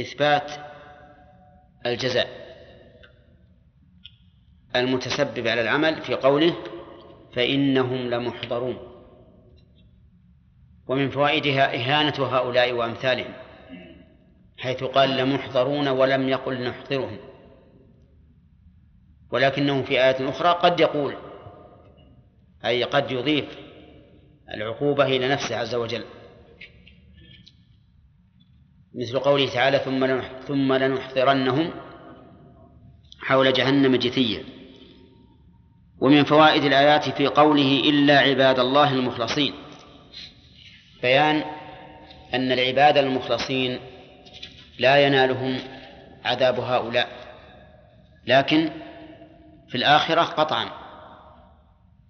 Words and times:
إثبات 0.00 0.50
الجزاء 1.86 2.28
المتسبب 4.76 5.48
على 5.48 5.60
العمل 5.60 6.02
في 6.02 6.14
قوله 6.14 6.54
فإنهم 7.32 7.96
لمحضرون 8.10 8.78
ومن 10.86 11.10
فوائدها 11.10 11.74
إهانة 11.74 12.26
هؤلاء 12.26 12.72
وأمثالهم 12.72 13.34
حيث 14.58 14.84
قال 14.84 15.16
لمحضرون 15.16 15.88
ولم 15.88 16.28
يقل 16.28 16.68
نحضرهم 16.68 17.18
ولكنه 19.30 19.82
في 19.82 20.04
آية 20.04 20.28
أخرى 20.28 20.48
قد 20.48 20.80
يقول 20.80 21.16
أي 22.64 22.84
قد 22.84 23.10
يضيف 23.10 23.58
العقوبة 24.54 25.04
إلى 25.04 25.28
نفسه 25.28 25.56
عز 25.56 25.74
وجل. 25.74 26.04
مثل 28.94 29.18
قوله 29.18 29.48
تعالى 29.48 29.78
ثم 29.78 30.20
ثم 30.46 30.72
لنحضرنهم 30.72 31.70
حول 33.20 33.52
جهنم 33.52 33.96
جثيا. 33.96 34.44
ومن 36.00 36.24
فوائد 36.24 36.64
الآيات 36.64 37.08
في 37.08 37.26
قوله 37.26 37.80
إلا 37.84 38.18
عباد 38.18 38.58
الله 38.58 38.92
المخلصين. 38.92 39.54
بيان 41.02 41.44
أن 42.34 42.52
العباد 42.52 42.98
المخلصين 42.98 43.78
لا 44.78 45.06
ينالهم 45.06 45.58
عذاب 46.24 46.60
هؤلاء. 46.60 47.08
لكن 48.26 48.70
في 49.68 49.74
الآخرة 49.74 50.22
قطعا. 50.22 50.68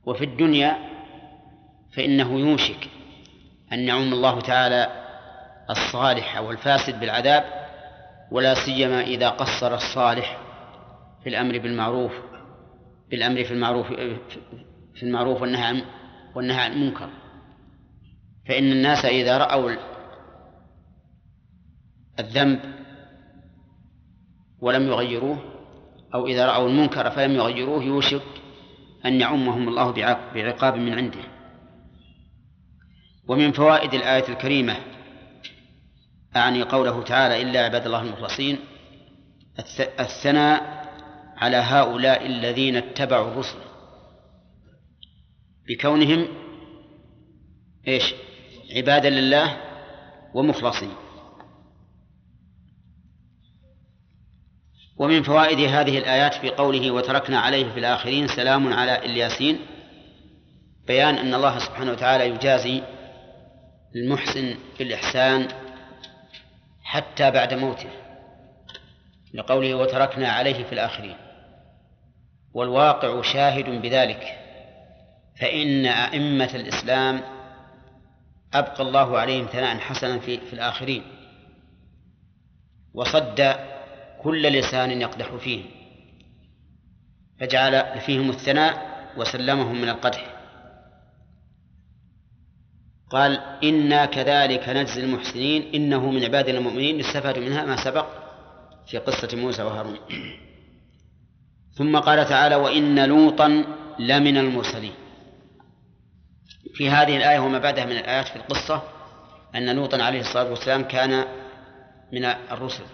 وفي 0.06 0.24
الدنيا 0.24 0.76
فإنه 1.92 2.40
يوشك 2.40 2.88
أن 3.72 3.80
يعم 3.80 4.12
الله 4.12 4.40
تعالى 4.40 5.03
الصالح 5.70 6.36
أو 6.36 6.50
الفاسد 6.50 7.00
بالعذاب 7.00 7.44
ولا 8.30 8.54
سيما 8.54 9.00
إذا 9.00 9.28
قصر 9.28 9.74
الصالح 9.74 10.38
في 11.22 11.28
الأمر 11.28 11.58
بالمعروف 11.58 12.12
بالأمر 13.10 13.44
في 13.44 13.54
المعروف 13.54 13.86
في 14.94 15.02
المعروف 15.02 15.42
والنهي 15.42 15.64
عن 15.64 15.82
والنهي 16.34 16.60
عن 16.60 16.72
المنكر. 16.72 17.08
فإن 18.48 18.72
الناس 18.72 19.04
إذا 19.04 19.38
رأوا 19.38 19.76
الذنب 22.18 22.60
ولم 24.60 24.88
يغيروه 24.88 25.38
أو 26.14 26.26
إذا 26.26 26.46
رأوا 26.46 26.68
المنكر 26.68 27.10
فلم 27.10 27.32
يغيروه 27.32 27.82
يوشك 27.82 28.22
أن 29.06 29.20
يعمهم 29.20 29.68
الله 29.68 29.92
بعقاب 30.34 30.76
من 30.76 30.94
عنده. 30.94 31.24
ومن 33.28 33.52
فوائد 33.52 33.94
الآية 33.94 34.28
الكريمة 34.28 34.76
أعني 36.36 36.62
قوله 36.62 37.02
تعالى 37.02 37.42
إلا 37.42 37.64
عباد 37.64 37.86
الله 37.86 38.02
المخلصين 38.02 38.58
الثناء 40.00 40.84
على 41.36 41.56
هؤلاء 41.56 42.26
الذين 42.26 42.76
اتبعوا 42.76 43.32
الرسل. 43.32 43.58
بكونهم 45.68 46.28
إيش؟ 47.88 48.14
عبادا 48.76 49.10
لله 49.10 49.56
ومخلصين. 50.34 50.94
ومن 54.96 55.22
فوائد 55.22 55.58
هذه 55.58 55.98
الآيات 55.98 56.34
في 56.34 56.50
قوله 56.50 56.90
وتركنا 56.90 57.40
عليه 57.40 57.72
في 57.72 57.78
الآخرين 57.78 58.26
سلام 58.26 58.72
على 58.72 59.04
الياسين 59.04 59.58
بيان 60.86 61.14
أن 61.14 61.34
الله 61.34 61.58
سبحانه 61.58 61.92
وتعالى 61.92 62.28
يجازي 62.28 62.82
المحسن 63.96 64.54
بالإحسان 64.78 65.48
حتى 66.94 67.30
بعد 67.30 67.54
موته 67.54 67.90
لقوله 69.34 69.74
وتركنا 69.74 70.28
عليه 70.28 70.64
في 70.64 70.72
الآخرين. 70.72 71.16
والواقع 72.54 73.22
شاهد 73.22 73.82
بذلك 73.82 74.38
فإن 75.40 75.86
أئمة 75.86 76.50
الإسلام 76.54 77.20
أبقى 78.54 78.82
الله 78.82 79.18
عليهم 79.18 79.46
ثناء 79.46 79.78
حسنا 79.78 80.18
في, 80.18 80.38
في 80.40 80.52
الآخرين 80.52 81.02
وصد 82.94 83.56
كل 84.22 84.42
لسان 84.42 85.00
يقدح 85.00 85.34
فيهم 85.34 85.64
فجعل 87.40 88.00
فيهم 88.00 88.30
الثناء 88.30 88.94
وسلمهم 89.16 89.80
من 89.80 89.88
القدح. 89.88 90.33
قال 93.10 93.40
إنا 93.64 94.06
كذلك 94.06 94.68
نجزي 94.68 95.00
المحسنين. 95.04 95.74
إنه 95.74 96.10
من 96.10 96.24
عبادنا 96.24 96.58
المؤمنين. 96.58 97.00
يستفاد 97.00 97.38
منها 97.38 97.64
ما 97.64 97.84
سبق 97.84 98.06
في 98.86 98.98
قصة 98.98 99.36
موسى 99.36 99.62
وهارون. 99.62 99.98
ثم 101.78 101.98
قال 101.98 102.28
تعالى 102.28 102.54
وإن 102.54 103.08
لوطا 103.08 103.64
لمن 103.98 104.36
المرسلين. 104.36 104.92
في 106.74 106.90
هذه 106.90 107.16
الآية 107.16 107.38
وما 107.38 107.58
بعدها 107.58 107.84
من 107.84 107.96
الآيات 107.96 108.28
في 108.28 108.36
القصة 108.36 108.82
أن 109.54 109.76
لوطا 109.76 110.02
عليه 110.02 110.20
الصلاة 110.20 110.50
والسلام 110.50 110.82
كان 110.82 111.24
من 112.12 112.24
الرسل. 112.24 112.84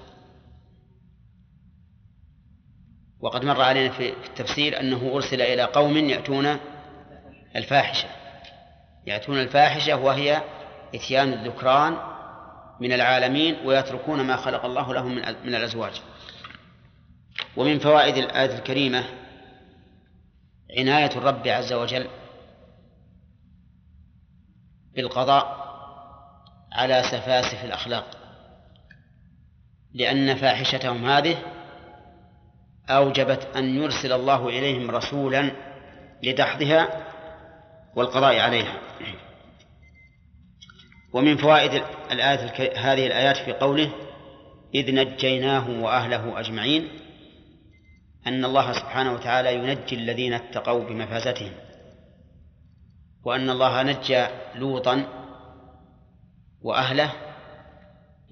وقد 3.20 3.44
مر 3.44 3.62
علينا 3.62 3.92
في 3.92 4.12
التفسير 4.26 4.80
أنه 4.80 5.10
أرسل 5.14 5.42
إلى 5.42 5.62
قوم 5.62 5.96
يأتون 5.96 6.56
الفاحشة. 7.56 8.19
يأتون 9.06 9.40
الفاحشة 9.40 9.96
وهي 9.96 10.42
إتيان 10.94 11.32
الذكران 11.32 11.96
من 12.80 12.92
العالمين 12.92 13.66
ويتركون 13.66 14.20
ما 14.22 14.36
خلق 14.36 14.64
الله 14.64 14.94
لهم 14.94 15.14
من 15.44 15.54
الأزواج. 15.54 16.02
ومن 17.56 17.78
فوائد 17.78 18.16
الآية 18.16 18.58
الكريمة 18.58 19.04
عناية 20.78 21.10
الرب 21.16 21.48
عز 21.48 21.72
وجل 21.72 22.06
بالقضاء 24.94 25.60
على 26.72 27.02
سفاسف 27.02 27.64
الأخلاق. 27.64 28.06
لأن 29.94 30.34
فاحشتهم 30.34 31.04
هذه 31.10 31.36
أوجبت 32.90 33.48
أن 33.56 33.82
يرسل 33.82 34.12
الله 34.12 34.48
إليهم 34.48 34.90
رسولا 34.90 35.52
لدحضها 36.22 37.09
والقضاء 37.96 38.40
عليها. 38.40 38.80
ومن 41.12 41.36
فوائد 41.36 41.82
الآية 42.10 42.52
هذه 42.76 43.06
الآيات 43.06 43.36
في 43.36 43.52
قوله 43.52 43.92
إذ 44.74 44.94
نجيناه 44.94 45.70
وأهله 45.82 46.40
أجمعين 46.40 46.88
أن 48.26 48.44
الله 48.44 48.72
سبحانه 48.72 49.12
وتعالى 49.12 49.54
ينجي 49.54 49.94
الذين 49.96 50.32
اتقوا 50.32 50.84
بمفازتهم 50.84 51.52
وأن 53.24 53.50
الله 53.50 53.82
نجى 53.82 54.26
لوطا 54.54 55.04
وأهله 56.62 57.12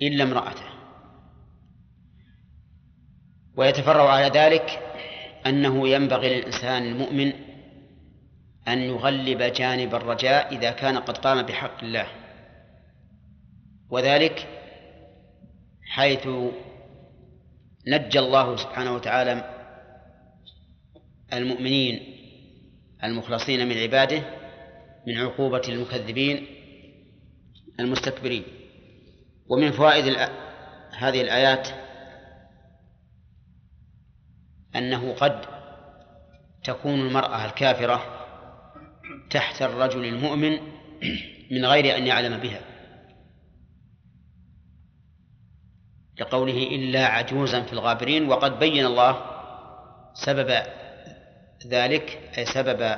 إلا 0.02 0.24
امرأته. 0.24 0.68
ويتفرع 3.56 4.10
على 4.10 4.26
ذلك 4.26 4.80
أنه 5.46 5.88
ينبغي 5.88 6.38
للإنسان 6.38 6.82
المؤمن 6.82 7.47
أن 8.68 8.78
يغلب 8.78 9.42
جانب 9.42 9.94
الرجاء 9.94 10.56
إذا 10.56 10.70
كان 10.70 10.98
قد 10.98 11.18
قام 11.18 11.42
بحق 11.42 11.82
الله. 11.82 12.06
وذلك 13.90 14.46
حيث 15.86 16.28
نجى 17.86 18.18
الله 18.18 18.56
سبحانه 18.56 18.94
وتعالى 18.94 19.54
المؤمنين 21.32 22.14
المخلصين 23.04 23.68
من 23.68 23.76
عباده 23.78 24.22
من 25.06 25.18
عقوبة 25.18 25.62
المكذبين 25.68 26.46
المستكبرين. 27.80 28.44
ومن 29.48 29.72
فوائد 29.72 30.16
هذه 30.98 31.20
الآيات 31.20 31.68
أنه 34.76 35.12
قد 35.12 35.40
تكون 36.64 37.00
المرأة 37.00 37.44
الكافرة 37.44 38.17
تحت 39.30 39.62
الرجل 39.62 40.04
المؤمن 40.04 40.58
من 41.50 41.66
غير 41.66 41.96
أن 41.96 42.06
يعلم 42.06 42.36
بها. 42.36 42.60
لقوله 46.20 46.62
إلا 46.62 47.06
عجوزا 47.06 47.62
في 47.62 47.72
الغابرين 47.72 48.28
وقد 48.28 48.58
بين 48.58 48.86
الله 48.86 49.20
سبب 50.14 50.62
ذلك 51.66 52.30
أي 52.38 52.46
سبب 52.46 52.96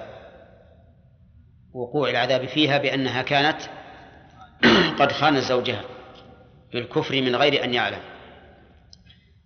وقوع 1.73 2.11
العذاب 2.11 2.47
فيها 2.49 2.79
بأنها 2.79 3.23
كانت 3.23 3.61
قد 5.01 5.13
خانت 5.13 5.39
زوجها 5.39 5.85
بالكفر 6.73 7.23
من 7.23 7.37
غير 7.37 7.65
أن 7.65 7.75
يعلم. 7.75 8.01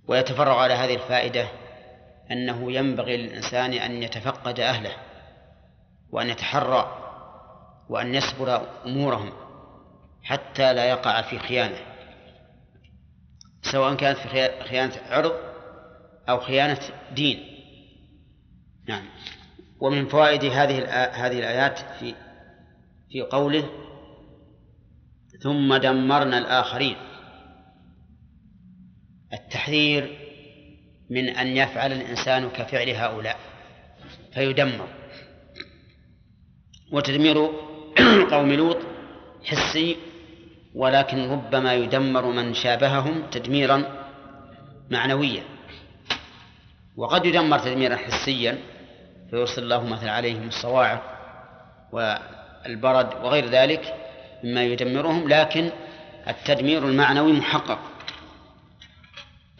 ويتفرع 0.08 0.60
على 0.60 0.74
هذه 0.74 0.94
الفائدة 0.94 1.48
أنه 2.30 2.72
ينبغي 2.72 3.16
للإنسان 3.16 3.72
أن 3.72 4.02
يتفقد 4.02 4.60
أهله. 4.60 4.92
وأن 6.14 6.28
يتحرى 6.28 6.98
وأن 7.88 8.14
يصبر 8.14 8.66
أمورهم 8.86 9.32
حتى 10.22 10.74
لا 10.74 10.84
يقع 10.84 11.22
في 11.22 11.38
خيانة 11.38 11.78
سواء 13.62 13.94
كانت 13.94 14.18
في 14.18 14.28
خيانة 14.64 14.92
عرض 15.10 15.32
أو 16.28 16.40
خيانة 16.40 16.80
دين. 17.14 17.38
نعم. 18.88 19.04
ومن 19.80 20.08
فوائد 20.08 20.44
هذه 20.44 20.84
هذه 21.26 21.38
الآيات 21.38 21.78
في 21.78 22.14
في 23.10 23.20
قوله 23.20 23.70
ثم 25.42 25.76
دمرنا 25.76 26.38
الآخرين. 26.38 26.96
التحذير 29.32 30.18
من 31.10 31.28
أن 31.28 31.46
يفعل 31.46 31.92
الإنسان 31.92 32.50
كفعل 32.50 32.90
هؤلاء 32.90 33.38
فيدمر. 34.34 35.03
وتدمير 36.94 37.50
قوم 38.32 38.52
لوط 38.52 38.78
حسي 39.44 39.96
ولكن 40.74 41.30
ربما 41.30 41.74
يدمر 41.74 42.26
من 42.26 42.54
شابههم 42.54 43.22
تدميرا 43.30 43.84
معنويا. 44.90 45.42
وقد 46.96 47.26
يدمر 47.26 47.58
تدميرا 47.58 47.96
حسيا 47.96 48.58
فيرسل 49.30 49.62
الله 49.62 49.84
مثلا 49.84 50.12
عليهم 50.12 50.48
الصواعق 50.48 51.02
والبرد 51.92 53.14
وغير 53.24 53.46
ذلك 53.46 53.94
مما 54.44 54.64
يدمرهم 54.64 55.28
لكن 55.28 55.70
التدمير 56.28 56.88
المعنوي 56.88 57.32
محقق. 57.32 57.78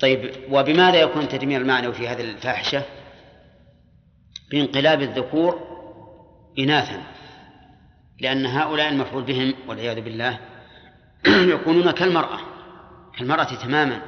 طيب 0.00 0.32
وبماذا 0.50 0.96
يكون 1.00 1.22
التدمير 1.22 1.60
المعنوي 1.60 1.92
في 1.92 2.08
هذه 2.08 2.20
الفاحشة؟ 2.20 2.82
بانقلاب 4.50 5.02
الذكور 5.02 5.60
إناثا. 6.58 7.13
لأن 8.20 8.46
هؤلاء 8.46 8.88
المفعول 8.88 9.22
بهم 9.22 9.54
والعياذ 9.68 10.00
بالله 10.00 10.38
يكونون 11.54 11.90
كالمرأة 11.90 12.38
كالمرأة 13.18 13.54
تماما. 13.62 14.02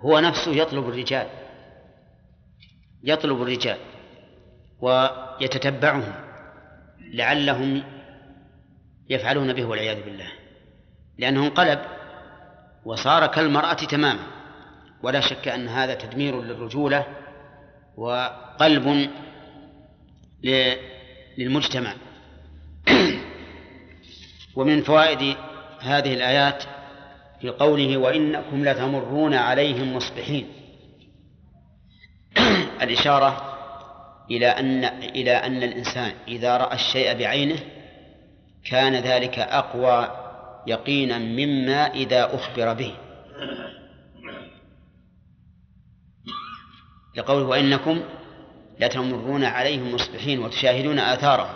هو 0.00 0.20
نفسه 0.20 0.52
يطلب 0.52 0.88
الرجال 0.88 1.26
يطلب 3.04 3.42
الرجال 3.42 3.78
ويتتبعهم 4.80 6.12
لعلهم 7.12 7.82
يفعلون 9.10 9.52
به 9.52 9.64
والعياذ 9.64 10.04
بالله. 10.04 10.32
لأنه 11.18 11.44
انقلب 11.44 11.80
وصار 12.84 13.26
كالمرأة 13.26 13.74
تماما. 13.74 14.26
ولا 15.02 15.20
شك 15.20 15.48
أن 15.48 15.68
هذا 15.68 15.94
تدمير 15.94 16.42
للرجولة 16.42 17.06
وقلب 17.96 19.10
للمجتمع. 21.38 21.94
ومن 24.58 24.82
فوائد 24.82 25.36
هذه 25.80 26.14
الآيات 26.14 26.64
في 27.40 27.48
قوله 27.48 27.96
وإنكم 27.96 28.64
لتمرون 28.64 29.34
عليهم 29.34 29.96
مصبحين. 29.96 30.48
الإشارة 32.82 33.54
إلى 34.30 34.46
أن 34.46 34.84
إلى 34.84 35.32
أن 35.32 35.62
الإنسان 35.62 36.12
إذا 36.28 36.56
رأى 36.56 36.74
الشيء 36.74 37.18
بعينه 37.18 37.58
كان 38.70 38.94
ذلك 38.94 39.38
أقوى 39.38 40.08
يقينا 40.66 41.18
مما 41.18 41.86
إذا 41.86 42.34
أخبر 42.34 42.72
به. 42.72 42.94
لقوله 47.16 47.44
وإنكم 47.44 48.00
لتمرون 48.80 49.44
عليهم 49.44 49.94
مصبحين 49.94 50.38
وتشاهدون 50.38 50.98
آثارهم. 50.98 51.54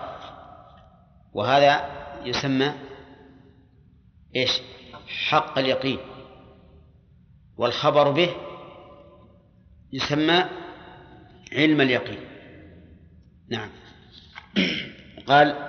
وهذا 1.34 1.90
يسمى 2.24 2.72
إيش؟ 4.36 4.60
حق 5.28 5.58
اليقين. 5.58 5.98
والخبر 7.56 8.10
به 8.10 8.30
يسمى 9.92 10.44
علم 11.52 11.80
اليقين. 11.80 12.20
نعم. 13.48 13.70
قال 15.26 15.68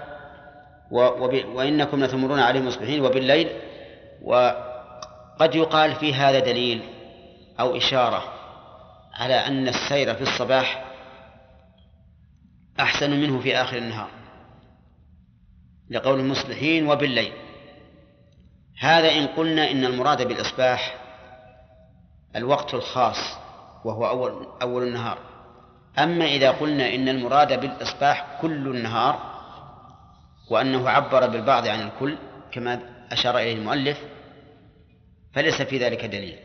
وإنكم 1.54 2.04
لتمرون 2.04 2.40
عليهم 2.40 2.68
مصبحين 2.68 3.02
وبالليل 3.02 3.50
وقد 4.22 5.56
يقال 5.56 5.96
في 5.96 6.14
هذا 6.14 6.40
دليل 6.40 6.82
أو 7.60 7.78
إشارة 7.78 8.24
على 9.14 9.34
أن 9.34 9.68
السير 9.68 10.16
في 10.16 10.22
الصباح 10.22 10.86
أحسن 12.80 13.12
منه 13.12 13.40
في 13.40 13.56
آخر 13.56 13.78
النهار 13.78 14.10
لقول 15.90 16.20
المصلحين 16.20 16.88
وبالليل. 16.88 17.34
هذا 18.80 19.12
إن 19.12 19.28
قلنا 19.28 19.72
إن 19.72 19.86
المراد 19.86 20.28
بالإصباح 20.28 21.04
الوقت 22.36 22.74
الخاص 22.74 23.38
وهو 23.86 24.08
أول 24.08 24.48
أول 24.62 24.84
النهار. 24.84 25.18
أما 26.00 26.26
إذا 26.26 26.52
قلنا 26.52 26.96
إن 26.96 27.10
المراد 27.10 27.60
بالإصباح 27.60 28.42
كل 28.42 28.68
النهار 28.68 29.34
وأنه 30.50 30.90
عبر 30.90 31.28
بالبعض 31.28 31.68
عن 31.68 31.82
الكل 31.82 32.18
كما 32.52 32.80
أشار 33.12 33.38
إليه 33.38 33.54
المؤلف 33.54 34.00
فليس 35.34 35.62
في 35.62 35.78
ذلك 35.78 36.06
دليل. 36.06 36.40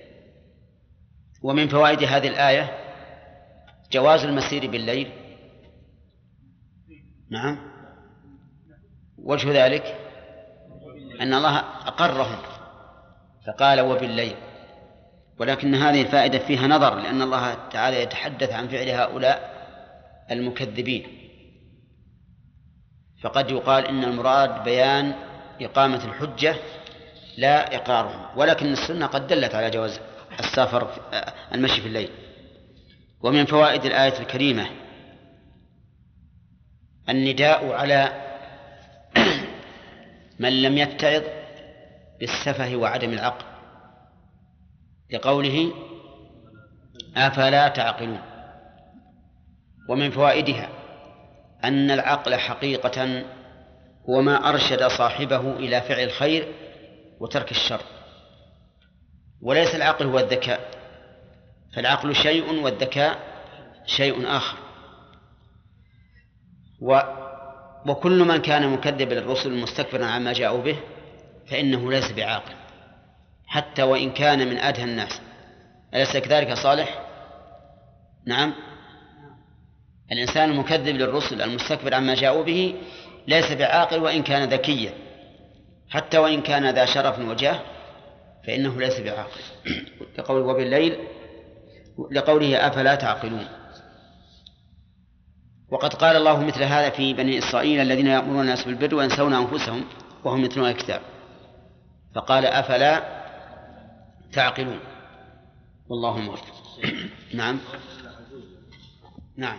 ومن 1.42 1.69
فوائد 1.69 2.02
هذه 2.02 2.28
الآية 2.28 2.78
جواز 3.92 4.24
المسير 4.24 4.70
بالليل. 4.70 5.12
نعم. 7.31 7.58
وجه 9.19 9.66
ذلك 9.66 10.07
أن 11.20 11.35
الله 11.35 11.59
أقرهم 11.87 12.38
فقال 13.47 13.81
وبالليل. 13.81 14.37
ولكن 15.38 15.75
هذه 15.75 16.03
الفائدة 16.03 16.38
فيها 16.38 16.67
نظر 16.67 16.94
لأن 16.94 17.23
الله 17.23 17.55
تعالى 17.73 18.03
يتحدث 18.03 18.53
عن 18.53 18.69
فعل 18.69 18.88
هؤلاء 18.88 19.59
المكذبين. 20.31 21.06
فقد 23.23 23.50
يقال 23.50 23.87
إن 23.87 24.05
المراد 24.05 24.65
بيان 24.65 25.15
إقامة 25.61 26.05
الحجة 26.05 26.56
لا 27.38 27.76
إقرارهم. 27.76 28.38
ولكن 28.38 28.73
السنة 28.73 29.06
قد 29.06 29.26
دلت 29.26 29.55
على 29.55 29.70
جواز 29.70 30.00
السفر 30.41 30.88
المشي 31.55 31.81
في 31.81 31.88
الليل. 31.88 32.11
ومن 33.20 33.44
فوائد 33.44 33.85
الآية 33.85 34.20
الكريمة 34.20 34.70
النداء 37.09 37.73
على 37.73 38.27
من 40.38 40.62
لم 40.62 40.79
يتعظ 40.79 41.23
بالسفه 42.20 42.76
وعدم 42.76 43.12
العقل. 43.12 43.44
لقوله 45.12 45.73
أفلا 47.17 47.69
تعقلون. 47.69 48.20
ومن 49.89 50.10
فوائدها 50.10 50.69
أن 51.65 51.91
العقل 51.91 52.34
حقيقة 52.34 53.24
هو 54.08 54.22
ما 54.22 54.48
أرشد 54.48 54.86
صاحبه 54.86 55.56
إلى 55.56 55.81
فعل 55.81 56.05
الخير 56.05 56.55
وترك 57.20 57.51
الشر. 57.51 57.81
وليس 59.43 59.74
العقل 59.74 60.06
هو 60.06 60.19
الذكاء 60.19 60.70
فالعقل 61.77 62.15
شيء 62.15 62.62
والذكاء 62.62 63.19
شيء 63.86 64.36
آخر. 64.36 64.58
و 66.81 67.01
وكل 67.87 68.25
من 68.25 68.37
كان 68.37 68.69
مكذبا 68.69 69.15
للرسل 69.15 69.53
مستكبرا 69.53 70.06
عما 70.06 70.32
جاءوا 70.32 70.63
به 70.63 70.77
فإنه 71.51 71.91
ليس 71.91 72.13
بعاقل 72.13 72.55
حتى 73.47 73.82
وإن 73.82 74.11
كان 74.11 74.49
من 74.49 74.58
أدهى 74.58 74.85
الناس. 74.85 75.20
أليس 75.94 76.17
كذلك 76.17 76.55
صالح؟ 76.55 77.03
نعم. 78.27 78.55
الإنسان 80.13 80.51
المكذب 80.51 80.97
للرسل 80.97 81.43
المستكبر 81.43 81.94
عما 81.94 82.15
جاءوا 82.15 82.44
به 82.44 82.75
ليس 83.27 83.53
بعاقل 83.53 83.99
وإن 83.99 84.23
كان 84.23 84.49
ذكيا 84.49 84.93
حتى 85.91 86.19
وإن 86.19 86.43
كان 86.43 86.70
ذا 86.70 86.85
شرف 86.85 87.19
وجاه 87.19 87.61
فإنه 88.47 88.81
ليس 88.81 89.01
بعاقل. 89.01 89.41
لقول 90.19 90.43
وبالليل 90.43 90.99
لقوله 92.11 92.67
أفلا 92.67 92.94
تعقلون؟ 92.94 93.57
وقد 95.70 95.94
قال 95.94 96.17
الله 96.17 96.44
مثل 96.44 96.63
هذا 96.63 96.91
في 96.91 97.15
بني 97.15 97.39
إسرائيل 97.39 97.81
الذين 97.81 98.06
يأمرون 98.06 98.41
الناس 98.41 98.65
بالبر 98.65 98.94
وينسون 98.94 99.34
أنفسهم 99.34 99.84
وهم 100.25 100.44
يتلون 100.44 100.69
الكتاب. 100.69 101.01
فقال 102.15 102.46
أفلا 102.46 103.22
تعقلون؟ 104.32 104.81
والله 105.89 106.19
موفق. 106.19 106.55
نعم. 107.34 107.58
نعم. 109.37 109.58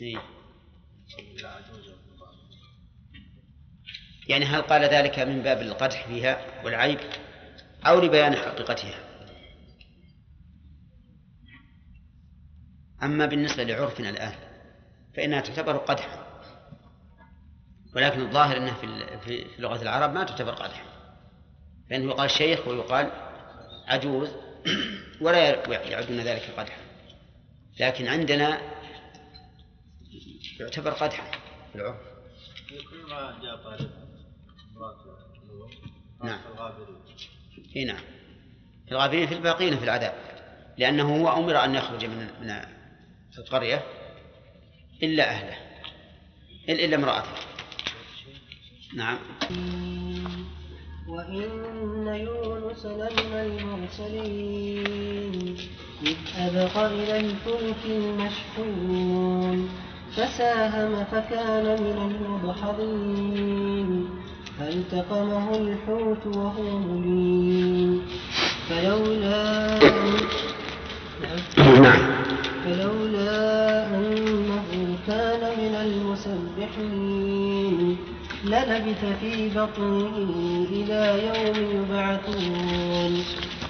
إيه. 0.00 0.18
يعني 4.28 4.44
هل 4.44 4.62
قال 4.62 4.84
ذلك 4.84 5.18
من 5.18 5.42
باب 5.42 5.62
القدح 5.62 6.06
فيها 6.06 6.64
والعيب 6.64 6.98
أو 7.86 8.00
لبيان 8.00 8.36
حقيقتها؟ 8.36 9.11
أما 13.02 13.26
بالنسبة 13.26 13.62
لعرفنا 13.64 14.10
الآن 14.10 14.34
فإنها 15.16 15.40
تعتبر 15.40 15.76
قدحا. 15.76 16.26
ولكن 17.96 18.20
الظاهر 18.20 18.56
أنه 18.56 18.74
في, 18.74 19.18
في 19.18 19.46
لغة 19.58 19.82
العرب 19.82 20.12
ما 20.12 20.24
تعتبر 20.24 20.52
قدحا. 20.52 20.84
لأنه 21.90 22.04
يقال 22.04 22.30
شيخ 22.30 22.68
ويقال 22.68 23.10
عجوز 23.86 24.30
ولا 25.20 25.68
يعدون 25.90 26.20
ذلك 26.20 26.50
قدحا. 26.56 26.80
لكن 27.80 28.06
عندنا 28.06 28.60
يعتبر 30.60 30.90
قدحا 30.90 31.30
في 31.72 31.78
العرف. 31.78 31.96
كل 32.90 33.10
ما 33.10 33.38
جاء 33.42 33.56
طالب 33.56 33.90
نعم. 36.24 36.40
إي 37.76 37.84
نعم. 37.84 38.02
في 38.86 38.92
الغابرين 38.92 39.26
في 39.26 39.34
الباقين 39.34 39.76
في 39.76 39.84
العذاب. 39.84 40.14
لأنه 40.78 41.16
هو 41.16 41.38
أمر 41.38 41.64
أن 41.64 41.74
يخرج 41.74 42.04
من 42.04 42.28
من 42.40 42.81
القرية 43.38 43.82
إلا 45.02 45.30
أهله 45.30 45.56
إلا 46.68 46.96
امرأته. 46.96 47.28
نعم. 48.96 49.18
وإن 51.08 51.42
يونس 52.06 52.86
لمن 52.86 53.32
المرسلين 53.32 54.82
إذ 56.02 56.16
أبق 56.38 56.76
إلى 56.78 57.20
الفلك 57.20 57.84
المشحون 57.84 59.68
فساهم 60.16 61.04
فكان 61.04 61.82
من 61.82 61.98
المضحضين 62.10 64.08
فالتقمه 64.58 65.56
الحوت 65.56 66.26
وهو 66.36 66.78
مليم. 66.78 68.02
فلولا 68.68 69.78
نعم. 71.22 72.02
فلولا 72.64 73.11
المسبحين 76.62 77.96
للبث 78.44 79.04
في 79.20 79.48
بطنه 79.48 80.66
إلى 80.70 81.26
يوم 81.26 81.82
يبعثون. 81.82 83.22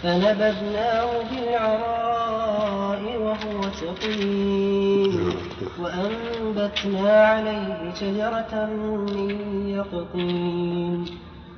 فنبذناه 0.02 1.10
بالعراء 1.30 3.02
وهو 3.18 3.62
سقيم. 3.72 5.32
وأنبتنا 5.80 7.24
عليه 7.24 7.94
شجرة 7.94 8.66
من 8.66 9.40
يقطين. 9.68 11.04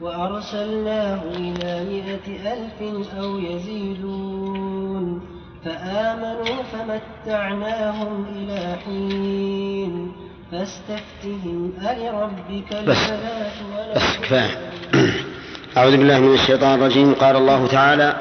وأرسلناه 0.01 1.23
إلى 1.37 1.85
مائة 1.85 2.53
ألف 2.53 2.83
أو 3.19 3.39
يزيدون. 3.39 5.21
فآمنوا 5.65 6.63
فمتعناهم 6.63 8.25
إلى 8.37 8.77
حين. 8.87 10.13
فاستفتهم 10.55 11.73
ألربك 11.81 12.73
البنات 12.73 13.97
بس 13.97 14.17
كفاية 14.23 14.71
أعوذ 15.77 15.97
بالله 15.97 16.21
من 16.21 16.35
الشيطان 16.35 16.81
الرجيم. 16.81 17.15
قال 17.15 17.37
الله 17.37 17.67
تعالى 17.67 18.17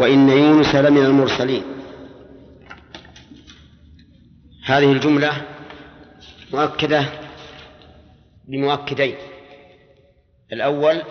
وإن 0.00 0.28
يونس 0.28 0.74
لمن 0.74 1.04
المرسلين. 1.04 1.62
هذه 4.64 4.92
الجملة 4.92 5.32
مؤكدة 6.52 7.04
بمؤكدين 8.48 9.16
الأول 10.52 11.02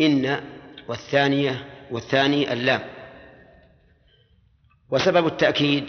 إن 0.00 0.40
والثانية 0.88 1.64
والثاني 1.90 2.52
اللام. 2.52 2.80
وسبب 4.90 5.26
التأكيد 5.26 5.84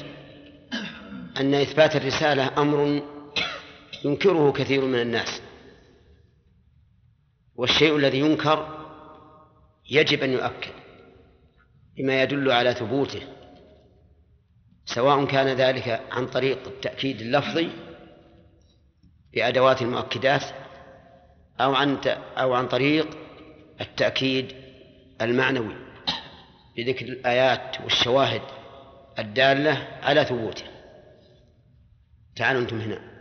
أن 1.40 1.54
إثبات 1.54 1.96
الرسالة 1.96 2.52
أمر 2.58 3.02
ينكره 4.06 4.52
كثير 4.52 4.86
من 4.86 5.02
الناس. 5.02 5.42
والشيء 7.56 7.96
الذي 7.96 8.20
ينكر 8.20 8.80
يجب 9.90 10.24
أن 10.24 10.34
يؤكد 10.34 10.74
بما 11.98 12.24
يدل 12.24 12.52
على 12.52 12.74
ثبوته. 12.74 13.22
سواء 14.86 15.26
كان 15.26 15.48
ذلك 15.48 16.02
عن 16.12 16.28
طريق 16.28 16.68
التأكيد 16.68 17.22
اللفظي 17.22 17.70
بأدوات 19.34 19.82
المؤكدات 19.82 20.44
أو 21.62 21.76
عن 21.76 21.98
أو 22.38 22.54
عن 22.54 22.68
طريق 22.68 23.08
التأكيد 23.82 24.56
المعنوي 25.22 25.76
بذكر 26.78 27.06
الآيات 27.06 27.82
والشواهد 27.82 28.42
الدالة 29.20 29.88
على 30.02 30.26
ثبوته. 30.26 30.64
تعالوا 32.36 32.62
أنتم 32.62 32.80
هنا. 32.82 33.19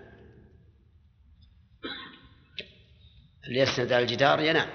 اللي 3.49 3.61
يسند 3.61 3.93
على 3.93 4.03
الجدار 4.03 4.41
ينام. 4.41 4.69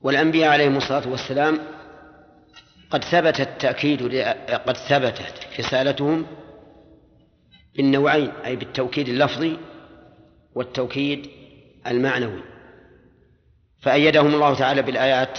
والأنبياء 0.00 0.50
عليهم 0.50 0.76
الصلاة 0.76 1.08
والسلام 1.08 1.58
قد 2.90 3.04
ثبت 3.04 3.40
التأكيد 3.40 4.02
قد 4.50 4.76
ثبتت 4.76 5.60
رسالتهم 5.60 6.26
بالنوعين 7.76 8.30
أي 8.30 8.56
بالتوكيد 8.56 9.08
اللفظي 9.08 9.58
والتوكيد 10.54 11.30
المعنوي. 11.86 12.42
فأيدهم 13.82 14.34
الله 14.34 14.54
تعالى 14.54 14.82
بالآيات 14.82 15.38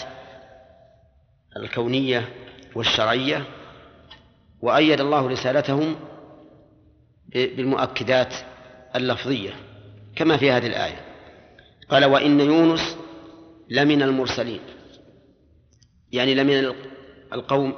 الكونية 1.58 2.41
والشرعية 2.76 3.46
وأيد 4.62 5.02
الله 5.02 5.28
رسالتهم 5.28 5.96
بالمؤكدات 7.30 8.34
اللفظية 8.96 9.54
كما 10.16 10.38
في 10.38 10.52
هذه 10.52 10.68
الآية. 10.68 11.06
قال 11.90 12.06
وإن 12.06 12.40
يونس 12.40 12.98
لمن 13.70 14.02
المرسلين. 14.02 14.60
يعني 16.12 16.36
لمن 16.36 16.74
القوم 17.34 17.76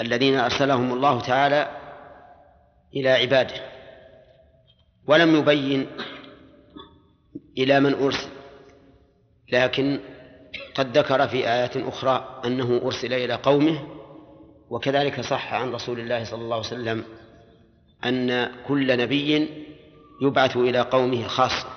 الذين 0.00 0.38
أرسلهم 0.38 0.92
الله 0.92 1.20
تعالى 1.20 1.70
إلى 2.96 3.10
عباده. 3.10 3.54
ولم 5.06 5.36
يبين 5.36 5.86
إلى 7.58 7.80
من 7.80 7.94
أرسل 7.94 8.28
لكن 9.52 10.00
قد 10.74 10.98
ذكر 10.98 11.28
في 11.28 11.36
آيات 11.48 11.76
أخرى 11.76 12.42
أنه 12.44 12.80
أرسل 12.84 13.12
إلى 13.12 13.34
قومه 13.34 13.86
وكذلك 14.70 15.20
صح 15.20 15.54
عن 15.54 15.70
رسول 15.70 16.00
الله 16.00 16.24
صلى 16.24 16.42
الله 16.42 16.56
عليه 16.56 16.66
وسلم 16.66 17.04
أن 18.04 18.52
كل 18.68 18.98
نبي 18.98 19.48
يبعث 20.22 20.56
إلى 20.56 20.80
قومه 20.80 21.26
خاصة 21.26 21.68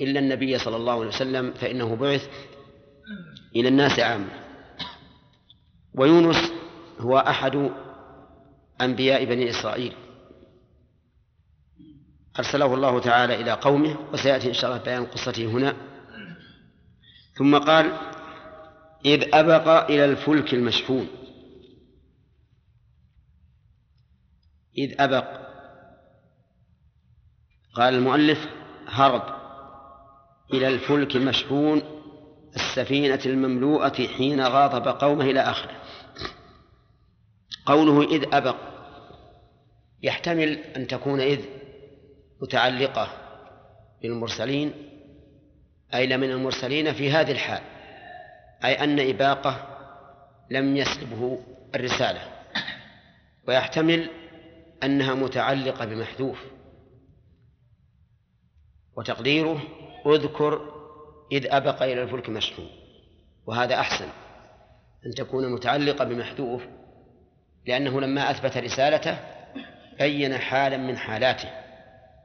إلا 0.00 0.20
النبي 0.20 0.58
صلى 0.58 0.76
الله 0.76 0.92
عليه 0.92 1.06
وسلم 1.06 1.52
فإنه 1.52 1.96
بعث 1.96 2.28
إلى 3.56 3.68
الناس 3.68 3.98
عامة. 4.00 4.30
ويونس 5.94 6.52
هو 7.00 7.18
أحد 7.18 7.70
أنبياء 8.80 9.24
بني 9.24 9.50
إسرائيل. 9.50 9.92
أرسله 12.38 12.74
الله 12.74 13.00
تعالى 13.00 13.40
إلى 13.40 13.52
قومه 13.52 13.96
وسيأتي 14.12 14.48
إن 14.48 14.54
شاء 14.54 14.70
الله 14.70 14.82
بيان 14.84 15.04
قصته 15.04 15.46
هنا. 15.46 15.76
ثم 17.34 17.58
قال 17.58 17.92
إذ 19.04 19.34
أبق 19.34 19.68
إلى 19.90 20.04
الفلك 20.04 20.54
المشحون. 20.54 21.08
إذ 24.78 25.00
أبق. 25.00 25.42
قال 27.74 27.94
المؤلف 27.94 28.48
هرب 28.88 29.22
إلى 30.54 30.68
الفلك 30.68 31.16
المشحون 31.16 31.82
السفينة 32.56 33.20
المملوءة 33.26 34.06
حين 34.06 34.40
غاضب 34.40 34.88
قومه 34.88 35.24
إلى 35.24 35.40
آخره. 35.40 35.76
قوله 37.66 38.02
إذ 38.02 38.34
أبق 38.34 38.56
يحتمل 40.02 40.58
أن 40.58 40.86
تكون 40.86 41.20
إذ 41.20 41.40
متعلقة 42.42 43.08
بالمرسلين 44.02 44.72
أي 45.94 46.06
لمن 46.06 46.30
المرسلين 46.30 46.92
في 46.92 47.10
هذه 47.10 47.32
الحال 47.32 47.62
أي 48.64 48.84
أن 48.84 49.08
إباقة 49.08 49.68
لم 50.50 50.76
يسلبه 50.76 51.40
الرسالة. 51.74 52.20
ويحتمل 53.48 54.10
أنها 54.84 55.14
متعلقة 55.14 55.84
بمحذوف. 55.84 56.38
وتقديره 58.96 59.62
اذكر 60.06 60.60
إذ 61.32 61.46
أبق 61.50 61.82
إلى 61.82 62.02
الفلك 62.02 62.28
مشحون 62.28 62.66
وهذا 63.46 63.74
أحسن 63.74 64.08
أن 65.06 65.10
تكون 65.10 65.52
متعلقة 65.52 66.04
بمحذوف 66.04 66.62
لأنه 67.66 68.00
لما 68.00 68.30
أثبت 68.30 68.56
رسالته 68.56 69.18
بين 69.98 70.38
حالا 70.38 70.76
من 70.76 70.96
حالاته 70.96 71.48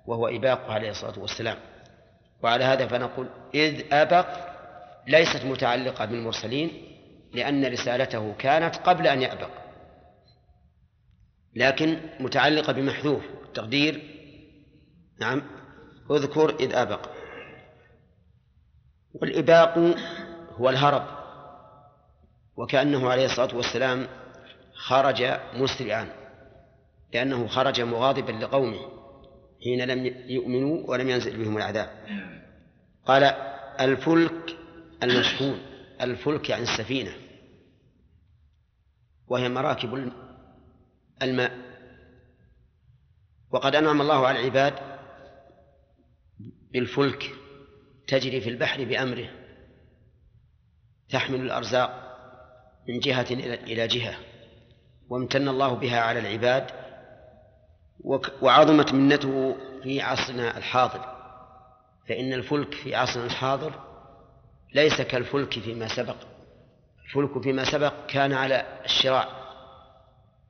وهو 0.06 0.28
إباقه 0.28 0.74
عليه 0.74 0.90
الصلاة 0.90 1.20
والسلام. 1.20 1.58
وعلى 2.44 2.64
هذا 2.64 2.88
فنقول 2.88 3.30
إذ 3.54 3.94
أبق 3.94 4.28
ليست 5.08 5.46
متعلقة 5.46 6.06
بالمرسلين 6.06 6.72
لأن 7.34 7.66
رسالته 7.66 8.34
كانت 8.40 8.76
قبل 8.76 9.08
أن 9.08 9.22
يأبق. 9.22 9.50
لكن 11.58 12.00
متعلقة 12.20 12.74
بمحذوف 12.74 13.24
تقدير 13.54 14.02
نعم. 15.20 15.42
اذكر 16.12 16.56
إذ 16.60 16.76
أبق. 16.76 17.10
والإباق 19.14 19.78
هو 20.52 20.70
الهرب. 20.70 21.08
وكأنه 22.58 23.10
عليه 23.10 23.26
الصلاة 23.26 23.56
والسلام 23.56 24.08
خرج 24.74 25.24
مسرعا 25.54 26.10
لأنه 27.14 27.48
خرج 27.48 27.82
مغاضبا 27.82 28.32
لقومه 28.32 28.80
حين 29.64 29.82
لم 29.82 30.06
يؤمنوا 30.28 30.90
ولم 30.90 31.10
ينزل 31.10 31.38
بهم 31.38 31.58
العذاب. 31.58 31.90
قال 33.06 33.24
الفلك 33.80 34.58
المشحون 35.04 35.60
الفلك 36.02 36.50
يعني 36.50 36.64
السفينة 36.64 37.12
وهي 39.28 39.50
مراكب 39.50 40.12
الماء. 41.22 41.52
وقد 43.52 43.76
أنعم 43.76 44.02
الله 44.02 44.28
على 44.28 44.40
العباد 44.40 44.74
بالفلك 46.74 47.32
تجري 48.08 48.42
في 48.42 48.50
البحر 48.50 48.84
بأمره 48.84 49.30
تحمل 51.10 51.42
الأرزاق 51.42 52.04
من 52.88 53.00
جهة 53.00 53.28
إلى 53.32 53.88
جهة 53.88 54.18
وامتن 55.10 55.48
الله 55.48 55.74
بها 55.74 56.00
على 56.00 56.20
العباد 56.20 56.68
وعظمت 58.42 58.94
منته 58.94 59.58
في 59.84 60.02
عصرنا 60.02 60.58
الحاضر. 60.58 61.18
فإن 62.08 62.34
الفلك 62.34 62.74
في 62.74 62.96
عصرنا 62.96 63.26
الحاضر 63.26 63.74
ليس 64.74 65.02
كالفلك 65.02 65.60
فيما 65.60 65.88
سبق. 65.88 66.16
الفلك 67.06 67.44
فيما 67.44 67.72
سبق 67.72 67.94
كان 68.08 68.34
على 68.34 68.82
الشراع 68.86 69.28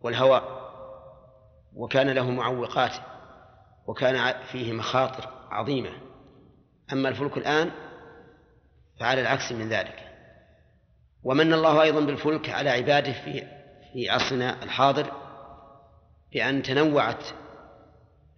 والهواء. 0.02 0.57
وكان 1.78 2.10
له 2.10 2.32
معوقات 2.32 2.92
وكان 3.88 4.34
فيه 4.52 4.74
مخاطر 4.74 5.30
عظيمة. 5.52 5.92
أما 6.94 7.10
الفلك 7.10 7.38
الآن 7.38 7.72
فعلى 9.00 9.22
العكس 9.22 9.52
من 9.52 9.70
ذلك. 9.70 10.04
ومن 11.24 11.54
الله 11.54 11.82
أيضا 11.82 12.00
بالفلك 12.00 12.50
على 12.50 12.70
عباده 12.70 13.12
في 13.12 13.44
في 13.94 14.10
عصرنا 14.10 14.64
الحاضر 14.64 15.12
بأن 16.34 16.64
تنوعت 16.64 17.24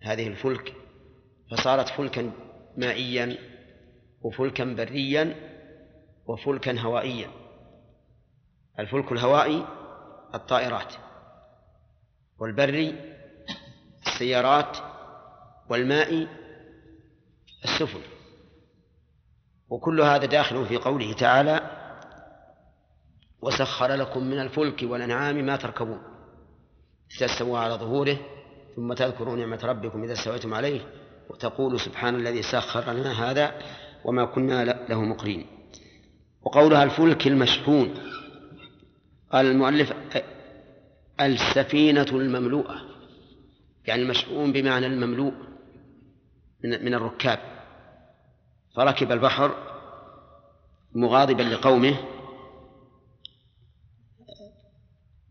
هذه 0.01 0.27
الفلك 0.27 0.73
فصارت 1.51 1.89
فلكا 1.89 2.31
مائيا 2.77 3.37
وفلكا 4.21 4.63
بريا 4.63 5.35
وفلكا 6.25 6.79
هوائيا. 6.79 7.29
الفلك 8.79 9.11
الهوائي 9.11 9.65
الطائرات 10.33 10.93
والبري 12.39 13.18
السيارات 14.09 14.77
والماء 15.69 16.27
السفن. 17.63 17.99
وكل 19.69 20.01
هذا 20.01 20.25
داخل 20.25 20.65
في 20.65 20.77
قوله 20.77 21.13
تعالى 21.13 21.61
وسخر 23.41 23.93
لكم 23.93 24.23
من 24.23 24.39
الفلك 24.39 24.79
والأنعام 24.83 25.45
ما 25.45 25.55
تركبون. 25.55 26.01
تستوى 27.19 27.59
على 27.59 27.73
ظهوره 27.73 28.17
ثم 28.75 28.93
تذكروا 28.93 29.35
نعمة 29.35 29.59
ربكم 29.63 30.03
إذا 30.03 30.13
استويتم 30.13 30.53
عليه 30.53 30.81
وتقولوا 31.29 31.77
سبحان 31.77 32.15
الذي 32.15 32.41
سخر 32.41 32.91
لنا 32.91 33.31
هذا 33.31 33.53
وما 34.05 34.25
كنا 34.25 34.65
له 34.65 35.01
مقرين. 35.01 35.47
وقولها 36.41 36.83
الفلك 36.83 37.27
المشحون. 37.27 37.93
قال 39.31 39.45
المؤلف 39.45 39.93
السفينة 41.21 42.07
المملوءة. 42.11 42.88
يعني 43.87 44.01
المشحون 44.01 44.51
بمعنى 44.51 44.85
المملوء 44.85 45.33
من 46.63 46.93
الركاب. 46.93 47.39
فركب 48.75 49.11
البحر 49.11 49.55
مغاضبا 50.95 51.43
لقومه 51.43 51.95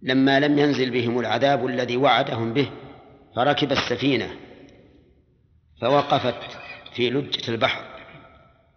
لما 0.02 0.40
لم 0.40 0.58
ينزل 0.58 0.90
بهم 0.90 1.18
العذاب 1.18 1.66
الذي 1.66 1.96
وعدهم 1.96 2.52
به 2.52 2.70
فركب 3.36 3.72
السفينة 3.72 4.30
فوقفت 5.80 6.58
في 6.94 7.10
لجة 7.10 7.50
البحر. 7.50 7.84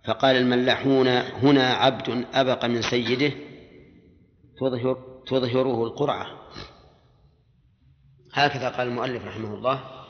فقال 0.06 0.36
الملاحون 0.36 1.08
هنا 1.08 1.74
عبد 1.74 2.26
أبق 2.34 2.66
من 2.66 2.82
سيده 2.82 3.36
تظهر 4.60 5.24
تظهره 5.28 5.84
القرعة. 5.84 6.28
هكذا 8.34 8.70
قال 8.70 8.88
المؤلف 8.88 9.26
رحمه 9.26 9.54
الله 9.54 10.02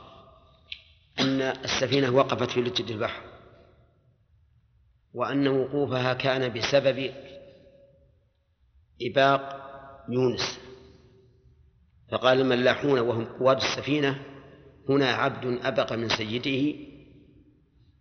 أن 1.19 1.41
السفينة 1.41 2.09
وقفت 2.09 2.51
في 2.51 2.61
لجة 2.61 2.93
البحر 2.93 3.21
وأن 5.13 5.47
وقوفها 5.47 6.13
كان 6.13 6.53
بسبب 6.53 7.13
إباق 9.01 9.61
يونس. 10.09 10.59
فقال 12.11 12.41
الملاحون 12.41 12.99
وهم 12.99 13.25
قواد 13.25 13.57
السفينة 13.57 14.25
هنا 14.89 15.09
عبد 15.11 15.59
أبق 15.65 15.93
من 15.93 16.09
سيده 16.09 16.79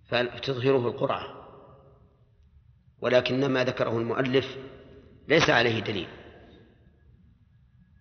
فتظهره 0.09 0.89
القرعة. 0.89 1.27
ولكن 3.01 3.47
ما 3.47 3.65
ذكره 3.65 3.99
المؤلف 3.99 4.57
ليس 5.29 5.51
عليه 5.51 5.81
دليل 5.81 6.09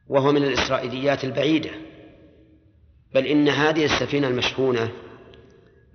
وهو 0.07 0.31
من 0.31 0.43
الإسرائيليات 0.43 1.23
البعيدة. 1.23 1.88
بل 3.13 3.25
إن 3.25 3.49
هذه 3.49 3.85
السفينة 3.85 4.27
المشحونة 4.27 4.91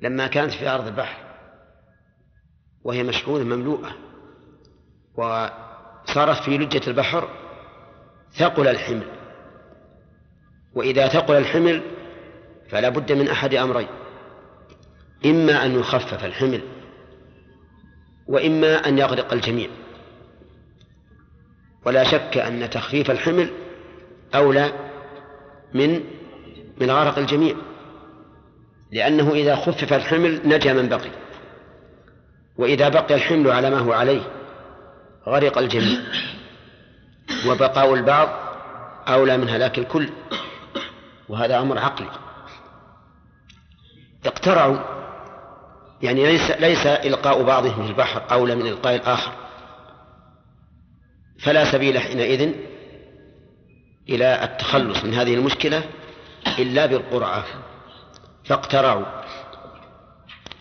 لما 0.03 0.27
كانت 0.27 0.53
في 0.53 0.69
أرض 0.69 0.87
البحر 0.87 1.25
وهي 2.85 3.03
مشحونة 3.03 3.45
مملوءة 3.45 3.97
وصارت 5.17 6.43
في 6.43 6.59
لجة 6.59 6.81
البحر 6.87 7.29
ثقل 8.33 8.69
الحمل. 8.69 9.07
وإذا 10.75 11.09
ثقل 11.09 11.35
الحمل 11.35 11.83
فلا 12.69 12.89
بد 12.89 13.13
من 13.13 13.29
أحد 13.29 13.55
أمرين 13.55 13.89
إما 15.25 15.65
أن 15.65 15.79
يخفف 15.81 16.25
الحمل 16.25 16.63
وإما 18.27 18.89
أن 18.89 18.99
يغرق 18.99 19.33
الجميع. 19.33 19.71
ولا 21.87 22.05
شك 22.05 22.39
أن 22.39 22.71
تخفيف 22.71 23.11
الحمل 23.11 23.51
أولى 24.35 24.73
من 25.75 26.05
من 26.81 26.91
غرق 26.91 27.19
الجميع. 27.19 27.57
لأنه 28.93 29.33
إذا 29.33 29.57
خفف 29.57 29.93
الحمل 29.93 30.41
نجا 30.45 30.73
من 30.73 30.89
بقي. 30.89 31.11
وإذا 32.57 32.89
بقي 32.89 33.15
الحمل 33.15 33.51
على 33.51 33.71
ما 33.71 33.79
هو 33.79 33.93
عليه 33.93 34.23
غرق 35.29 35.59
الجميع. 35.59 36.01
وبقاء 37.47 37.95
البعض 37.95 38.29
أولى 39.09 39.37
من 39.37 39.49
هلاك 39.49 39.79
الكل. 39.79 40.09
وهذا 41.29 41.59
أمر 41.59 41.79
عقلي. 41.79 42.11
اقترعوا. 44.27 44.79
يعني 46.03 46.27
ليس 46.27 46.51
ليس 46.51 46.87
إلقاء 46.87 47.43
بعضهم 47.43 47.85
في 47.85 47.91
البحر 47.91 48.23
أولى 48.33 48.55
من 48.55 48.67
إلقاء 48.67 48.95
الآخر. 48.95 49.33
فلا 51.39 51.73
سبيل 51.73 51.99
حينئذ 51.99 52.53
إلى 54.09 54.45
التخلص 54.45 55.05
من 55.05 55.15
هذه 55.15 55.35
المشكلة 55.35 55.85
إلا 56.59 56.87
بالقرعة. 56.87 57.45
فاقترعوا. 58.45 59.05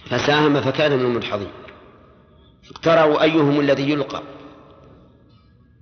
فساهم 0.06 0.62
فكان 0.62 0.92
من 0.92 1.06
المدحضين 1.06 1.52
اقترعوا 2.72 3.24
أيهم 3.24 3.60
الذي 3.60 3.92
يلقى. 3.92 4.22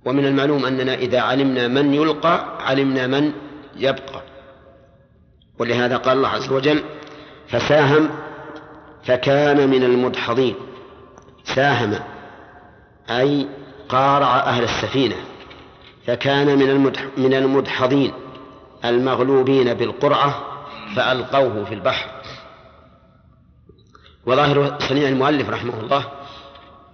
ومن 0.04 0.26
المعلوم 0.26 0.66
أننا 0.66 0.94
إذا 0.94 1.20
علمنا 1.20 1.68
من 1.68 1.94
يلقى 1.94 2.58
علمنا 2.60 3.06
من 3.06 3.32
يبقى. 3.76 4.22
ولهذا 5.58 5.96
قال 5.96 6.16
الله 6.16 6.28
عز 6.28 6.52
وجل 6.52 6.84
فساهم 7.48 8.10
فكان 9.04 9.70
من 9.70 9.84
المدحضين 9.84 10.54
ساهم 11.44 11.94
أي 13.10 13.48
قارع 13.88 14.36
أهل 14.36 14.64
السفينة 14.64 15.16
فكان 16.06 16.58
من 16.58 16.92
من 17.16 17.34
المدحضين 17.34 18.12
المغلوبين 18.84 19.74
بالقرعة 19.74 20.44
فألقوه 20.96 21.64
في 21.64 21.74
البحر. 21.74 22.10
وظاهر 24.26 24.78
صنيع 24.80 25.08
المؤلف 25.08 25.50
رحمه 25.50 25.80
الله 25.80 26.04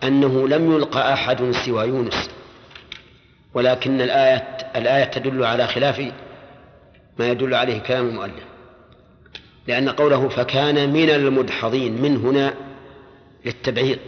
أنه 0.05 0.49
لم 0.49 0.73
يلقى 0.73 1.13
أحد 1.13 1.51
سوى 1.51 1.85
يونس 1.89 2.31
ولكن 3.55 4.01
الآية 4.01 4.57
الآية 4.77 5.05
تدل 5.05 5.45
على 5.45 5.67
خلاف 5.67 6.13
ما 7.19 7.29
يدل 7.29 7.55
عليه 7.55 7.79
كلام 7.79 8.09
المؤلف 8.09 8.45
لأن 9.67 9.89
قوله 9.89 10.29
فكان 10.29 10.93
من 10.93 11.11
المدحضين 11.11 12.03
من 12.03 12.17
هنا 12.17 12.55
للتبعيض 13.45 13.99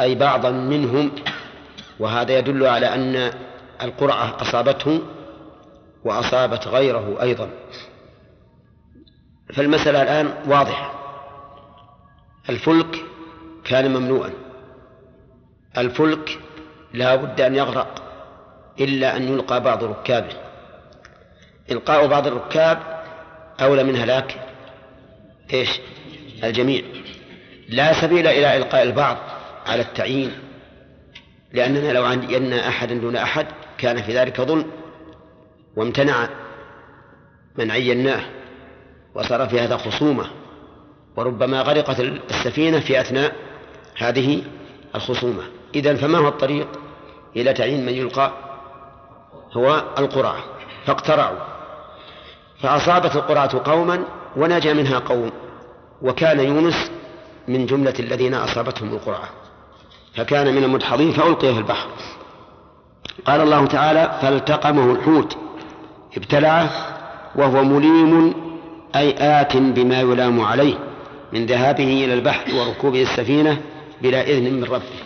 أي 0.00 0.14
بعضا 0.14 0.50
منهم 0.50 1.10
وهذا 1.98 2.38
يدل 2.38 2.66
على 2.66 2.86
أن 2.94 3.32
القرعة 3.82 4.42
أصابته 4.42 5.00
وأصابت 6.04 6.68
غيره 6.68 7.22
أيضا. 7.22 7.50
فالمسألة 9.54 10.02
الآن 10.02 10.34
واضحة. 10.46 10.92
الفلك 12.48 13.04
كان 13.64 13.90
ممنوعا. 13.90 14.30
الفلك 15.78 16.38
لا 16.94 17.14
بد 17.14 17.40
أن 17.40 17.54
يغرق 17.54 18.02
إلا 18.80 19.16
أن 19.16 19.28
يلقى 19.28 19.60
بعض 19.60 19.84
ركابه. 19.84 20.36
إلقاء 21.70 22.06
بعض 22.06 22.26
الركاب 22.26 23.02
أولى 23.60 23.84
من 23.84 23.96
هلاك 23.96 24.46
إيش؟ 25.52 25.80
الجميع. 26.44 26.82
لا 27.68 28.00
سبيل 28.00 28.26
إلى 28.26 28.56
إلقاء 28.56 28.82
البعض 28.82 29.16
على 29.66 29.82
التعيين 29.82 30.32
لأننا 31.52 31.92
لو 31.92 32.04
عينا 32.04 32.68
أحدا 32.68 32.94
دون 32.94 33.16
أحد 33.16 33.46
كان 33.78 34.02
في 34.02 34.16
ذلك 34.18 34.40
ظلم. 34.40 34.79
وامتنع 35.76 36.28
من 37.58 37.70
عيناه 37.70 38.20
وصار 39.14 39.48
في 39.48 39.60
هذا 39.60 39.76
خصومة 39.76 40.24
وربما 41.16 41.62
غرقت 41.62 42.00
السفينة 42.00 42.80
في 42.80 43.00
أثناء 43.00 43.32
هذه 43.96 44.42
الخصومة. 44.94 45.42
إذا 45.74 45.94
فما 45.94 46.18
هو 46.18 46.28
الطريق 46.28 46.68
إلى 47.36 47.52
تعيين 47.52 47.86
من 47.86 47.92
يلقى 47.92 48.32
هو 49.52 49.84
القرعة 49.98 50.44
فاقترعوا. 50.86 51.38
فأصابت 52.62 53.16
القرعة 53.16 53.70
قوما 53.70 54.04
ونجا 54.36 54.72
منها 54.72 54.98
قوم 54.98 55.30
وكان 56.02 56.40
يونس 56.40 56.90
من 57.48 57.66
جملة 57.66 57.94
الذين 58.00 58.34
أصابتهم 58.34 58.94
القرعة 58.94 59.28
فكان 60.14 60.54
من 60.54 60.64
المدحضين 60.64 61.12
فألقي 61.12 61.52
في 61.52 61.58
البحر. 61.58 61.88
قال 63.26 63.40
الله 63.40 63.66
تعالى 63.66 64.18
فالتقمه 64.22 64.92
الحوت. 64.92 65.36
ابتلعه 66.16 66.70
وهو 67.34 67.64
مليم 67.64 68.34
أي 68.96 69.14
آت 69.40 69.56
بما 69.56 70.00
يلام 70.00 70.40
عليه 70.40 70.78
من 71.32 71.46
ذهابه 71.46 72.04
إلى 72.04 72.14
البحر 72.14 72.54
وركوبه 72.54 73.02
السفينة 73.02 73.62
بلا 74.02 74.22
إذن 74.22 74.54
من 74.54 74.64
ربه. 74.64 75.00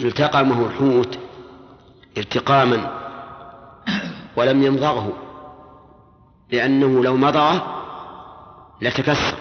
التقمه 0.00 0.66
الحوت 0.66 1.18
التقاما 2.18 3.00
ولم 4.36 4.62
يمضغه 4.62 5.12
لأنه 6.52 7.04
لو 7.04 7.16
مضغه 7.16 7.82
لتكسر 8.82 9.34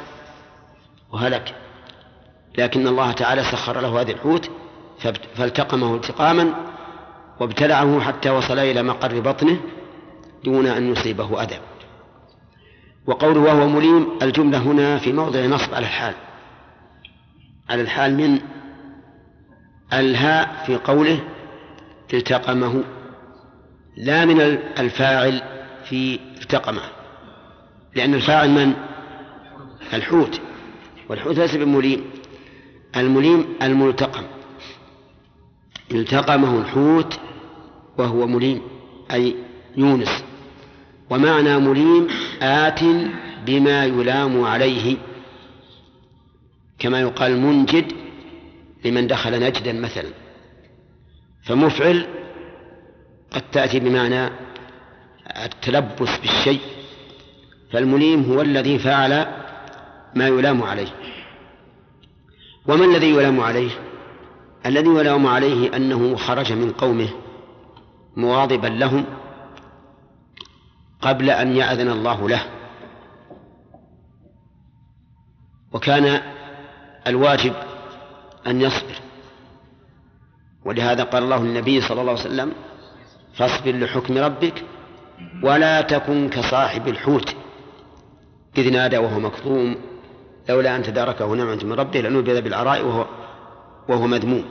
وهلك. 1.11 1.55
لكن 2.57 2.87
الله 2.87 3.11
تعالى 3.11 3.43
سخر 3.43 3.81
له 3.81 4.01
هذه 4.01 4.11
الحوت 4.11 4.49
فالتقمه 5.35 5.95
التقاما 5.95 6.53
وابتلعه 7.39 7.99
حتى 7.99 8.29
وصل 8.29 8.59
إلى 8.59 8.83
مقر 8.83 9.19
بطنه 9.19 9.59
دون 10.43 10.67
أن 10.67 10.91
يصيبه 10.91 11.43
أذى 11.43 11.59
وقوله 13.05 13.39
وهو 13.39 13.67
مليم 13.67 14.07
الجملة 14.21 14.57
هنا 14.57 14.97
في 14.97 15.13
موضع 15.13 15.45
نصب 15.45 15.73
على 15.73 15.85
الحال. 15.85 16.13
على 17.69 17.81
الحال 17.81 18.17
من 18.17 18.39
الهاء 19.93 20.63
في 20.65 20.75
قوله 20.75 21.19
التقمه 22.13 22.83
لا 23.97 24.25
من 24.25 24.41
الفاعل 24.79 25.41
في 25.83 26.19
التقمه. 26.41 26.81
لأن 27.95 28.13
الفاعل 28.13 28.49
من؟ 28.49 28.73
الحوت. 29.93 30.41
والحوت 31.09 31.37
ليس 31.37 31.55
بمليم. 31.55 32.05
المليم 32.95 33.45
الملتقم. 33.61 34.23
التقمه 35.91 36.61
الحوت 36.61 37.19
وهو 37.99 38.27
مليم 38.27 38.61
أي 39.11 39.35
يونس. 39.77 40.23
ومعنى 41.09 41.57
مليم 41.57 42.07
آت 42.41 42.79
بما 43.45 43.85
يلام 43.85 44.43
عليه 44.43 44.97
كما 46.79 47.01
يقال 47.01 47.39
منجد 47.39 47.91
لمن 48.85 49.07
دخل 49.07 49.39
نجدا 49.39 49.73
مثلا. 49.73 50.09
فمفعل 51.43 52.07
قد 53.31 53.41
تأتي 53.51 53.79
بمعنى 53.79 54.29
التلبس 55.45 56.17
بالشيء 56.21 56.59
فالمليم 57.71 58.23
هو 58.23 58.41
الذي 58.41 58.79
فعل 58.79 59.27
ما 60.15 60.27
يلام 60.27 60.63
عليه. 60.63 60.87
وما 62.67 62.85
الذي 62.85 63.09
يلام 63.09 63.39
عليه؟ 63.39 63.71
الذي 64.65 64.89
يلام 64.89 65.27
عليه 65.27 65.75
أنه 65.75 66.15
خرج 66.15 66.53
من 66.53 66.71
قومه. 66.71 67.09
مواظبا 68.17 68.67
لهم 68.67 69.05
قبل 71.01 71.29
أن 71.29 71.55
يأذن 71.55 71.89
الله 71.89 72.29
له. 72.29 72.41
وكان 75.73 76.21
الواجب 77.07 77.53
أن 78.47 78.61
يصبر. 78.61 78.95
ولهذا 80.65 81.03
قال 81.03 81.23
الله 81.23 81.43
للنبي 81.43 81.81
صلى 81.81 82.01
الله 82.01 82.11
عليه 82.11 82.21
وسلم 82.21 82.53
فاصبر 83.33 83.71
لحكم 83.71 84.17
ربك 84.17 84.63
ولا 85.43 85.81
تكن 85.81 86.29
كصاحب 86.29 86.87
الحوت. 86.87 87.35
إذ 88.57 88.71
نادى 88.71 88.97
وهو 88.97 89.19
مكظوم 89.19 89.75
لولا 90.49 90.75
أن 90.75 90.83
تداركه 90.83 91.33
نعمة 91.33 91.63
من 91.63 91.73
ربه 91.73 92.01
لنبذ 92.01 92.41
بالعراء 92.41 92.85
وهو 92.85 93.05
وهو 93.89 94.07
مذموم. 94.07 94.45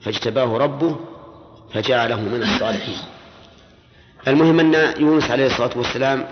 فاجتباه 0.00 0.58
ربه 0.58 0.96
فجعله 1.72 2.20
من 2.20 2.42
الصالحين. 2.42 2.98
المهم 4.28 4.60
أن 4.60 4.74
يونس 5.00 5.30
عليه 5.30 5.46
الصلاة 5.46 5.78
والسلام 5.78 6.28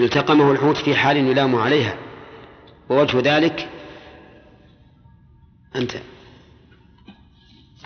التقمه 0.00 0.52
الحوت 0.52 0.76
في 0.76 0.94
حال 0.94 1.16
يلام 1.16 1.56
عليها. 1.56 1.96
ووجه 2.90 3.36
ذلك 3.36 3.68
أنت. 5.76 5.92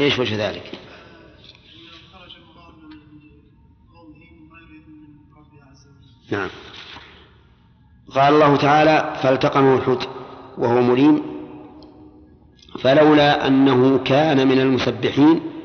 إيش 0.00 0.18
وجه 0.18 0.48
ذلك؟ 0.48 0.72
نعم. 6.30 6.48
قال 8.11 8.35
الله 8.35 8.56
تعالى 8.56 9.20
فالتقمه 9.22 9.76
الحوت 9.76 10.09
وهو 10.59 10.82
مليم. 10.82 11.22
فلولا 12.80 13.46
أنه 13.46 13.98
كان 13.98 14.48
من 14.48 14.61
المسبحين 14.61 15.56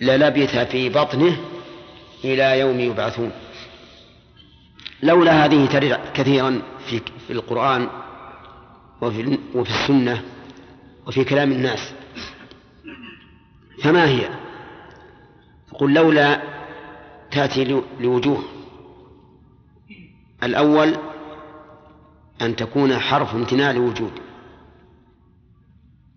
للبث 0.00 0.56
في 0.56 0.88
بطنه 0.88 1.36
إلى 2.24 2.60
يوم 2.60 2.80
يبعثون. 2.80 3.32
لولا 5.02 5.44
هذه 5.44 5.66
ترد 5.66 6.00
كثيرا 6.14 6.62
في 6.86 7.00
في 7.26 7.32
القرآن 7.32 7.88
وفي 9.02 9.38
وفي 9.54 9.70
السنة 9.70 10.24
وفي 11.06 11.24
كلام 11.24 11.52
الناس. 11.52 11.94
فما 13.82 14.08
هي؟ 14.08 14.28
قل 15.72 15.94
لولا 15.94 16.42
تأتي 17.30 17.82
لوجوه. 18.00 18.44
الأول 20.42 20.96
أن 22.42 22.56
تكون 22.56 22.98
حرف 22.98 23.34
امتناع 23.34 23.70
لوجود. 23.70 24.12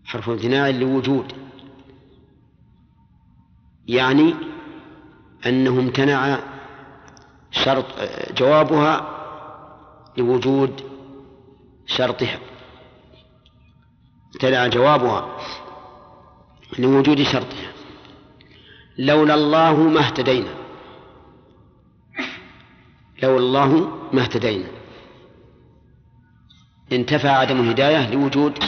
حرف 0.06 0.30
امتناع 0.30 0.70
لوجود. 0.70 1.46
يعني 3.88 4.34
أنه 5.45 5.80
امتنع 5.80 6.39
شرط 7.52 7.86
جوابها 8.38 9.17
لوجود 10.17 10.82
شرطها 11.86 12.39
امتنع 14.36 14.67
جوابها 14.67 15.38
لوجود 16.80 17.21
شرطها 17.21 17.71
لولا 18.97 19.34
الله 19.34 19.76
ما 19.76 20.00
اهتدينا. 20.00 20.54
لولا 23.23 23.38
الله 23.38 23.97
ما 24.13 24.21
اهتدينا. 24.21 24.67
انتفى 26.91 27.28
عدم 27.28 27.62
الهداية 27.62 28.12
لوجود 28.12 28.63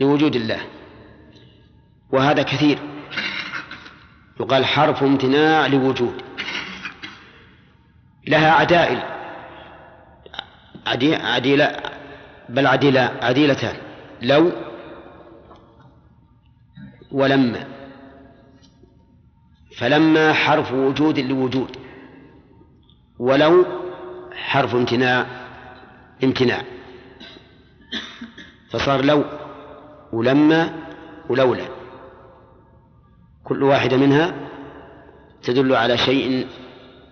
لوجود 0.00 0.36
الله. 0.36 0.60
وهذا 2.12 2.42
كثير. 2.42 2.78
يقال 4.40 4.64
حرف 4.64 5.02
امتناع 5.02 5.66
لوجود. 5.66 6.22
لها 8.26 8.50
عدائل. 8.50 9.02
عديلة 10.86 11.76
بل 12.48 12.66
عديلة 12.66 13.00
عديلتان. 13.22 13.76
لو 14.22 14.52
ولما. 17.12 17.66
فلما 19.76 20.32
حرف 20.32 20.72
وجود 20.72 21.18
لوجود. 21.18 21.76
ولو 23.18 23.66
حرف 24.32 24.74
امتناع 24.74 25.26
امتناع. 26.24 26.62
فصار 28.70 29.04
لو 29.04 29.24
ولما 30.12 30.72
ولولا. 31.28 31.79
كل 33.44 33.62
واحدة 33.62 33.96
منها 33.96 34.34
تدل 35.42 35.74
على 35.74 35.98
شيء 35.98 36.46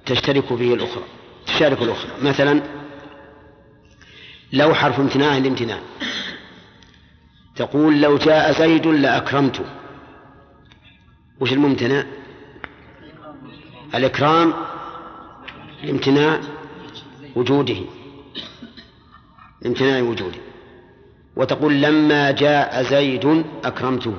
تشترك 0.07 0.55
فيه 0.57 0.75
الأخرى 0.75 1.05
تشارك 1.47 1.83
الأخرى. 1.83 2.11
مثلا 2.23 2.63
لو 4.53 4.75
حرف 4.75 5.01
امتناع 5.01 5.37
الامتناع 5.37 5.79
تقول 7.57 8.01
لو 8.01 8.17
جاء 8.19 8.53
زيد 8.53 8.87
لأكرمته 8.87 9.65
وش 11.41 11.53
الممتنع؟ 11.53 12.05
الإكرام 13.95 14.55
لامتناع 15.85 16.41
وجوده. 17.37 17.77
لامتناع 19.63 20.03
وجوده. 20.03 20.39
وتقول 21.37 21.83
لما 21.83 22.31
جاء 22.31 22.83
زيد 22.83 23.45
أكرمته. 23.65 24.15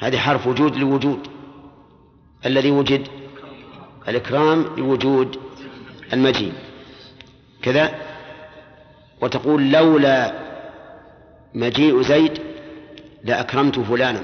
هذه 0.00 0.18
حرف 0.18 0.46
وجود 0.46 0.76
لوجود. 0.76 1.28
الذي 2.46 2.70
وجد 2.70 3.08
الإكرام 4.08 4.62
لوجود 4.76 5.38
المجيء 6.12 6.52
كذا. 7.62 7.94
وتقول 9.22 9.70
لولا 9.70 10.48
مجيء 11.54 12.02
زيد 12.02 12.38
لأكرمت 13.24 13.78
فلانا. 13.78 14.22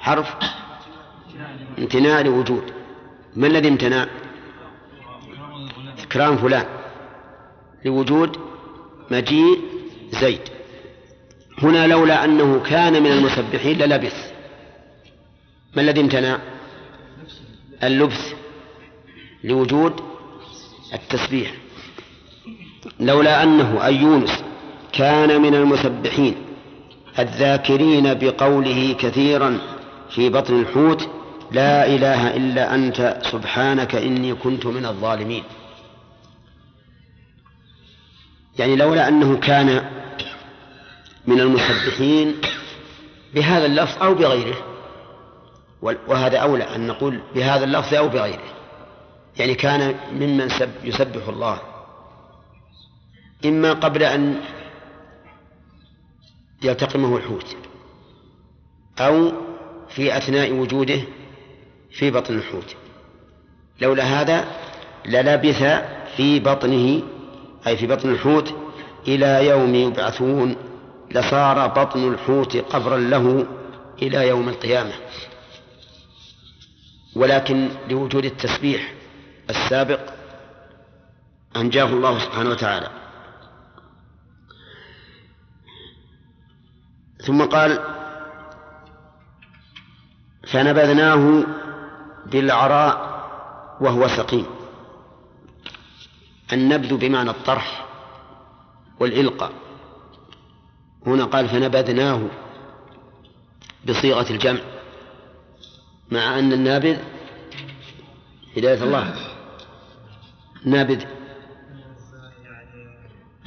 حرف. 0.00 0.34
امتناع 1.78 2.20
لوجود. 2.20 2.72
ما 3.36 3.46
الذي 3.46 3.68
امتنع؟ 3.68 4.06
إكرام 5.98 6.36
فلان. 6.36 6.66
لوجود 7.84 8.38
مجيء 9.10 9.60
زيد. 10.10 10.55
هنا 11.62 11.86
لولا 11.86 12.24
أنه 12.24 12.60
كان 12.60 13.02
من 13.02 13.12
المسبحين 13.12 13.78
للبث 13.78 14.32
ما 15.76 15.82
الذي 15.82 16.00
امتنع؟ 16.00 16.38
اللبث 17.82 18.34
لوجود 19.44 20.00
التسبيح. 20.94 21.54
لولا 23.00 23.42
أنه 23.42 23.86
أي 23.86 23.96
يونس 23.96 24.44
كان 24.92 25.42
من 25.42 25.54
المسبحين 25.54 26.34
الذاكرين 27.18 28.14
بقوله 28.14 28.96
كثيرا 28.98 29.58
في 30.10 30.28
بطن 30.28 30.60
الحوت 30.60 31.08
لا 31.52 31.86
إله 31.86 32.36
إلا 32.36 32.74
أنت 32.74 33.20
سبحانك 33.32 33.94
إني 33.94 34.34
كنت 34.34 34.66
من 34.66 34.86
الظالمين. 34.86 35.42
يعني 38.58 38.76
لولا 38.76 39.08
أنه 39.08 39.36
كان 39.36 39.95
من 41.26 41.40
المسبحين 41.40 42.36
بهذا 43.34 43.66
اللفظ 43.66 44.02
أو 44.02 44.14
بغيره. 44.14 44.56
وهذا 45.82 46.38
أولى 46.38 46.64
أن 46.64 46.86
نقول 46.86 47.20
بهذا 47.34 47.64
اللفظ 47.64 47.94
أو 47.94 48.08
بغيره. 48.08 48.56
يعني 49.38 49.54
كان 49.54 49.94
ممن 50.12 50.48
سب 50.48 50.70
يسبح 50.84 51.28
الله. 51.28 51.60
إما 53.44 53.72
قبل 53.72 54.02
أن 54.02 54.40
يلتقمه 56.62 57.16
الحوت 57.16 57.56
أو 58.98 59.32
في 59.88 60.16
أثناء 60.16 60.52
وجوده 60.52 61.00
في 61.90 62.10
بطن 62.10 62.34
الحوت. 62.34 62.76
لولا 63.80 64.04
هذا 64.04 64.44
للبث 65.06 65.62
في 66.16 66.40
بطنه 66.40 67.02
أي 67.66 67.76
في 67.76 67.86
بطن 67.86 68.10
الحوت 68.10 68.54
إلى 69.08 69.46
يوم 69.46 69.74
يبعثون. 69.74 70.56
لصار 71.10 71.66
بطن 71.66 72.12
الحوت 72.12 72.56
قبرا 72.56 72.96
له 72.96 73.46
إلى 74.02 74.28
يوم 74.28 74.48
القيامة. 74.48 74.92
ولكن 77.16 77.68
لوجود 77.90 78.24
التسبيح 78.24 78.94
السابق 79.50 80.00
أنجاه 81.56 81.84
الله 81.84 82.18
سبحانه 82.18 82.50
وتعالى. 82.50 82.90
ثم 87.26 87.42
قال 87.44 87.84
فنبذناه 90.52 91.44
بالعراء 92.26 93.16
وهو 93.80 94.08
سقيم. 94.08 94.46
النبذ 96.52 96.96
بمعنى 96.96 97.30
الطرح 97.30 97.86
والإلقاء. 99.00 99.65
هنا 101.06 101.24
قال 101.24 101.48
فنبذناه 101.48 102.22
بصيغة 103.88 104.30
الجمع 104.30 104.60
مع 106.10 106.38
أن 106.38 106.52
النابذ 106.52 106.96
هداية 108.56 108.84
الله. 108.84 109.14
نابذ 110.64 111.04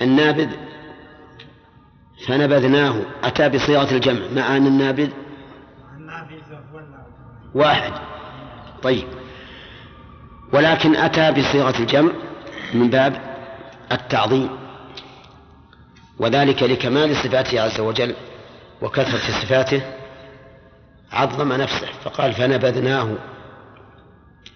النابذ 0.01 0.49
فنبذناه 2.27 3.01
أتى 3.23 3.49
بصيغة 3.49 3.95
الجمع 3.95 4.21
مع 4.35 4.57
أن 4.57 4.67
النابذ 4.67 5.09
واحد. 7.55 7.93
طيب 8.83 9.07
ولكن 10.53 10.95
أتى 10.95 11.31
بصيغة 11.31 11.79
الجمع 11.79 12.11
من 12.73 12.89
باب 12.89 13.21
التعظيم. 13.91 14.68
وذلك 16.19 16.63
لكمال 16.63 17.15
صفاته 17.15 17.61
عز 17.61 17.79
وجل 17.79 18.15
وكثرة 18.81 19.41
صفاته 19.41 19.81
عظم 21.11 21.53
نفسه. 21.53 21.87
فقال 22.03 22.33
فنبذناه 22.33 23.15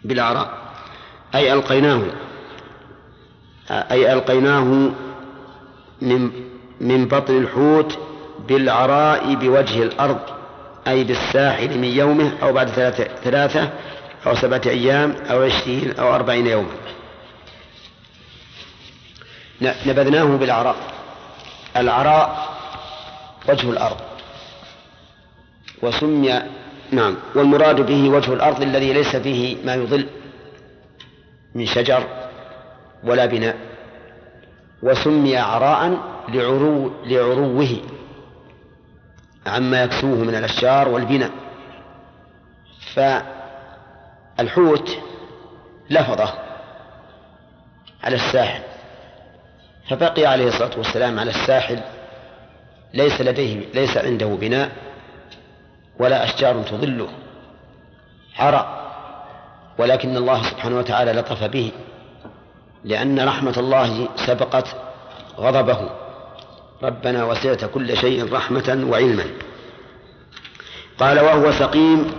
بالعراء. 0.03 0.51
أي 1.35 1.53
ألقيناه. 1.53 2.01
أي 3.71 4.13
ألقيناه 4.13 4.91
من 6.01 6.31
من 6.81 7.07
بطن 7.07 7.37
الحوت 7.37 7.99
بالعراء 8.47 9.33
بوجه 9.35 9.83
الأرض 9.83 10.19
أي 10.87 11.03
بالساحل 11.03 11.77
من 11.77 11.83
يومه 11.83 12.31
أو 12.43 12.53
بعد 12.53 12.69
ثلاثة, 12.69 13.03
ثلاثة 13.23 13.69
أو 14.27 14.35
سبعة 14.35 14.61
أيام 14.65 15.15
أو 15.29 15.43
عشرين 15.43 15.93
أو 15.99 16.15
أربعين 16.15 16.47
يوما. 16.47 16.69
نبذناه 19.61 20.23
بالعراء. 20.23 20.75
العراء 21.77 22.49
وجه 23.49 23.69
الأرض. 23.69 23.97
وسمي 25.81 26.41
نعم 26.91 27.17
والمراد 27.35 27.81
به 27.81 28.09
وجه 28.09 28.33
الأرض 28.33 28.61
الذي 28.61 28.93
ليس 28.93 29.15
فيه 29.15 29.65
ما 29.65 29.75
يضل 29.75 30.09
من 31.55 31.65
شجر 31.65 32.07
ولا 33.03 33.25
بناء. 33.25 33.57
وسمي 34.83 35.37
عراء 35.37 35.97
لعرو 36.29 36.91
لعروه 37.05 37.81
عما 39.47 39.83
يكسوه 39.83 40.17
من 40.17 40.35
الأشجار 40.35 40.89
والبناء. 40.89 41.31
فالحوت 44.37 44.97
لفظة 45.89 46.33
على 48.03 48.15
الساحل. 48.15 48.72
فبقي 49.89 50.25
عليه 50.25 50.47
الصلاة 50.47 50.77
والسلام 50.77 51.19
على 51.19 51.29
الساحل. 51.31 51.79
ليس 52.93 53.21
لديه 53.21 53.61
ليس 53.73 53.97
عنده 53.97 54.25
بناء 54.25 54.71
ولا 55.99 56.23
أشجار 56.23 56.63
تظله. 56.63 57.09
عرى 58.39 58.91
ولكن 59.77 60.17
الله 60.17 60.43
سبحانه 60.43 60.77
وتعالى 60.77 61.11
لطف 61.11 61.43
به 61.43 61.71
لأن 62.83 63.27
رحمة 63.27 63.53
الله 63.57 64.07
سبقت 64.15 64.75
غضبه. 65.37 65.89
ربنا 66.83 67.23
وسعت 67.23 67.65
كل 67.65 67.97
شيء 67.97 68.33
رحمة 68.33 68.87
وعلما. 68.89 69.25
قال 70.99 71.19
وهو 71.19 71.51
سقيم. 71.51 72.11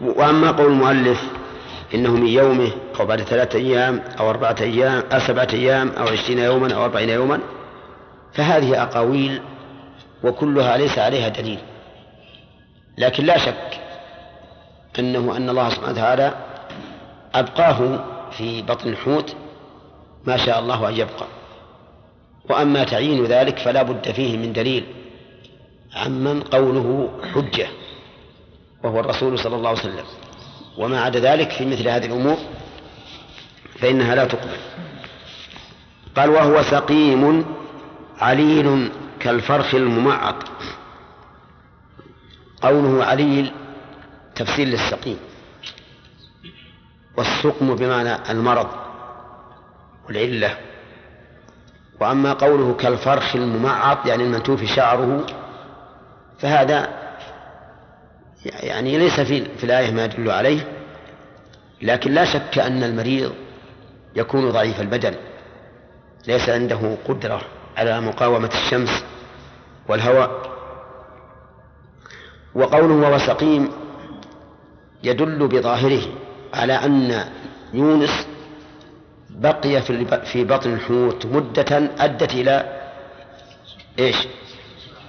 وأما 0.00 0.50
قول 0.50 0.66
المؤلف 0.66 1.22
إنه 1.94 2.10
من 2.10 2.26
يومه 2.26 2.70
أو 3.00 3.06
بعد 3.06 3.22
ثلاثة 3.22 3.58
أيام 3.58 4.02
أو 4.20 4.30
أربعة 4.30 4.56
أيام 4.60 5.02
أو 5.12 5.18
سبعة 5.18 5.48
أيام 5.52 5.88
أو 5.88 6.08
عشرين 6.08 6.38
يوما 6.38 6.74
أو 6.74 6.84
أربعين 6.84 7.08
يوما 7.08 7.40
فهذه 8.32 8.82
أقاويل 8.82 9.42
وكلها 10.24 10.76
ليس 10.76 10.98
عليها 10.98 11.28
دليل. 11.28 11.58
لكن 12.98 13.24
لا 13.24 13.38
شك 13.38 13.80
أنه 14.98 15.36
أن 15.36 15.50
الله 15.50 15.68
سبحانه 15.68 15.92
وتعالى 15.92 16.34
أبقاه 17.34 18.04
في 18.30 18.62
بطن 18.62 18.88
الحوت 18.88 19.36
ما 20.24 20.36
شاء 20.36 20.58
الله 20.58 20.88
أن 20.88 20.94
يبقى. 20.94 21.26
وأما 22.50 22.84
تعيين 22.84 23.24
ذلك 23.24 23.58
فلا 23.58 23.82
بد 23.82 24.10
فيه 24.10 24.36
من 24.36 24.52
دليل 24.52 24.86
عمن 25.96 26.42
قوله 26.42 27.08
حجة 27.34 27.66
وهو 28.84 29.00
الرسول 29.00 29.38
صلى 29.38 29.56
الله 29.56 29.68
عليه 29.68 29.78
وسلم. 29.80 30.04
وما 30.78 31.00
عدا 31.00 31.20
ذلك 31.20 31.50
في 31.50 31.66
مثل 31.66 31.88
هذه 31.88 32.06
الأمور 32.06 32.36
فإنها 33.78 34.14
لا 34.14 34.24
تقبل. 34.24 34.56
قال 36.16 36.30
وهو 36.30 36.62
سقيم 36.62 37.44
عليل 38.18 38.92
كالفرخ 39.20 39.74
الممعط. 39.74 40.44
قوله 42.62 43.04
عليل 43.04 43.52
تفسير 44.34 44.66
للسقيم. 44.66 45.18
والسقم 47.16 47.74
بمعنى 47.74 48.30
المرض 48.30 48.68
والعلة. 50.06 50.56
وأما 52.00 52.32
قوله 52.32 52.74
كالفرخ 52.74 53.36
الممعط 53.36 54.06
يعني 54.06 54.22
المنتوف 54.24 54.64
شعره 54.64 55.26
فهذا 56.38 56.88
يعني 58.44 58.98
ليس 58.98 59.20
في, 59.20 59.44
في 59.58 59.64
الآية 59.64 59.90
ما 59.90 60.04
يدل 60.04 60.30
عليه 60.30 60.66
لكن 61.82 62.12
لا 62.14 62.24
شك 62.24 62.58
أن 62.58 62.82
المريض 62.82 63.34
يكون 64.16 64.50
ضعيف 64.50 64.80
البدن. 64.80 65.14
ليس 66.26 66.48
عنده 66.48 66.96
قدرة 67.08 67.40
على 67.76 68.00
مقاومة 68.00 68.50
الشمس 68.54 69.04
والهواء. 69.88 70.56
وقوله 72.54 72.94
وهو 72.94 73.18
سقيم 73.18 73.70
يدل 75.02 75.48
بظاهره 75.48 76.02
على 76.54 76.72
أن 76.72 77.24
يونس 77.74 78.26
بقي 79.30 79.82
في 80.24 80.44
بطن 80.44 80.72
الحوت 80.72 81.26
مدة 81.26 81.90
أدت 81.98 82.32
إلى 82.34 82.80
إيش؟ 83.98 84.16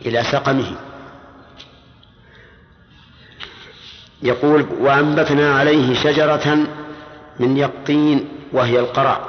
إلى 0.06 0.24
سقمه. 0.24 0.78
يقول 4.24 4.65
وأنبتنا 4.80 5.56
عليه 5.56 5.93
شجرة 5.93 6.67
من 7.39 7.58
يقطين 7.58 8.37
وهي 8.53 8.79
القرع 8.79 9.19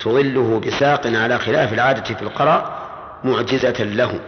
تظله 0.00 0.60
بساق 0.60 1.06
على 1.06 1.38
خلاف 1.38 1.72
العادة 1.72 2.14
في 2.14 2.22
القرع 2.22 2.78
معجزة 3.24 3.84
له. 3.84 4.20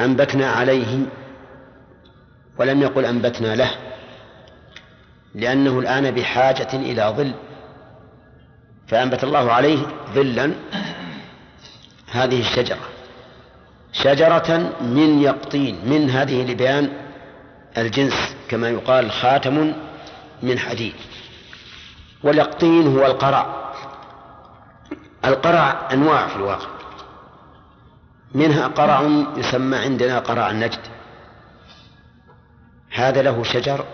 أنبتنا 0.00 0.50
عليه 0.50 0.98
ولم 2.58 2.82
يقل 2.82 3.04
أنبتنا 3.04 3.54
له 3.54 3.70
لأنه 5.34 5.78
الآن 5.78 6.10
بحاجة 6.10 6.68
إلى 6.72 7.14
ظل. 7.16 7.32
فأنبت 8.88 9.24
الله 9.24 9.52
عليه 9.52 9.78
ظلا 10.14 10.52
هذه 12.10 12.40
الشجرة. 12.40 12.78
شجرة 13.92 14.72
من 14.80 15.22
يقطين 15.22 15.78
من 15.86 16.10
هذه 16.10 16.52
لبيان 16.52 16.92
الجنس 17.78 18.36
كما 18.48 18.68
يقال 18.68 19.10
خاتم 19.10 19.72
من 20.42 20.58
حديد. 20.58 20.94
واليقطين 22.26 22.96
هو 22.98 23.06
القرع. 23.06 23.72
القرع 25.24 25.88
أنواع 25.92 26.26
في 26.28 26.36
الواقع. 26.36 26.68
منها 28.34 28.66
قرع 28.66 29.02
يسمى 29.36 29.76
عندنا 29.76 30.18
قرع 30.18 30.50
النجد. 30.50 30.80
هذا 32.94 33.22
له 33.22 33.42
شجر 33.42 33.84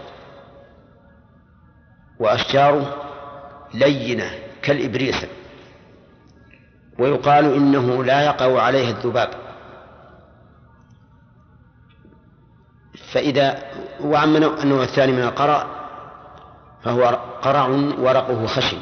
وأشجاره 2.18 2.97
لينة 3.75 4.31
كالإبريس. 4.62 5.27
ويقال 6.99 7.55
إنه 7.55 8.05
لا 8.05 8.23
يقع 8.23 8.62
عليه 8.62 8.90
الذباب. 8.90 9.31
فإذا 13.12 13.62
وأما 14.01 14.38
النوع 14.62 14.83
الثاني 14.83 15.12
من 15.12 15.23
القرع 15.23 15.82
فهو 16.85 17.18
قرع 17.42 17.66
ورقه 17.99 18.47
خشن. 18.47 18.79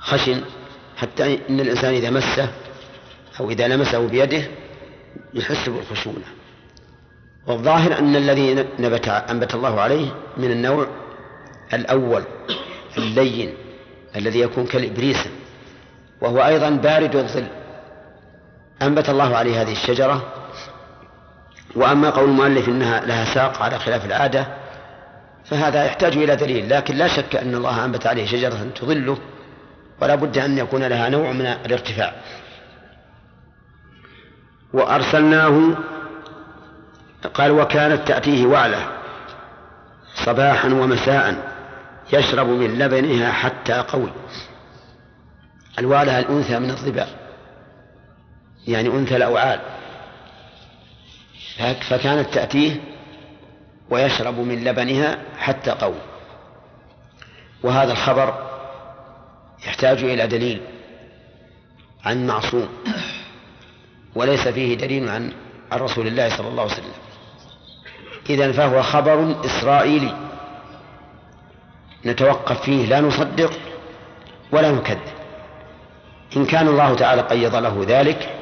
خشن 0.00 0.42
حتى 0.96 1.38
إن 1.50 1.60
الإنسان 1.60 1.94
إذا 1.94 2.10
مسه 2.10 2.48
أو 3.40 3.50
إذا 3.50 3.68
لمسه 3.68 4.08
بيده 4.08 4.42
يحس 5.34 5.68
بالخشونة 5.68 6.24
والظاهر 7.46 7.98
أن 7.98 8.16
الذي 8.16 8.54
نبت 8.78 9.08
أنبت 9.08 9.54
الله 9.54 9.80
عليه 9.80 10.14
من 10.36 10.50
النوع 10.50 10.86
الأول 11.72 12.24
اللين 12.98 13.54
الذي 14.16 14.40
يكون 14.40 14.66
كالإبريس. 14.66 15.18
وهو 16.20 16.44
أيضا 16.46 16.70
بارد 16.70 17.16
الظل. 17.16 17.46
أنبت 18.82 19.08
الله 19.08 19.36
عليه 19.36 19.62
هذه 19.62 19.72
الشجرة. 19.72 20.32
وأما 21.76 22.10
قول 22.10 22.28
المؤلف 22.28 22.68
إنها 22.68 23.00
لها 23.00 23.34
ساق 23.34 23.62
على 23.62 23.78
خلاف 23.78 24.06
العادة 24.06 24.61
فهذا 25.44 25.84
يحتاج 25.84 26.16
إلى 26.16 26.36
دليل 26.36 26.70
لكن 26.70 26.96
لا 26.96 27.08
شك 27.08 27.36
أن 27.36 27.54
الله 27.54 27.84
أنبت 27.84 28.06
عليه 28.06 28.26
شجرة 28.26 28.70
تظله 28.74 29.18
ولا 30.02 30.14
بد 30.14 30.38
أن 30.38 30.58
يكون 30.58 30.84
لها 30.84 31.08
نوع 31.08 31.32
من 31.32 31.46
الارتفاع. 31.46 32.12
وأرسلناه 34.72 35.76
قال 37.34 37.50
وكانت 37.50 38.08
تأتيه 38.08 38.46
وعلة 38.46 38.88
صباحا 40.14 40.68
ومساء 40.68 41.52
يشرب 42.12 42.46
من 42.46 42.78
لبنها 42.78 43.32
حتى 43.32 43.72
قوي. 43.72 44.12
الوالة 45.78 46.18
الأنثى 46.18 46.58
من 46.58 46.70
الظباء 46.70 47.08
يعني 48.66 48.88
أنثى 48.88 49.16
الأوعال. 49.16 49.60
فكانت 51.88 52.34
تأتيه 52.34 52.91
ويشرب 53.92 54.38
من 54.38 54.64
لبنها 54.64 55.18
حتى 55.38 55.70
قوي 55.70 56.00
وهذا 57.62 57.92
الخبر 57.92 58.50
يحتاج 59.66 60.04
إلى 60.04 60.26
دليل 60.26 60.60
عن 62.04 62.26
معصوم 62.26 62.68
وليس 64.14 64.48
فيه 64.48 64.76
دليل 64.76 65.08
عن 65.08 65.32
عن 65.72 65.78
رسول 65.78 66.06
الله 66.06 66.36
صلى 66.36 66.48
الله 66.48 66.62
عليه 66.62 66.72
وسلم. 66.72 66.92
إذا 68.30 68.52
فهو 68.52 68.82
خبر 68.82 69.44
إسرائيلي. 69.44 70.16
نتوقف 72.06 72.62
فيه 72.62 72.86
لا 72.86 73.00
نصدق 73.00 73.52
ولا 74.52 74.72
نكذب. 74.72 75.12
إن 76.36 76.46
كان 76.46 76.68
الله 76.68 76.94
تعالى 76.94 77.22
قيض 77.22 77.54
له 77.54 77.84
ذلك 77.88 78.34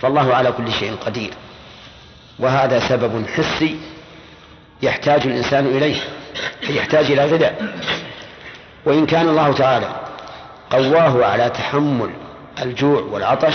فالله 0.00 0.34
على 0.34 0.52
كل 0.52 0.72
شيء 0.72 0.96
قدير. 0.96 1.34
وهذا 2.38 2.88
سبب 2.88 3.26
حسي 3.26 3.97
يحتاج 4.82 5.26
الإنسان 5.26 5.66
إليه 5.66 5.96
يحتاج 6.70 7.10
إلى 7.10 7.24
غذاء. 7.24 7.74
وإن 8.84 9.06
كان 9.06 9.28
الله 9.28 9.52
تعالى 9.52 9.88
قواه 10.70 11.24
على 11.24 11.50
تحمل 11.50 12.10
الجوع 12.62 13.00
والعطش 13.00 13.54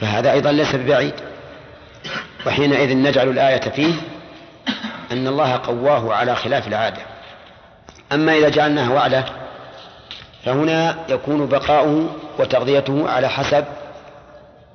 فهذا 0.00 0.32
أيضا 0.32 0.52
ليس 0.52 0.74
ببعيد. 0.74 1.14
وحينئذ 2.46 2.96
نجعل 2.96 3.28
الآية 3.28 3.70
فيه 3.70 3.94
أن 5.12 5.26
الله 5.26 5.56
قواه 5.56 6.14
على 6.14 6.36
خلاف 6.36 6.68
العادة. 6.68 7.02
أما 8.12 8.36
إذا 8.36 8.48
جعلناها 8.48 8.94
وعلة 8.94 9.24
فهنا 10.44 10.96
يكون 11.08 11.46
بقاؤه 11.46 12.08
وتغذيته 12.38 13.10
على 13.10 13.28
حسب 13.28 13.64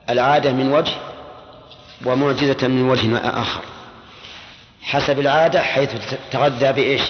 العادة 0.10 0.52
من 0.52 0.72
وجه 0.72 0.94
ومعجزة 2.06 2.68
من 2.68 2.90
وجه 2.90 3.18
آخر. 3.18 3.62
حسب 4.82 5.20
العادة 5.20 5.62
حيث 5.62 5.90
تغذى 6.32 6.74
بإيش؟ 6.74 7.02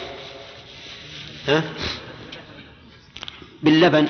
ها؟ 1.48 1.64
باللبن 3.64 4.08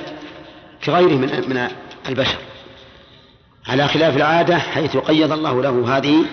كغيره 0.84 1.14
من 1.14 1.48
من 1.48 1.68
البشر. 2.08 2.38
على 3.68 3.88
خلاف 3.88 4.16
العادة 4.16 4.58
حيث 4.58 4.96
قيض 4.96 5.32
الله 5.32 5.62
له 5.62 5.96
هذه 5.96 6.24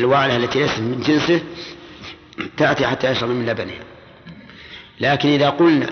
الوعلة 0.00 0.36
التي 0.36 0.58
ليست 0.58 0.78
من 0.78 1.00
جنسه 1.00 1.42
تأتي 2.56 2.86
حتى 2.86 3.10
يشرب 3.10 3.30
من 3.30 3.46
لبنها 3.46 3.84
لكن 5.00 5.28
إذا 5.28 5.50
قلنا 5.50 5.90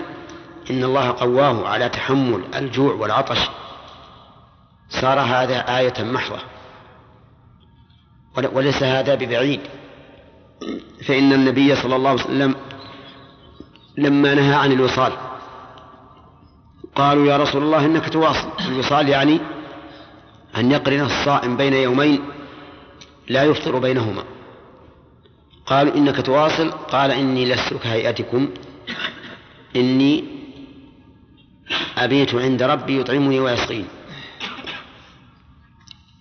إن 0.69 0.83
الله 0.83 1.11
قواه 1.11 1.67
على 1.67 1.89
تحمل 1.89 2.43
الجوع 2.55 2.93
والعطش 2.93 3.39
صار 4.89 5.19
هذا 5.19 5.77
آية 5.77 5.93
محضة. 6.03 6.39
وليس 8.35 8.83
هذا 8.83 9.15
ببعيد. 9.15 9.61
فإن 11.07 11.33
النبي 11.33 11.75
صلى 11.75 11.95
الله 11.95 12.09
عليه 12.09 12.23
وسلم 12.23 12.55
لما 13.97 14.33
نهى 14.33 14.53
عن 14.53 14.71
الوصال 14.71 15.13
قالوا 16.95 17.25
يا 17.27 17.37
رسول 17.37 17.63
الله 17.63 17.85
إنك 17.85 18.09
تواصل. 18.09 18.49
الوصال 18.67 19.09
يعني 19.09 19.39
أن 20.57 20.71
يقرن 20.71 21.01
الصائم 21.01 21.57
بين 21.57 21.73
يومين 21.73 22.23
لا 23.27 23.43
يفطر 23.43 23.79
بينهما. 23.79 24.23
قالوا 25.65 25.95
إنك 25.95 26.21
تواصل. 26.25 26.71
قال 26.71 27.11
إني 27.11 27.45
لست 27.45 27.73
كهيئتكم. 27.73 28.49
إني 29.75 30.23
أبيت 31.97 32.35
عند 32.35 32.63
ربي 32.63 32.99
يطعمني 32.99 33.39
ويسقيني. 33.39 33.85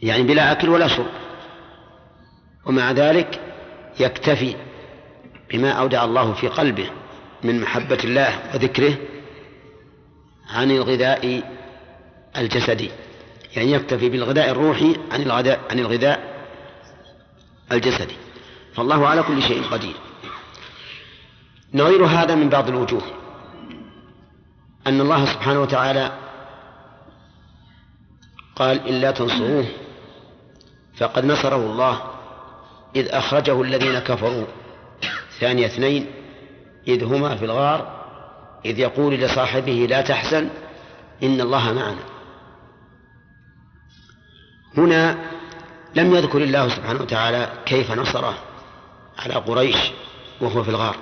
يعني 0.02 0.22
بلا 0.22 0.52
أكل 0.52 0.68
ولا 0.68 0.88
شرب. 0.88 1.10
ومع 2.66 2.90
ذلك 2.92 3.51
يكتفي 4.02 4.56
بما 5.50 5.70
أودع 5.70 6.04
الله 6.04 6.32
في 6.32 6.48
قلبه 6.48 6.90
من 7.42 7.60
محبة 7.60 7.98
الله 8.04 8.54
وذكره 8.54 8.96
عن 10.50 10.70
الغذاء 10.70 11.42
الجسدي. 12.36 12.90
يعني 13.56 13.72
يكتفي 13.72 14.08
بالغذاء 14.08 14.50
الروحي 14.50 14.96
عن 15.10 15.22
الغذاء 15.22 15.60
عن 15.70 15.78
الغذاء 15.78 16.46
الجسدي. 17.72 18.16
فالله 18.74 19.08
على 19.08 19.22
كل 19.22 19.42
شيء 19.42 19.62
قدير. 19.62 19.94
نظير 21.74 22.04
هذا 22.04 22.34
من 22.34 22.48
بعض 22.48 22.68
الوجوه. 22.68 23.02
أن 24.86 25.00
الله 25.00 25.24
سبحانه 25.24 25.60
وتعالى 25.60 26.12
قال 28.56 28.88
إلا 28.88 29.10
تنصروه 29.10 29.66
فقد 30.96 31.24
نصره 31.24 31.56
الله 31.56 32.11
إذ 32.96 33.08
أخرجه 33.08 33.62
الذين 33.62 33.98
كفروا. 33.98 34.46
ثاني 35.40 35.66
اثنين 35.66 36.06
إذ 36.88 37.04
هما 37.04 37.36
في 37.36 37.44
الغار 37.44 38.02
إذ 38.64 38.78
يقول 38.78 39.14
لصاحبه 39.14 39.86
لا 39.90 40.00
تحزن 40.00 40.48
إن 41.22 41.40
الله 41.40 41.72
معنا. 41.72 42.04
هنا 44.76 45.30
لم 45.94 46.14
يذكر 46.14 46.38
الله 46.38 46.68
سبحانه 46.68 47.00
وتعالى 47.00 47.52
كيف 47.66 47.90
نصره 47.90 48.34
على 49.18 49.34
قريش 49.34 49.76
وهو 50.40 50.62
في 50.62 50.68
الغار. 50.68 50.96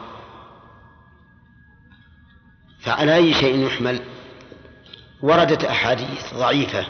فعلى 2.80 3.16
أي 3.16 3.34
شيء 3.34 3.66
يحمل؟ 3.66 4.01
وردت 5.22 5.64
أحاديث 5.64 6.34
ضعيفة 6.34 6.86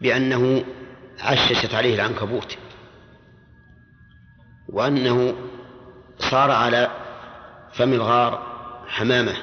بأنه 0.00 0.64
عششت 1.20 1.74
عليه 1.74 1.94
العنكبوت. 1.94 2.56
وأنه 4.74 5.34
صار 6.18 6.50
على 6.50 6.90
فم 7.72 7.92
الغار 7.92 8.42
حمامة. 8.88 9.36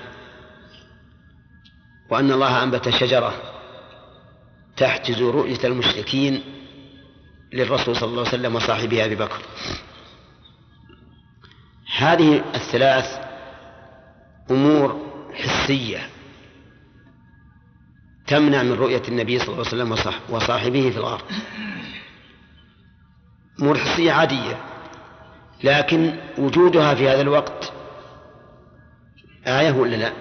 وأن 2.10 2.32
الله 2.32 2.64
أنبت 2.64 2.90
شجرة 2.90 3.34
تحجز 4.78 5.22
رؤية 5.22 5.60
المشركين 5.64 6.44
للرسول 7.54 7.96
صلى 7.96 8.10
الله 8.10 8.20
عليه 8.20 8.30
وسلم 8.30 8.56
وصاحبه 8.56 9.06
أبي 9.06 9.16
بكر. 9.16 9.42
هذه 11.98 12.44
الثلاث 12.56 13.20
أمور 14.52 15.12
حسية 15.34 16.10
تمنع 18.28 18.64
من 18.64 18.74
رؤية 18.74 19.02
النبي 19.08 19.40
صلى 19.40 19.48
الله 19.48 19.68
عليه 19.68 19.84
وسلم 19.84 20.14
وصاحبه 20.30 20.90
في 20.90 20.98
الغار. 20.98 21.22
أمور 23.62 23.78
حسية 23.78 24.12
عادية. 24.12 24.71
لكن 25.64 26.14
وجودها 26.38 26.96
في 26.96 27.10
هذا 27.10 27.22
الوقت 27.22 27.72
آية 29.48 29.72
ولا 29.72 29.96
لا؟ 29.96 30.12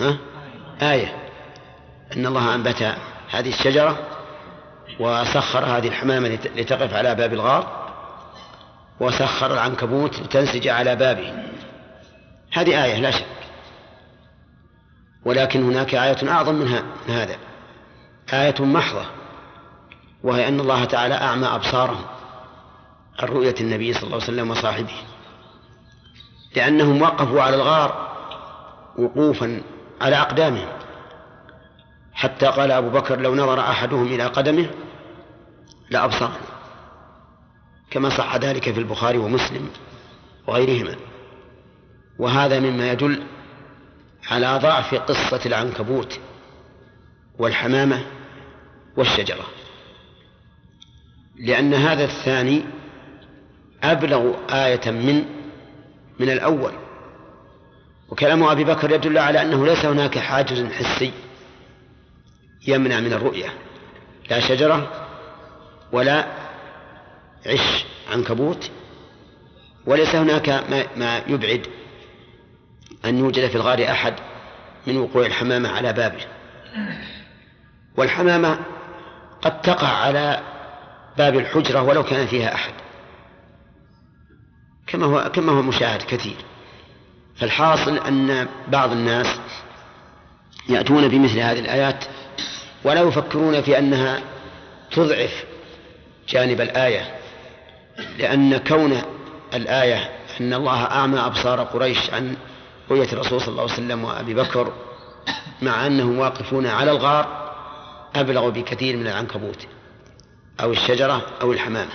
ها؟ 0.00 0.18
آية. 0.82 1.16
أن 2.16 2.26
الله 2.26 2.54
أنبت 2.54 2.94
هذه 3.30 3.48
الشجرة 3.48 3.98
وسخر 5.00 5.64
هذه 5.64 5.88
الحمامة 5.88 6.28
لتقف 6.28 6.94
على 6.94 7.14
باب 7.14 7.32
الغار 7.32 7.88
وسخر 9.00 9.52
العنكبوت 9.52 10.20
لتنسج 10.20 10.68
على 10.68 10.96
بابه. 10.96 11.32
هذه 12.52 12.84
آية 12.84 13.00
لا 13.00 13.10
شك. 13.10 13.26
ولكن 15.24 15.62
هناك 15.62 15.94
آية 15.94 16.30
أعظم 16.30 16.54
منها 16.54 16.82
من 17.08 17.14
هذا. 17.14 17.36
آية 18.32 18.64
محضة 18.64 19.06
وهي 20.22 20.48
أن 20.48 20.60
الله 20.60 20.84
تعالى 20.84 21.14
أعمى 21.14 21.46
أبصارهم. 21.46 22.17
عن 23.18 23.28
رؤية 23.28 23.54
النبي 23.60 23.92
صلى 23.92 24.02
الله 24.02 24.14
عليه 24.14 24.24
وسلم 24.24 24.50
وصاحبه 24.50 24.94
لأنهم 26.56 27.02
وقفوا 27.02 27.42
على 27.42 27.56
الغار 27.56 28.08
وقوفا 28.98 29.62
على 30.00 30.16
أقدامهم 30.16 30.68
حتى 32.12 32.46
قال 32.46 32.70
أبو 32.70 32.90
بكر 32.90 33.20
لو 33.20 33.34
نظر 33.34 33.60
أحدهم 33.60 34.06
إلى 34.06 34.26
قدمه 34.26 34.70
لأبصرنا 35.90 36.38
كما 37.90 38.08
صح 38.08 38.36
ذلك 38.36 38.72
في 38.72 38.80
البخاري 38.80 39.18
ومسلم 39.18 39.70
وغيرهما. 40.46 40.96
وهذا 42.18 42.60
مما 42.60 42.92
يدل 42.92 43.22
على 44.30 44.58
ضعف 44.62 44.94
قصة 44.94 45.40
العنكبوت 45.46 46.20
والحمامة 47.38 48.06
والشجرة 48.96 49.44
لأن 51.36 51.74
هذا 51.74 52.04
الثاني 52.04 52.64
أبلغ 53.84 54.34
آية 54.50 54.90
من 54.90 55.24
من 56.18 56.30
الأول. 56.30 56.72
وكلام 58.08 58.42
أبي 58.44 58.64
بكر 58.64 58.90
يدل 58.90 59.18
على 59.18 59.42
أنه 59.42 59.66
ليس 59.66 59.84
هناك 59.84 60.18
حاجز 60.18 60.72
حسي 60.72 61.12
يمنع 62.66 63.00
من 63.00 63.12
الرؤية. 63.12 63.48
لا 64.30 64.40
شجرة 64.40 65.06
ولا 65.92 66.26
عش 67.46 67.84
عنكبوت 68.12 68.70
وليس 69.86 70.14
هناك 70.14 70.48
ما, 70.48 70.84
ما 70.96 71.22
يبعد 71.28 71.66
أن 73.04 73.18
يوجد 73.18 73.46
في 73.46 73.54
الغار 73.54 73.90
أحد 73.90 74.14
من 74.86 74.96
وقوع 74.96 75.26
الحمامة 75.26 75.68
على 75.68 75.92
بابه. 75.92 76.24
والحمامة 77.96 78.58
قد 79.42 79.60
تقع 79.60 79.88
على 79.88 80.40
باب 81.18 81.38
الحجرة 81.38 81.82
ولو 81.82 82.02
كان 82.02 82.26
فيها 82.26 82.54
أحد. 82.54 82.72
كما 84.88 85.06
هو 85.06 85.30
كما 85.34 85.52
هو 85.52 85.62
مشاهد 85.62 86.02
كثير. 86.02 86.36
فالحاصل 87.36 87.98
أن 87.98 88.48
بعض 88.68 88.92
الناس 88.92 89.26
يأتون 90.68 91.08
بمثل 91.08 91.38
هذه 91.38 91.58
الآيات 91.58 92.04
ولا 92.84 93.00
يفكرون 93.00 93.62
في 93.62 93.78
أنها 93.78 94.20
تضعف 94.90 95.44
جانب 96.28 96.60
الآية 96.60 97.14
لأن 98.18 98.56
كون 98.56 99.02
الآية 99.54 100.10
أن 100.40 100.54
الله 100.54 100.84
أعمى 100.84 101.18
أبصار 101.18 101.60
قريش 101.60 102.10
عن 102.10 102.36
رؤية 102.90 103.12
الرسول 103.12 103.40
صلى 103.40 103.48
الله 103.48 103.62
عليه 103.62 103.72
وسلم 103.72 104.04
وأبي 104.04 104.34
بكر 104.34 104.72
مع 105.62 105.86
أنهم 105.86 106.18
واقفون 106.18 106.66
على 106.66 106.90
الغار 106.90 107.52
أبلغ 108.14 108.48
بكثير 108.48 108.96
من 108.96 109.06
العنكبوت 109.06 109.66
أو 110.60 110.72
الشجرة 110.72 111.26
أو 111.42 111.52
الحمامة. 111.52 111.90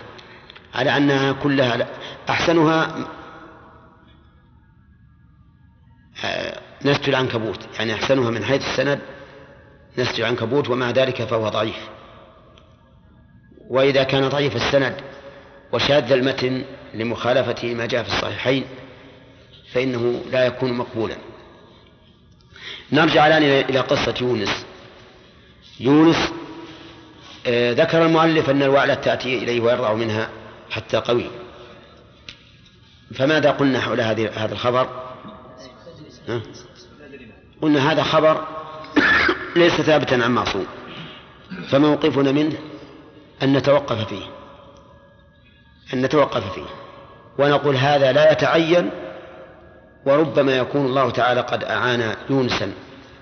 على 0.74 0.98
أنها 0.98 1.32
كلها 1.32 1.88
أحسنها 2.30 3.08
آه، 6.26 6.60
نسج 6.86 7.10
العنكبوت. 7.10 7.60
يعني 7.80 7.94
أحسنها 7.94 8.32
من 8.32 8.46
حيث 8.46 8.62
السند 8.68 9.00
نسج 9.98 10.22
العنكبوت 10.22 10.70
ومع 10.70 10.90
ذلك 10.90 11.24
فهو 11.24 11.50
ضعيف. 11.50 11.90
وإذا 13.70 14.04
كان 14.04 14.30
ضعيف 14.30 14.56
السند 14.56 14.96
وشاذ 15.72 16.12
المتن 16.12 16.66
لمخالفة 16.94 17.74
ما 17.74 17.86
جاء 17.86 18.04
في 18.04 18.10
الصحيحين 18.10 18.66
فإنه 19.72 20.22
لا 20.32 20.46
يكون 20.46 20.74
مقبولا. 20.74 21.16
نرجع 22.92 23.28
الآن 23.28 23.44
إلى 23.44 23.80
قصة 23.80 24.16
يونس. 24.22 24.66
يونس 25.80 26.34
آه، 27.48 27.74
ذكر 27.74 28.06
المؤلف 28.06 28.50
أن 28.50 28.64
الوعلة 28.64 28.94
تأتي 28.94 29.38
إليه 29.38 29.62
ويرضع 29.62 29.94
منها. 29.94 30.30
حتى 30.74 30.98
قوي. 30.98 31.26
فماذا 33.16 33.52
قلنا 33.52 33.80
حول 33.80 34.02
هذه 34.02 34.30
هذا 34.36 34.54
الخبر؟ 34.54 34.90
ها؟ 36.30 36.42
قلنا 37.62 37.92
هذا 37.92 38.04
خبر 38.04 38.48
ليس 39.56 39.82
ثابتا 39.82 40.16
عن 40.16 40.32
معصوم. 40.32 40.66
فموقفنا 41.68 42.32
منه 42.32 42.58
أن 43.44 43.54
نتوقف 43.54 44.08
فيه. 44.08 44.26
أن 45.94 46.02
نتوقف 46.02 46.54
فيه. 46.54 46.66
ونقول 47.38 47.76
هذا 47.76 48.12
لا 48.12 48.32
يتعين 48.32 48.90
وربما 50.06 50.58
يكون 50.58 50.86
الله 50.86 51.10
تعالى 51.10 51.42
قد 51.42 51.64
أعان 51.64 52.16
يونسا 52.30 52.72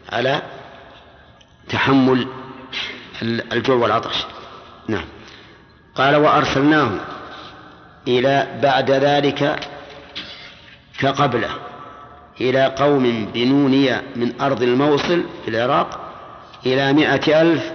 على 0.09 0.41
تحمل 1.69 2.27
الجوع 3.23 3.75
والعطش. 3.75 4.25
نعم. 4.87 5.05
قال 5.95 6.15
وأرسلناه 6.15 6.91
إلى 8.07 8.59
بعد 8.63 8.91
ذلك 8.91 9.59
كقبله 10.99 11.49
إلى 12.41 12.65
قوم 12.65 13.27
بنونية 13.33 14.01
من 14.15 14.41
أرض 14.41 14.63
الموصل 14.63 15.23
في 15.45 15.47
العراق 15.47 16.13
إلى 16.65 16.93
مائة 16.93 17.41
ألف 17.41 17.71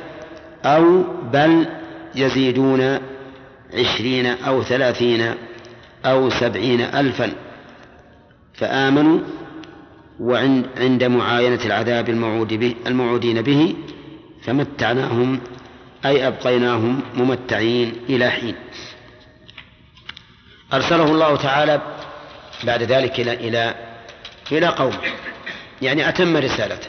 أو 0.65 1.05
بل 1.33 1.67
يزيدون 2.15 2.99
عشرين 3.75 4.27
أو 4.27 4.63
ثلاثين 4.63 5.35
أو 6.05 6.31
سبعين 6.31 6.81
ألفا 6.81 7.33
فآمنوا 8.55 9.21
وعند 10.21 10.67
عند 10.79 11.05
معاينة 11.05 11.61
العذاب 11.65 12.09
الموعود 12.09 12.55
به 12.55 12.75
الموعودين 12.87 13.43
به 13.43 13.75
فمتعناهم 14.43 15.41
أي 16.05 16.27
أبقيناهم 16.27 17.01
ممتعين 17.15 17.93
إلى 18.09 18.31
حين. 18.31 18.55
أرسله 20.73 21.05
الله 21.05 21.37
تعالى 21.37 21.81
بعد 22.65 22.83
ذلك 22.83 23.21
إلى 23.21 23.33
إلى 23.33 23.75
إلى 24.53 24.67
قوم. 24.67 24.97
يعني 25.83 26.09
أتم 26.09 26.37
رسالته. 26.37 26.89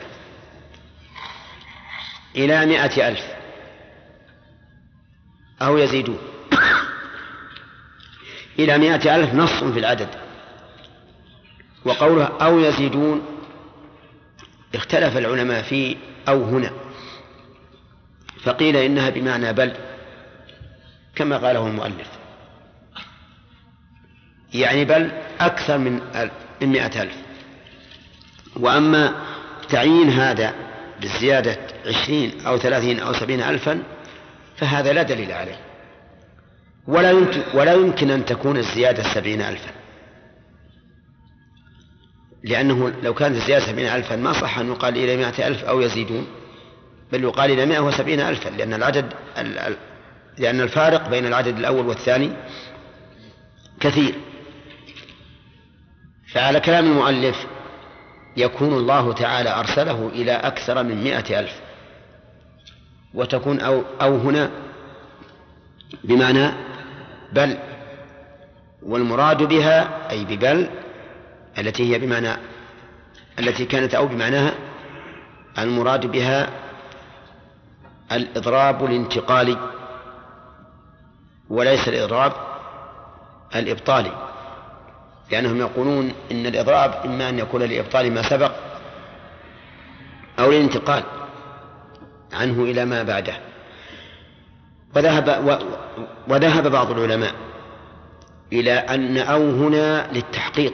إلى 2.36 2.66
مائة 2.66 3.08
ألف. 3.08 3.26
أو 5.62 5.78
يزيدون. 5.78 6.20
إلى 8.60 8.78
مائة 8.78 9.16
ألف 9.16 9.34
نص 9.34 9.64
في 9.64 9.80
العدد. 9.80 10.10
وقوله 11.86 12.26
أو 12.42 12.60
يزيدون 12.60 13.26
اختلف 14.76 15.18
العلماء 15.18 15.62
في 15.62 15.98
أو 16.28 16.44
هنا. 16.44 16.72
فقيل 18.44 18.78
إنها 18.78 19.10
بمعنى 19.10 19.54
بل 19.54 19.74
كما 21.16 21.38
قاله 21.38 21.68
المؤلف. 21.68 22.17
يعني 24.60 24.86
بل 24.86 25.12
أكثر 25.40 25.78
من 25.78 26.00
مئة 26.62 27.02
ألف. 27.02 27.16
وأما 28.56 29.16
تعيين 29.70 30.10
هذا 30.10 30.54
بالزيادة 31.02 31.58
عشرين 31.86 32.32
أو 32.48 32.58
ثلاثين 32.58 33.00
أو 33.00 33.14
سبعين 33.14 33.42
ألفا 33.42 33.84
فهذا 34.58 34.94
لا 34.94 35.04
دليل 35.04 35.32
عليه. 35.32 35.60
ولا 36.88 37.12
يمكن, 37.12 37.42
ولا 37.54 37.74
يمكن 37.74 38.12
أن 38.12 38.26
تكون 38.26 38.58
الزيادة 38.58 39.04
سبعين 39.04 39.42
ألفا. 39.42 39.72
لأنه 42.44 42.94
لو 43.04 43.14
كانت 43.14 43.36
الزيادة 43.36 43.66
سبعين 43.66 43.88
ألفا 43.88 44.16
ما 44.16 44.34
صح 44.34 44.60
أن 44.60 44.68
يقال 44.68 44.98
إلى 44.98 45.18
مائة 45.18 45.48
ألف 45.48 45.64
أو 45.64 45.82
يزيدون 45.82 46.28
بل 47.12 47.24
يقال 47.24 47.52
إلى 47.52 47.66
مائة 47.66 47.80
وسبعين 47.80 48.20
ألفا 48.20 48.50
لأن 48.50 48.74
العدد 48.74 49.14
لأن 50.38 50.62
الفارق 50.62 51.10
بين 51.10 51.26
العدد 51.26 51.58
الأول 51.58 51.88
والثاني 51.88 52.32
كثير. 53.80 54.16
فعلى 56.34 56.60
كلام 56.60 56.86
المؤلف 56.86 57.48
يكون 58.38 58.74
الله 58.74 59.14
تعالى 59.14 59.60
أرسله 59.60 60.08
إلى 60.08 60.32
أكثر 60.32 60.84
من 60.84 61.04
مائة 61.04 61.40
ألف. 61.40 61.62
وتكون 63.14 63.60
أو, 63.60 63.84
أو 64.02 64.18
هنا 64.18 64.52
بمعنى 66.04 66.52
بل. 67.34 67.58
والمراد 68.84 69.44
بها 69.44 70.10
أي 70.12 70.26
ببل 70.26 70.70
التي 71.58 71.94
هي 71.94 72.00
بمعنى 72.00 72.34
التي 73.40 73.66
كانت 73.66 73.96
أو 73.96 74.08
بمعناها 74.08 74.54
المراد 75.60 76.06
بها 76.06 76.50
الإضراب 78.12 78.86
الانتقالي 78.86 79.58
وليس 81.50 81.88
الإضراب 81.88 82.34
الإبطالي. 83.56 84.27
لأنهم 85.32 85.60
يقولون 85.60 86.14
إن 86.32 86.46
الإضراب 86.46 87.06
إما 87.06 87.30
أن 87.30 87.40
يكون 87.40 87.64
لإبطال 87.64 88.14
ما 88.14 88.22
سبق 88.22 88.52
أو 90.40 90.52
للانتقال 90.52 91.04
عنه 92.34 92.64
إلى 92.64 92.86
ما 92.86 93.04
بعده. 93.04 93.34
وذهب 94.96 95.44
و 95.48 95.58
وذهب 96.34 96.68
بعض 96.72 96.92
العلماء 96.92 97.36
إلى 98.54 98.74
أن 98.74 99.18
أو 99.18 99.50
هنا 99.50 100.12
للتحقيق 100.12 100.74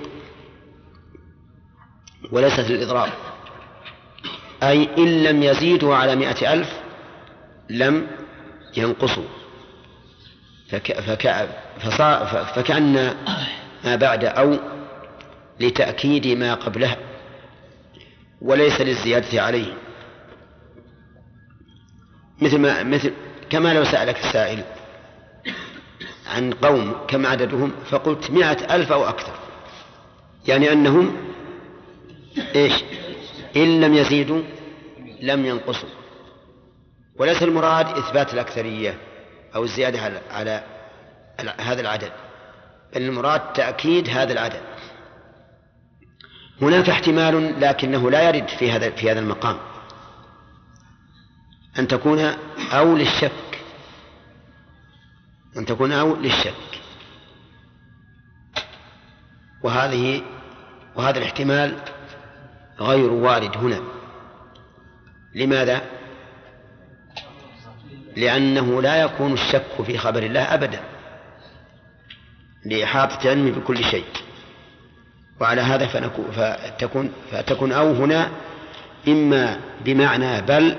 وليست 2.31 2.59
للإضراب. 2.71 3.09
أي 4.63 4.89
إن 4.97 5.23
لم 5.23 5.43
يزيدوا 5.43 5.95
على 5.95 6.15
مائة 6.15 6.53
ألف 6.53 6.73
لم 7.69 8.07
ينقصوا. 8.77 9.23
فك 10.69 10.99
فك 10.99 11.49
فكأن 12.55 13.15
ما 13.83 13.95
بعد 13.95 14.25
أو 14.25 14.57
لتأكيد 15.59 16.27
ما 16.27 16.53
قبلها 16.53 16.97
وليس 18.41 18.81
للزيادة 18.81 19.41
عليه. 19.41 19.73
مثل 22.41 22.57
ما 22.57 22.83
مثل 22.83 23.13
كما 23.49 23.73
لو 23.73 23.83
سألك 23.83 24.17
السائل 24.19 24.63
عن 26.27 26.51
قوم 26.51 26.95
كم 27.07 27.25
عددهم 27.25 27.71
فقلت 27.89 28.31
مائة 28.31 28.75
ألف 28.75 28.91
أو 28.91 29.05
أكثر. 29.05 29.33
يعني 30.47 30.71
أنهم 30.71 31.17
إيش؟ 32.55 32.73
إن 33.55 33.81
لم 33.81 33.93
يزيدوا 33.93 34.41
لم 35.21 35.45
ينقصوا. 35.45 35.89
وليس 37.15 37.43
المراد 37.43 37.87
إثبات 37.87 38.33
الأكثرية 38.33 38.97
أو 39.55 39.63
الزيادة 39.63 40.01
على, 40.01 40.21
على 40.31 40.63
هذا 41.57 41.81
العدد. 41.81 42.11
بل 42.95 43.01
المراد 43.01 43.53
تأكيد 43.53 44.09
هذا 44.09 44.33
العدد. 44.33 44.61
هناك 46.61 46.89
احتمال 46.89 47.61
لكنه 47.61 48.11
لا 48.11 48.21
يرد 48.29 48.47
في 48.47 48.71
هذا 48.71 48.89
في 48.89 49.11
هذا 49.11 49.19
المقام. 49.19 49.57
أن 51.79 51.87
تكون 51.87 52.19
أو 52.71 52.95
للشك 52.95 53.59
أن 55.57 55.65
تكون 55.65 55.91
أو 55.91 56.15
للشك. 56.15 56.53
وهذه 59.63 60.21
وهذا 60.95 61.17
الاحتمال 61.17 61.77
غير 62.79 63.11
وارد 63.11 63.57
هنا. 63.57 63.81
لماذا؟ 65.35 65.81
لأنه 68.15 68.81
لا 68.81 69.01
يكون 69.01 69.33
الشك 69.33 69.81
في 69.85 69.97
خبر 69.97 70.23
الله 70.23 70.53
أبدا. 70.53 70.92
لإحاطة 72.65 73.29
علمه 73.29 73.51
بكل 73.51 73.83
شيء. 73.83 74.05
وعلى 75.41 75.61
هذا 75.61 75.85
فتكون 75.85 77.11
فتكون 77.31 77.71
أو 77.71 77.93
هنا 77.93 78.29
إما 79.07 79.59
بمعنى 79.85 80.41
بل 80.41 80.77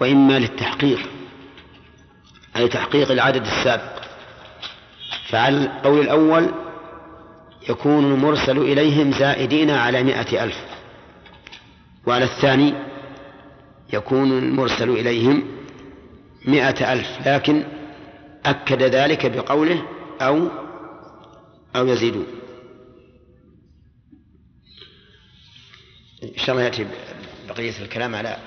وإما 0.00 0.38
للتحقيق. 0.38 0.98
أي 2.56 2.68
تحقيق 2.68 3.10
العدد 3.10 3.46
السابق. 3.46 3.98
فعلى 5.28 5.56
القول 5.56 6.00
الأول 6.00 6.50
يكون 7.68 8.12
المرسل 8.12 8.58
إليهم 8.58 9.12
زائدين 9.12 9.70
على 9.70 10.02
مائة 10.02 10.44
ألف. 10.44 10.56
وعلى 12.06 12.24
الثاني 12.24 12.74
يكون 13.92 14.38
المرسل 14.38 14.90
إليهم 14.90 15.42
مائة 16.44 16.92
ألف. 16.92 17.08
لكن 17.26 17.64
أكد 18.46 18.82
ذلك 18.82 19.26
بقوله 19.26 19.82
أو 20.20 20.48
أو 21.76 21.86
يزيدون. 21.86 22.26
إن 26.22 26.38
شاء 26.38 26.50
الله 26.50 26.62
يأتي 26.62 26.86
بقية 27.48 27.82
الكلام 27.82 28.14
على 28.14 28.38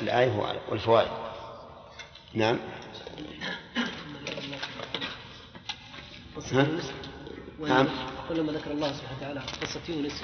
الآية 0.00 0.60
والفوائد. 0.68 1.10
نعم. 2.34 2.58
ها؟ 6.52 6.66
نعم. 7.60 7.86
ولما 8.30 8.52
ذكر 8.52 8.70
الله 8.70 8.92
سبحانه 8.92 9.18
وتعالى 9.18 9.40
قصة 9.40 9.80
يونس 9.88 10.22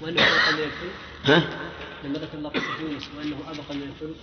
وأنه 0.00 0.22
أبقى 0.22 0.52
من 0.52 0.58
الفلك. 0.58 0.92
ها؟ 1.24 1.42
لما 2.04 2.18
ذكر 2.18 2.38
الله 2.38 2.50
قصة 2.50 2.80
يونس 2.80 3.08
وأنه 3.16 3.36
أبقى 3.50 3.76
من 3.76 3.82
الفلك 3.82 4.16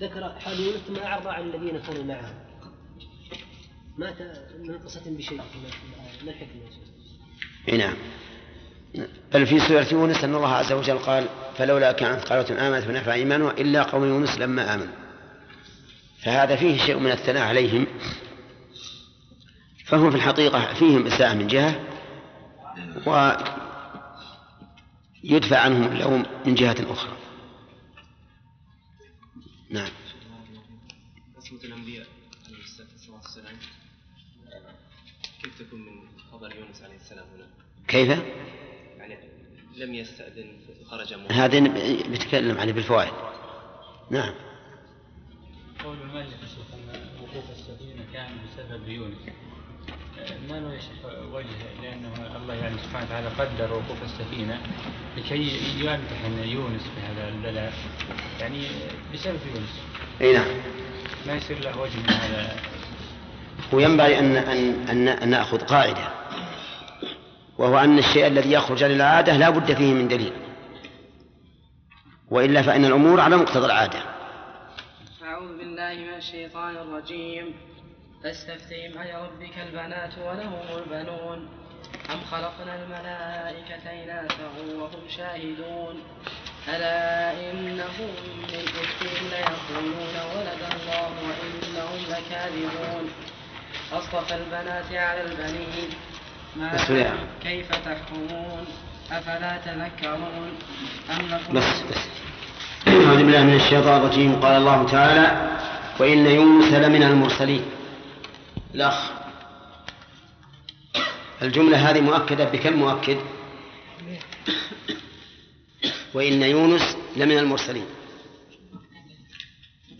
ذكر 0.00 0.40
حال 0.40 0.60
يونس 0.60 0.80
ثم 0.88 0.96
أعرض 0.96 1.26
عن 1.26 1.42
الذين 1.42 1.78
كانوا 1.78 2.04
معه. 2.04 2.53
مات 3.98 4.16
من 4.58 4.78
قصة 4.78 5.02
بشيء 5.06 5.36
ما 5.36 6.30
الحكمة 6.30 6.62
اي 7.68 7.76
نعم. 7.76 7.96
بل 9.34 9.46
في 9.46 9.60
سورة 9.60 9.86
يونس 9.92 10.24
أن 10.24 10.34
الله 10.34 10.48
عز 10.48 10.72
وجل 10.72 10.98
قال 10.98 11.28
فلولا 11.56 11.92
كانت 11.92 12.24
قالة 12.24 12.68
آمنت 12.68 12.84
فنفع 12.84 13.14
إيمانها 13.14 13.50
إلا 13.50 13.82
قوم 13.82 14.04
يونس 14.04 14.38
لما 14.38 14.74
آمنوا. 14.74 14.94
فهذا 16.22 16.56
فيه 16.56 16.78
شيء 16.78 16.98
من 16.98 17.10
الثناء 17.10 17.42
عليهم. 17.42 17.86
فهم 19.84 20.10
في 20.10 20.16
الحقيقة 20.16 20.74
فيهم 20.74 21.06
إساءة 21.06 21.34
من 21.34 21.46
جهة 21.46 21.80
ويدفع 25.24 25.58
عنهم 25.58 25.92
اللوم 25.92 26.26
من 26.46 26.54
جهة 26.54 26.76
أخرى. 26.90 27.16
نعم. 29.70 29.90
كيف؟ 37.94 38.08
يعني 38.98 39.16
لم 39.76 39.94
يستأذن 39.94 40.52
خرج 40.90 41.14
هذا 41.30 41.60
بيتكلم 42.08 42.58
عليه 42.58 42.72
بالفوائد. 42.72 43.12
نعم. 44.10 44.34
قول 45.84 45.96
المؤلف 46.00 46.34
أن 46.74 47.00
وقوف 47.22 47.50
السفينة 47.50 48.04
كان 48.12 48.26
بسبب 48.46 48.88
يونس. 48.88 49.16
ما 50.48 50.60
له 50.60 50.74
يا 50.74 50.78
شيخ 50.78 51.04
وجه 51.32 51.82
لأنه 51.82 52.36
الله 52.36 52.54
يعني 52.54 52.78
سبحانه 52.78 53.06
وتعالى 53.06 53.28
قدر 53.28 53.72
وقوف 53.72 54.02
السفينة 54.02 54.60
لكي 55.16 55.58
يمتحن 55.78 56.38
يونس 56.48 56.82
بهذا 56.96 57.28
البلاء. 57.28 57.72
يعني 58.40 58.66
بسبب 59.14 59.40
يونس. 59.54 59.80
إي 60.20 60.32
نعم. 60.32 60.46
ما 61.26 61.34
يصير 61.34 61.58
له 61.58 61.80
وجه 61.80 61.96
من 61.96 62.10
هذا؟ 62.10 62.56
وينبغي 63.72 64.18
ان 64.18 64.36
ان 64.36 64.88
ان, 64.88 65.08
أن 65.08 65.28
نأخذ 65.28 65.58
قاعدة. 65.58 66.23
وهو 67.58 67.78
أن 67.78 67.98
الشيء 67.98 68.26
الذي 68.26 68.52
يخرج 68.52 68.84
عن 68.84 68.90
العاده 68.90 69.36
لا 69.36 69.50
بد 69.50 69.72
فيه 69.72 69.94
من 69.94 70.08
دليل. 70.08 70.32
وإلا 72.30 72.62
فإن 72.62 72.84
الأمور 72.84 73.20
على 73.20 73.36
مقتضى 73.36 73.66
العادة. 73.66 73.98
أعوذ 75.22 75.58
بالله 75.58 75.94
من 75.94 76.14
الشيطان 76.14 76.76
الرجيم. 76.76 77.54
فاستفتهم 78.24 79.02
ألربك 79.02 79.58
البنات 79.66 80.18
ولهم 80.18 80.78
البنون. 80.78 81.48
أم 82.12 82.20
خلقنا 82.30 82.82
الملائكة 82.82 83.90
إناثا 84.04 84.48
وهم 84.78 85.08
شاهدون. 85.08 86.02
ألا 86.68 87.32
إنهم 87.50 88.10
من 88.38 88.54
إفكهم 88.54 89.28
ليقولون 89.30 90.14
ولد 90.36 90.62
الله 90.72 91.10
وإنهم 91.26 92.00
لكاذبون. 92.10 93.10
أصطفى 93.92 94.34
البنات 94.34 94.92
على 94.92 95.20
البنين. 95.20 95.90
ما 96.56 96.76
كيف 97.42 97.68
تحكمون؟ 97.68 98.66
أفلا 99.12 99.56
تذكرون؟ 99.56 100.52
أم 101.10 101.26
لكم 101.26 101.54
بس 101.54 101.82
بس. 101.90 101.98
أعوذ 102.88 103.16
بالله 103.16 103.42
من 103.42 103.54
الشيطان 103.54 104.00
الرجيم. 104.00 104.40
قال 104.40 104.56
الله 104.56 104.86
تعالى 104.86 105.58
وإن 105.98 106.26
يونس 106.26 106.72
لمن 106.72 107.02
المرسلين. 107.02 107.64
الأخ. 108.74 109.10
الجملة 111.42 111.90
هذه 111.90 112.00
مؤكدة 112.00 112.44
بكم 112.44 112.72
مؤكد؟ 112.72 113.18
وإن 116.14 116.42
يونس 116.42 116.96
لمن 117.16 117.38
المرسلين. 117.38 117.86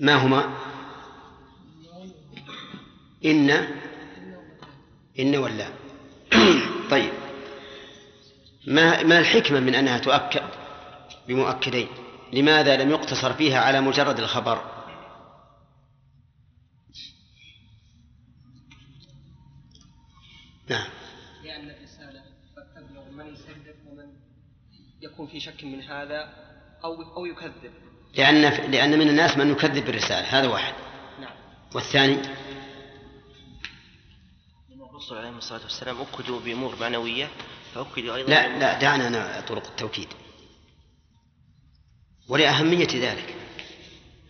ما 0.01 0.15
هما؟ 0.15 0.55
إن 3.25 3.51
إن 5.19 5.37
ولا. 5.37 5.84
طيب. 6.91 7.12
ما 8.66 9.03
ما 9.03 9.18
الحكمة 9.18 9.61
من 9.61 9.74
أنها 9.74 9.99
تؤكد 9.99 10.49
بمؤكدين؟ 11.28 11.89
لماذا 12.32 12.76
لم 12.76 12.91
يقتصر 12.91 13.32
فيها 13.32 13.61
على 13.61 13.80
مجرد 13.80 14.18
الخبر؟ 14.18 14.74
نعم. 20.70 20.87
لأن 21.45 21.70
الرسالة 21.70 22.22
قد 22.57 22.64
تبلغ 22.74 23.11
من 23.11 23.32
يصدق 23.32 23.76
ومن 23.87 24.07
يكون 25.03 25.26
في 25.26 25.41
شك 25.41 25.64
من 25.64 25.82
هذا 25.82 26.28
أو 26.85 27.03
أو 27.16 27.26
يكذب. 27.26 27.72
لأن 28.14 28.43
لأن 28.70 28.99
من 28.99 29.09
الناس 29.09 29.37
من 29.37 29.51
يكذب 29.51 29.85
بالرسالة. 29.85 30.39
هذا 30.39 30.49
واحد. 30.49 30.74
نعم. 31.20 31.35
والثاني؟ 31.74 32.18
الرسل 35.05 35.19
عليهم 35.19 35.39
الصلاة 35.39 35.63
والسلام 35.63 35.97
أكدوا 36.01 36.41
بأمور 36.41 36.77
معنوية 36.81 37.29
فأكدوا 37.75 38.17
أيضا 38.17 38.31
لا 38.31 38.59
لا 38.59 38.79
دعنا 38.79 39.41
طرق 39.41 39.67
التوكيد. 39.67 40.09
ولأهمية 42.29 42.89
ذلك 42.95 43.35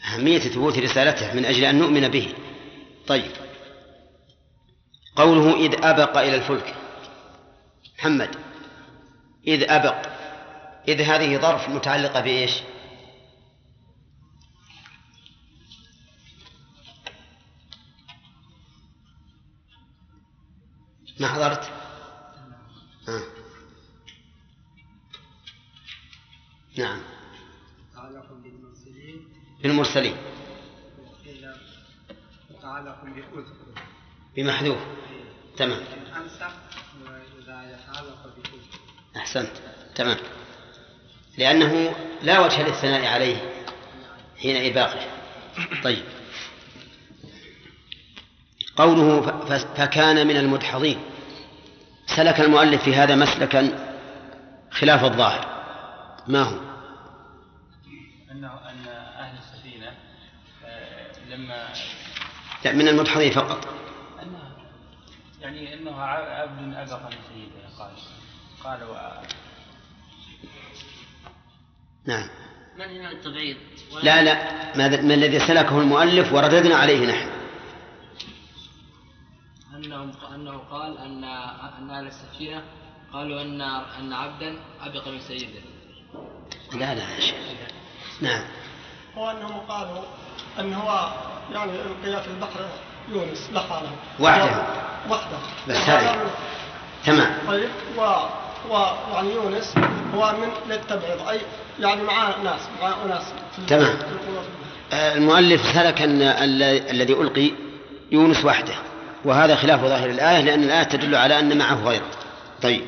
أهمية 0.05 0.39
ثبوت 0.39 0.79
رسالته 0.79 1.35
من 1.35 1.45
أجل 1.45 1.64
أن 1.64 1.79
نؤمن 1.79 2.09
به. 2.09 2.35
طيب. 3.07 3.33
قوله 5.16 5.57
إذ 5.57 5.85
أبق 5.85 6.16
إلى 6.16 6.35
الفلك. 6.35 6.75
محمد 7.99 8.37
إذ 9.47 9.70
أبق. 9.70 10.09
إذ 10.89 11.01
هذه 11.01 11.39
ظرف 11.39 11.68
متعلقة 11.68 12.20
بإيش؟ 12.20 12.53
ما 21.21 21.29
حضرت؟ 21.29 21.71
آه. 23.09 23.23
نعم. 26.79 27.01
بالمرسلين. 29.62 30.17
بأذكر 33.35 33.83
بمحذوف. 34.37 34.79
تمام. 35.57 35.81
وإذا 37.03 37.71
يتعلق 37.71 38.35
بأذكر 38.37 38.59
أحسنت. 39.17 39.53
تمام. 39.95 40.19
لأنه 41.39 41.97
لا 42.23 42.41
وجه 42.41 42.69
للثناء 42.69 43.07
عليه 43.07 43.65
حين 44.37 44.73
إباقه. 44.73 45.07
طيب. 45.85 46.05
قوله 48.77 49.20
فكان 49.77 50.27
من 50.27 50.37
المدحضين. 50.37 50.99
سلك 52.07 52.41
المؤلف 52.41 52.83
في 52.83 52.95
هذا 52.95 53.14
مسلكا 53.14 53.70
خلاف 54.70 55.05
الظاهر. 55.05 55.47
ما 56.27 56.43
هو؟ 56.43 56.59
أنه 58.31 58.53
أن 58.53 58.87
أهل 59.18 59.39
السفينة 59.39 59.93
آه، 60.64 61.35
لما 61.35 61.68
لا 62.64 62.72
من 62.72 62.89
المدحضين 62.89 63.33
فقط. 63.33 63.68
أنه 64.22 64.39
يعني 65.41 65.75
أنه 65.75 66.01
عبد 66.01 66.75
أبق 66.75 67.03
من 67.03 67.16
سيده 67.29 67.79
قال 67.79 67.93
قال 68.64 68.91
و... 68.91 68.95
نعم. 72.07 72.29
من 72.79 72.85
هنا 72.85 73.11
التبعيض 73.11 73.57
لا 74.03 74.22
لا 74.22 74.53
ما, 74.77 74.89
ما 75.03 75.14
الذي 75.14 75.39
سلكه 75.39 75.81
المؤلف 75.81 76.33
ورددنا 76.33 76.77
عليه 76.77 77.07
نحن. 77.07 77.34
أنه 80.05 80.34
أنه 80.34 80.59
قال 80.70 80.98
أن 80.98 81.24
أن 81.78 81.90
أهل 81.90 82.07
السفينة 82.07 82.62
قالوا 83.12 83.42
أن 83.42 83.61
أن 84.00 84.12
عبدا 84.12 84.57
أبق 84.84 85.09
من 85.09 85.20
سيده. 85.20 85.61
لا 86.72 86.94
لا 86.94 87.14
يا 87.14 87.20
شيخ. 87.20 87.34
نعم. 88.20 88.44
هو 89.16 89.30
أنهم 89.30 89.61
قالوا 89.68 90.02
أن 90.61 90.74
هو 90.74 91.09
يعني 91.52 91.72
ألقي 92.05 92.22
في 92.22 92.28
البحر 92.28 92.61
يونس 93.12 93.50
لحاله 93.52 93.90
وحده. 94.20 94.62
وحده. 95.11 95.36
بس 95.68 95.76
هذه. 95.76 96.30
تمام. 97.07 97.38
طيب 97.48 97.68
و 97.98 98.00
ويعني 98.70 99.34
يونس 99.34 99.74
هو 100.14 100.32
من 100.32 100.48
للتبعيض 100.74 101.28
أي 101.28 101.40
يعني 101.80 102.02
معاه 102.02 102.42
ناس 102.42 102.61
معاه 102.80 103.07
ناس 103.07 103.22
في 103.52 103.59
ال- 103.59 103.66
تمام. 103.66 103.96
آه، 104.92 105.14
المؤلف 105.14 105.62
سلك 105.74 106.02
أن 106.02 106.22
ال- 106.22 106.62
الذي 106.90 107.12
ألقي 107.12 107.50
يونس 108.12 108.44
وحده. 108.44 108.74
وهذا 109.25 109.57
خلاف 109.57 109.81
ظاهر 109.81 110.11
الآية 110.11 110.41
لأن 110.41 110.62
الآية 110.62 110.83
تدل 110.83 111.14
على 111.14 111.39
أن 111.39 111.59
معه 111.59 111.85
غيره. 111.85 112.11
طيب. 112.62 112.87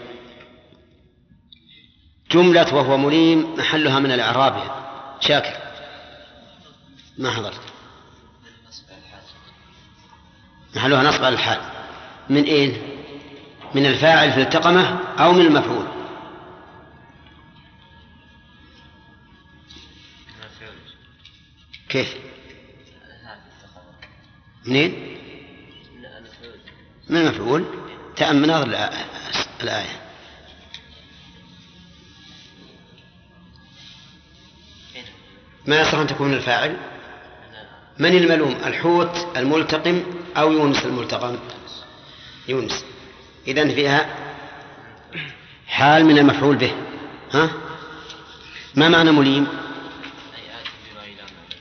جملة 2.30 2.74
وهو 2.74 2.96
مليم 2.96 3.54
محلها 3.54 3.98
من 3.98 4.12
الإعراب. 4.12 4.62
شاكر. 5.20 5.56
ما 7.18 7.30
حضرت؟ 7.30 7.60
محلها 10.76 11.02
نصب 11.02 11.24
على 11.24 11.34
الحال. 11.34 11.60
من 12.30 12.44
إيه؟ 12.44 12.96
من 13.74 13.86
الفاعل 13.86 14.32
في 14.32 14.40
التقمة 14.40 15.00
أو 15.18 15.32
من 15.32 15.40
المفعول؟ 15.40 15.86
كيف؟ 21.88 22.16
منين؟ 24.66 25.15
من 27.08 27.16
المفعول 27.16 27.64
تأم 28.16 28.36
مناظر 28.36 28.66
الآ- 28.66 28.94
الآية. 29.62 30.00
ما 35.66 35.80
يصح 35.80 35.94
أن 35.94 36.06
تكون 36.06 36.34
الفاعل؟ 36.34 36.76
من 37.98 38.16
الملوم؟ 38.16 38.56
الحوت 38.66 39.26
الملتقم 39.36 40.02
أو 40.36 40.52
يونس 40.52 40.84
الملتقم؟ 40.84 41.36
يونس. 42.48 42.84
إذن 43.48 43.74
فيها 43.74 44.14
حال 45.66 46.04
من 46.04 46.18
المفعول 46.18 46.56
به. 46.56 46.74
ها؟ 47.32 47.50
ما 48.74 48.88
معنى 48.88 49.10
مليم؟ 49.12 49.46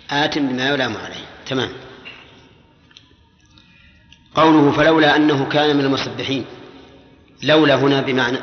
آت 0.10 0.38
بما 0.38 0.70
يلام 0.70 0.98
عليه. 0.98 1.26
تمام. 1.46 1.70
قوله 4.36 4.72
فلولا 4.72 5.16
أنه 5.16 5.50
كان 5.50 5.78
من 5.78 5.86
المسبحين. 5.86 6.46
لولا 7.44 7.76
هنا 7.76 8.02
بمعنى 8.02 8.40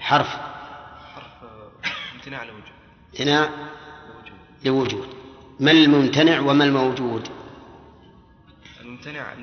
حرف. 0.00 0.28
حرف 1.14 1.50
امتناع 2.14 2.40
على 2.40 2.50
وجوه 2.50 2.72
امتناع 3.12 3.50
لوجود. 4.64 5.08
ما 5.60 5.70
الممتنع 5.70 6.40
وما 6.40 6.64
الموجود؟ 6.64 7.28
الممتنع 8.80 9.34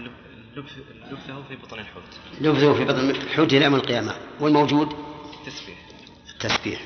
لبثه 1.12 1.44
في 1.50 1.56
بطن 1.56 1.80
الحوت. 1.80 2.04
لفظه 2.42 2.74
في 2.74 2.86
بطن 2.86 3.10
الحوت 3.10 3.54
إلى 3.54 3.66
يوم 3.66 3.76
القيامة. 3.76 4.16
والموجود؟ 4.40 4.96
تسبيح 5.46 5.78
التسبيح. 6.34 6.82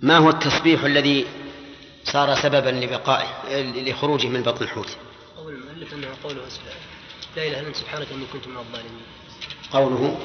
ما 0.00 0.16
هو 0.16 0.30
التسبيح 0.30 0.84
الذي 0.84 1.26
صار 2.04 2.34
سببا 2.34 2.68
لبقائه 2.68 3.62
لخروجه 3.90 4.28
من 4.28 4.42
بطن 4.42 4.64
الحوت؟ 4.64 4.96
قول 5.82 5.92
المؤلف 5.92 5.94
أنه 5.94 6.16
قوله 6.24 6.48
سبحانه. 6.48 6.80
لا 7.36 7.42
إله 7.42 7.60
إلا 7.60 7.68
أنت 7.68 7.76
سبحانك 7.76 8.12
إني 8.12 8.26
كنت 8.26 8.48
من 8.48 8.56
الظالمين. 8.56 9.02
قوله 9.72 10.18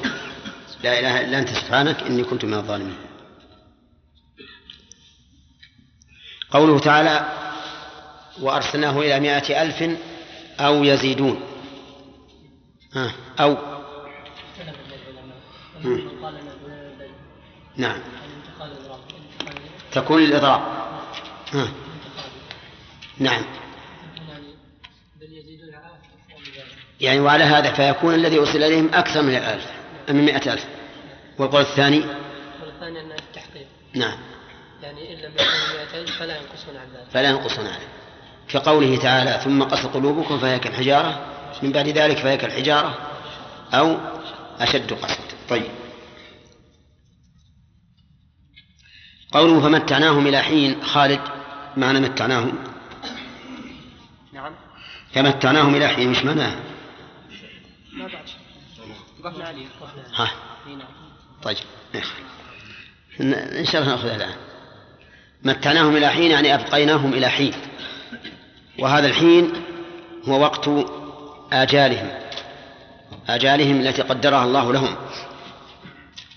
لا 0.82 0.98
إله 0.98 1.20
إلا 1.20 1.38
أنت 1.38 1.48
سبحانك 1.48 2.02
إني 2.02 2.24
كنت 2.24 2.44
من 2.44 2.54
الظالمين. 2.54 2.98
قوله 6.50 6.78
تعالى 6.78 7.32
وأرسلناه 8.40 8.98
إلى 8.98 9.20
مائة 9.20 9.62
ألف 9.62 9.98
أو 10.60 10.84
يزيدون. 10.84 11.40
ها 12.94 13.12
أو. 13.40 13.56
نعم. 17.76 18.00
تكون 19.92 20.22
الإضراب. 20.22 20.62
الانتقال 21.54 21.72
نعم 23.18 23.44
يعني 24.18 24.54
بل 25.20 25.32
يزيدون 25.32 25.74
على 25.74 25.86
أكثر 25.86 26.38
من 26.38 26.44
ذلك 26.44 26.87
يعني 27.00 27.20
وعلى 27.20 27.44
هذا 27.44 27.72
فيكون 27.72 28.14
الذي 28.14 28.38
أرسل 28.38 28.62
إليهم 28.62 28.90
أكثر 28.94 29.22
من 29.22 29.34
الألف 29.34 29.66
من 30.08 30.24
مئة 30.24 30.52
ألف. 30.52 30.66
والقول 31.38 31.60
الثاني؟ 31.60 32.02
والثاني 32.62 33.00
أن 33.00 33.12
التحقيق. 33.12 33.66
نعم. 33.94 34.18
يعني 34.82 35.14
إن 35.14 35.18
لم 35.18 35.32
يكن 35.32 36.00
200 36.00 36.12
فلا 36.12 36.36
ينقصون 36.36 36.76
عن 36.76 36.86
ذلك. 36.94 37.10
فلا 37.12 37.30
ينقصون 37.30 37.66
عليه. 37.66 37.88
كقوله 38.48 38.96
تعالى 38.96 39.40
ثم 39.44 39.62
قست 39.62 39.86
قلوبكم 39.86 40.38
فهي 40.38 40.58
كالحجارة 40.58 41.26
من 41.62 41.72
بعد 41.72 41.88
ذلك 41.88 42.16
فهي 42.16 42.36
كالحجارة 42.36 42.98
أو 43.74 43.96
أشد 44.60 44.92
قسوة 44.92 45.26
طيب. 45.48 45.70
قوله 49.32 49.60
فمتعناهم 49.60 50.26
إلى 50.26 50.42
حين. 50.42 50.82
خالد 50.82 51.20
معنى 51.76 52.00
متعناهم؟ 52.00 52.58
نعم. 54.32 54.52
فمتعناهم 55.12 55.74
إلى 55.74 55.88
حين. 55.88 56.10
مش 56.10 56.24
معناه 56.24 56.77
ما 57.98 58.06
بعد 58.06 58.26
شيء 58.26 58.36
وقفنا 59.24 59.44
عليه 59.44 59.66
ها. 60.14 60.30
طيب. 61.42 61.56
إن 63.20 63.64
شاء 63.64 63.82
الله 63.82 63.94
نأخذها 63.94 64.16
الآن. 64.16 64.34
متعناهم 65.42 65.96
إلى 65.96 66.08
حين 66.08 66.30
يعني 66.30 66.54
أبقيناهم 66.54 67.14
إلى 67.14 67.28
حين. 67.28 67.52
وهذا 68.78 69.06
الحين 69.06 69.52
هو 70.28 70.40
وقت 70.40 70.70
آجالهم. 71.52 72.10
آجالهم 73.28 73.80
التي 73.80 74.02
قدرها 74.02 74.44
الله 74.44 74.72
لهم. 74.72 74.96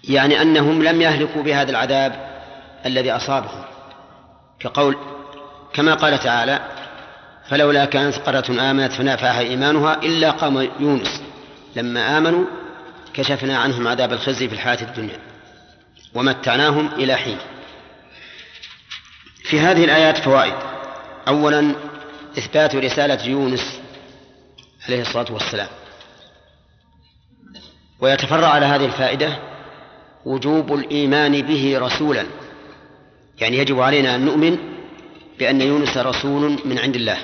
يعني 0.03 0.41
أنهم 0.41 0.83
لم 0.83 1.01
يهلكوا 1.01 1.43
بهذا 1.43 1.71
العذاب 1.71 2.41
الذي 2.85 3.11
أصابهم. 3.11 3.63
كقول 4.59 4.97
كما 5.73 5.93
قال 5.93 6.19
تعالى 6.19 6.59
فلولا 7.49 7.85
كانت 7.85 8.15
قرية 8.15 8.71
آمنت 8.71 8.91
فنافعها 8.91 9.39
إيمانها 9.39 9.93
إلا 10.03 10.31
قوم 10.31 10.69
يونس. 10.79 11.30
لما 11.75 12.17
آمنوا 12.17 12.45
كشفنا 13.13 13.57
عنهم 13.57 13.87
عذاب 13.87 14.13
الخزي 14.13 14.47
في 14.47 14.53
الحياة 14.53 14.81
الدنيا 14.81 15.19
ومتعناهم 16.13 16.87
إلى 16.87 17.15
حين. 17.15 17.37
في 19.43 19.59
هذه 19.59 19.83
الآيات 19.83 20.17
فوائد. 20.17 20.53
أولا 21.27 21.75
إثبات 22.37 22.75
رسالة 22.75 23.25
يونس 23.25 23.79
عليه 24.87 25.01
الصلاة 25.01 25.31
والسلام. 25.31 25.67
ويتفرع 27.99 28.47
على 28.47 28.65
هذه 28.65 28.85
الفائدة 28.85 29.39
وجوب 30.25 30.73
الإيمان 30.73 31.41
به 31.41 31.79
رسولا. 31.79 32.25
يعني 33.41 33.57
يجب 33.57 33.79
علينا 33.79 34.15
أن 34.15 34.25
نؤمن 34.25 34.57
بأن 35.39 35.61
يونس 35.61 35.97
رسول 35.97 36.59
من 36.65 36.79
عند 36.79 36.95
الله. 36.95 37.17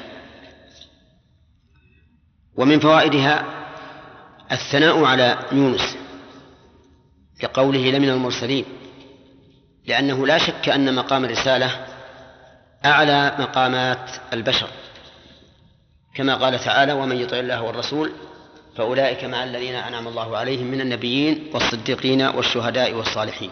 ومن 2.55 2.79
فوائدها 2.79 3.56
الثناء 4.51 5.03
على 5.03 5.39
يونس 5.51 5.97
لقوله 7.43 7.91
لمن 7.91 8.09
المرسلين 8.09 8.65
لأنه 9.85 10.27
لا 10.27 10.37
شك 10.37 10.69
أن 10.69 10.95
مقام 10.95 11.25
الرسالة 11.25 11.85
أعلى 12.85 13.35
مقامات 13.39 14.11
البشر. 14.33 14.67
كما 16.15 16.35
قال 16.35 16.59
تعالى 16.59 16.93
ومن 16.93 17.15
يطع 17.15 17.39
الله 17.39 17.61
والرسول 17.61 18.11
فأولئك 18.75 19.23
مع 19.23 19.43
الذين 19.43 19.75
أنعم 19.75 20.07
الله 20.07 20.37
عليهم 20.37 20.67
من 20.67 20.81
النبيين 20.81 21.49
والصديقين 21.53 22.21
والشهداء 22.21 22.93
والصالحين. 22.93 23.51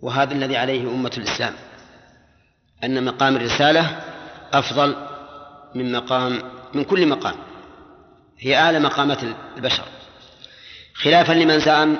وهذا 0.00 0.34
الذي 0.34 0.56
عليه 0.56 0.82
أمة 0.82 1.12
الإسلام 1.18 1.54
أن 2.84 3.04
مقام 3.04 3.36
الرسالة 3.36 4.00
أفضل 4.52 4.96
من 5.74 5.92
مقام 5.92 6.42
من 6.74 6.84
كل 6.84 7.08
مقام. 7.08 7.49
هي 8.40 8.56
أعلى 8.56 8.80
مقامات 8.80 9.18
البشر. 9.56 9.84
خلافا 10.94 11.32
لمن 11.32 11.60
زعم 11.60 11.96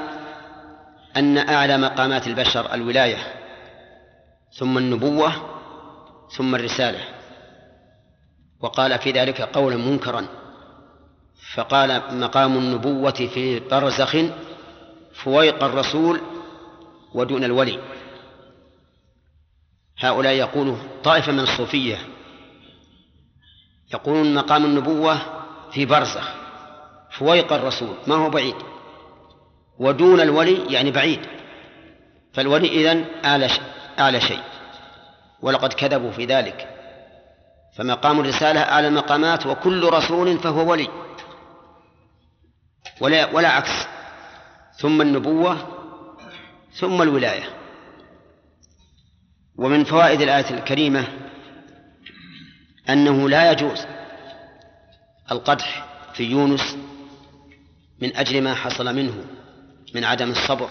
أن 1.17 1.39
أعلى 1.39 1.79
مقامات 1.79 2.27
البشر 2.27 2.75
الولاية 2.75 3.19
ثم 4.53 4.79
النبوة 4.79 5.33
ثم 6.37 6.55
الرسالة. 6.55 7.01
وقال 8.61 8.99
في 8.99 9.11
ذلك 9.11 9.41
قولا 9.41 9.77
منكرا 9.77 10.27
فقال 11.55 12.03
مقام 12.21 12.57
النبوة 12.57 13.11
في 13.11 13.61
برزخ 13.61 14.17
فويق 15.13 15.65
الرسول 15.65 16.21
ودون 17.15 17.45
الولي. 17.45 17.79
هؤلاء 19.99 20.33
يقول 20.33 20.77
طائفة 21.05 21.33
من 21.33 21.41
الصوفية. 21.41 21.99
يقولون 23.95 24.35
مقام 24.35 24.65
النبوة 24.65 25.40
في 25.73 25.87
برزخ. 25.87 26.29
فويق 27.11 27.53
الرسول. 27.53 27.95
ما 28.07 28.15
هو 28.15 28.31
بعيد. 28.31 28.55
ودون 29.79 30.21
الولي 30.21 30.73
يعني 30.73 30.91
بعيد. 30.91 31.21
فالولي 32.33 32.69
إذن 32.69 33.05
أعلى 33.25 33.49
أعلى 33.99 34.21
شيء. 34.21 34.43
ولقد 35.43 35.73
كذبوا 35.73 36.11
في 36.11 36.25
ذلك. 36.25 36.69
فمقام 37.77 38.21
الرسالة 38.21 38.61
أعلى 38.61 38.89
المقامات 38.89 39.47
وكل 39.47 39.85
رسول 39.85 40.39
فهو 40.39 40.71
ولي. 40.71 40.89
ولا 43.01 43.35
ولا 43.35 43.49
عكس. 43.49 43.87
ثم 44.79 45.03
النبوة 45.03 45.69
ثم 46.73 47.03
الولاية. 47.03 47.45
ومن 49.57 49.85
فوائد 49.85 50.21
الآية 50.21 50.51
الكريمة 50.51 51.05
أنه 52.89 53.29
لا 53.29 53.53
يجوز 53.53 53.87
القدح 55.33 55.87
في 56.15 56.25
يونس 56.25 56.77
من 58.01 58.17
أجل 58.17 58.43
ما 58.43 58.55
حصل 58.55 58.95
منه 58.97 59.25
من 59.95 60.05
عدم 60.05 60.31
الصبر. 60.31 60.71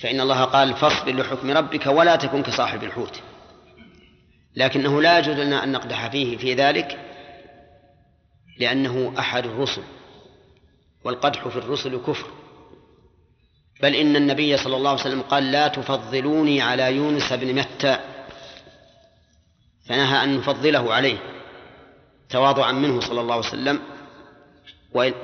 فإن 0.00 0.20
الله 0.20 0.44
قال 0.44 0.74
فاصبر 0.74 1.16
لحكم 1.16 1.50
ربك 1.50 1.86
ولا 1.86 2.16
تكن 2.16 2.42
كصاحب 2.42 2.84
الحوت. 2.84 3.20
لكنه 4.56 5.02
لا 5.02 5.18
يجوز 5.18 5.36
لنا 5.36 5.64
أن 5.64 5.72
نقدح 5.72 6.08
فيه 6.08 6.36
في 6.36 6.54
ذلك 6.54 7.00
لأنه 8.58 9.14
أحد 9.18 9.46
الرسل 9.46 9.82
والقدح 11.04 11.48
في 11.48 11.56
الرسل 11.56 11.96
كفر. 12.06 12.26
بل 13.82 13.94
إن 13.94 14.16
النبي 14.16 14.56
صلى 14.56 14.76
الله 14.76 14.90
عليه 14.90 15.00
وسلم 15.00 15.22
قال 15.22 15.52
لا 15.52 15.68
تفضلوني 15.68 16.62
على 16.62 16.96
يونس 16.96 17.32
بن 17.32 17.54
متى 17.54 17.98
فنهى 19.86 20.24
أن 20.24 20.36
نفضله 20.36 20.94
عليه. 20.94 21.33
تواضعا 22.34 22.72
منه 22.72 23.00
صلى 23.00 23.20
الله 23.20 23.34
عليه 23.34 23.48
وسلم 23.48 23.80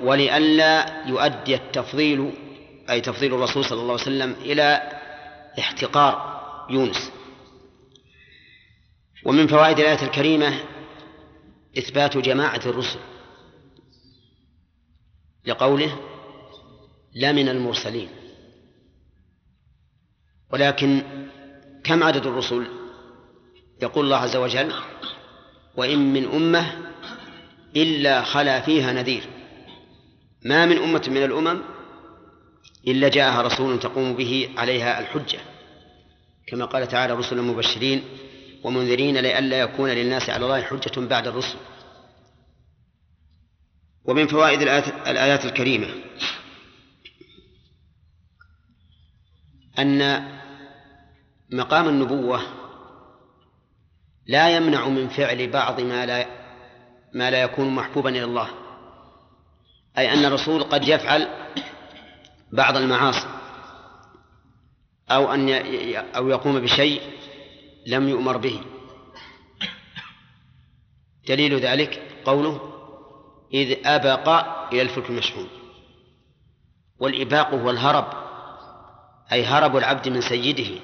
ولئلا 0.02 1.06
يؤدي 1.06 1.54
التفضيل 1.54 2.32
أي 2.90 3.00
تفضيل 3.00 3.34
الرسول 3.34 3.64
صلى 3.64 3.80
الله 3.80 3.92
عليه 3.92 4.02
وسلم 4.02 4.32
إلى 4.32 4.92
احتقار 5.58 6.14
يونس. 6.70 7.12
ومن 9.24 9.46
فوائد 9.46 9.78
الآية 9.78 10.02
الكريمة 10.02 10.61
إثبات 11.78 12.16
جماعة 12.16 12.61
الرسل 12.66 13.00
لقوله 15.46 16.00
لمن 17.14 17.48
المرسلين. 17.48 18.08
ولكن 20.52 21.02
كم 21.84 22.02
عدد 22.02 22.26
الرسل؟ 22.26 22.66
يقول 23.82 24.04
الله 24.04 24.16
عز 24.16 24.36
وجل 24.36 24.72
وإن 25.76 26.12
من 26.12 26.24
أمة 26.24 26.89
إلا 27.77 28.23
خلا 28.23 28.61
فيها 28.61 28.93
نذير. 28.93 29.23
ما 30.45 30.66
من 30.66 30.79
أمة 30.79 31.03
من 31.09 31.25
الأمم 31.25 31.62
إلا 32.87 33.09
جاءها 33.09 33.43
رسول 33.43 33.81
تقوم 33.81 34.16
به 34.16 34.51
عليها 34.57 35.01
الحجة. 35.01 35.39
كما 36.47 36.64
قال 36.64 36.89
تعالى 36.89 37.12
رسلا 37.12 37.43
مبشرين 37.43 38.05
ومنذرين 38.64 39.18
لئلا 39.18 39.61
يكون 39.61 39.91
للناس 39.91 40.31
على 40.31 40.45
الله 40.45 40.62
حجة 40.62 41.01
بعد 41.01 41.27
الرسل. 41.27 41.59
ومن 44.05 44.27
فوائد 44.27 44.62
الآيات 45.07 45.45
الكريمة 45.45 45.89
أن 49.79 50.29
مقام 51.53 51.89
النبوة 51.89 52.41
لا 54.27 54.57
يمنع 54.57 54.89
من 54.89 55.09
فعل 55.09 55.51
بعض 55.51 55.81
ما 55.81 56.07
لا 56.07 56.39
ما 57.14 57.30
لا 57.30 57.42
يكون 57.42 57.74
محبوبا 57.74 58.11
إلى 58.11 58.24
الله. 58.24 58.48
أي 59.98 60.12
أن 60.12 60.24
الرسول 60.24 60.62
قد 60.62 60.88
يفعل 60.88 61.28
بعض 62.52 62.76
المعاصي 62.76 63.26
أو 65.11 65.34
أن 65.34 65.50
أو 66.16 66.28
يقوم 66.28 66.61
بشيء 66.61 67.02
لم 67.86 68.08
يؤمر 68.08 68.36
به. 68.36 68.61
دليل 71.28 71.58
ذلك 71.61 72.02
قوله 72.24 72.61
إذ 73.54 73.86
أبق 73.86 74.28
إلى 74.72 74.82
الفلك 74.82 75.11
المشحون. 75.11 75.48
والإباق 76.98 77.54
هو 77.54 77.70
الهرب 77.70 78.12
أي 79.32 79.44
هرب 79.44 79.76
العبد 79.76 80.08
من 80.08 80.20
سيده. 80.20 80.80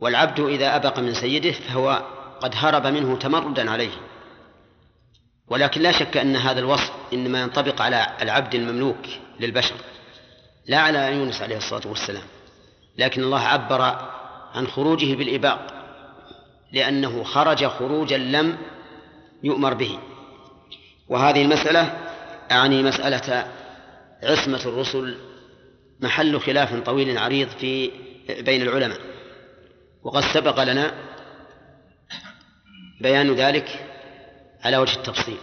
والعبد 0.00 0.40
إذا 0.40 0.76
أبق 0.76 0.98
من 0.98 1.14
سيده 1.14 1.52
فهو 1.52 2.04
قد 2.40 2.52
هرب 2.54 2.86
منه 2.86 3.16
تمردا 3.16 3.70
عليه. 3.70 3.92
ولكن 5.50 5.80
لا 5.82 5.92
شك 5.92 6.16
أن 6.16 6.36
هذا 6.36 6.60
الوصف 6.60 6.92
إنما 7.12 7.42
ينطبق 7.42 7.82
على 7.82 8.06
العبد 8.22 8.54
المملوك 8.54 9.06
للبشر 9.40 9.74
لا 10.66 10.78
على 10.78 11.12
يونس 11.16 11.42
عليه 11.42 11.56
الصلاة 11.56 11.88
والسلام 11.88 12.22
لكن 12.98 13.22
الله 13.22 13.40
عبر 13.40 13.82
عن 14.54 14.66
خروجه 14.66 15.14
بالإباق 15.14 15.78
لأنه 16.72 17.24
خرج 17.24 17.66
خروجا 17.66 18.18
لم 18.18 18.56
يؤمر 19.42 19.74
به. 19.74 19.98
وهذه 21.08 21.42
المسألة 21.42 22.08
أعني 22.50 22.82
مسألة 22.82 23.52
عصمة 24.22 24.60
الرسل 24.66 25.18
محل 26.00 26.40
خلاف 26.40 26.74
طويل 26.74 27.18
عريض 27.18 27.48
في 27.48 27.90
بين 28.40 28.62
العلماء. 28.62 28.98
وقد 30.02 30.22
سبق 30.34 30.62
لنا 30.62 30.94
بيان 33.00 33.34
ذلك 33.34 33.87
على 34.64 34.76
وجه 34.76 34.96
التفصيل. 34.96 35.38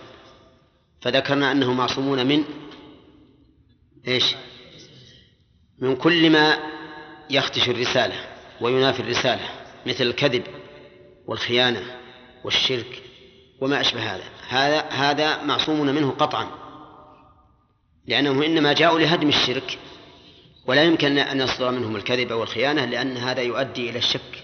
فذكرنا 1.02 1.52
أنه 1.52 1.74
معصومون 1.74 2.26
من 2.26 2.44
إيش؟ 4.08 4.36
من 5.80 5.96
كل 5.96 6.30
ما 6.30 6.60
يختش 7.30 7.70
الرسالة 7.70 8.16
وينافي 8.62 9.00
الرسالة 9.00 9.50
مثل 9.86 10.04
الكذب 10.04 10.44
والخيانة 11.28 11.82
والشرك 12.44 13.02
وما 13.62 13.82
أشبه 13.82 14.16
هذا. 14.16 14.24
هذا 14.48 14.82
هذا 14.82 15.44
معصومون 15.44 15.96
منه 15.96 16.12
قطعا 16.12 16.48
لأنهم 18.08 18.42
إنما 18.42 18.74
جاءوا 18.74 19.00
لهدم 19.00 19.30
الشرك 19.30 19.80
ولا 20.68 20.84
يمكن 20.84 21.18
أن 21.18 21.40
يصدر 21.40 21.72
منهم 21.72 21.96
الكذب 21.96 22.32
أو 22.32 22.44
الخيانة 22.44 22.86
لأن 22.86 23.18
هذا 23.18 23.42
يؤدي 23.42 23.90
إلى 23.90 23.98
الشك 23.98 24.44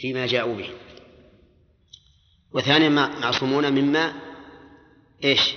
فيما 0.00 0.26
جاءوا 0.26 0.56
به. 0.56 0.70
وثانيا 2.54 2.88
معصومون 2.88 3.72
مما 3.72 4.12
إيش؟ 5.24 5.54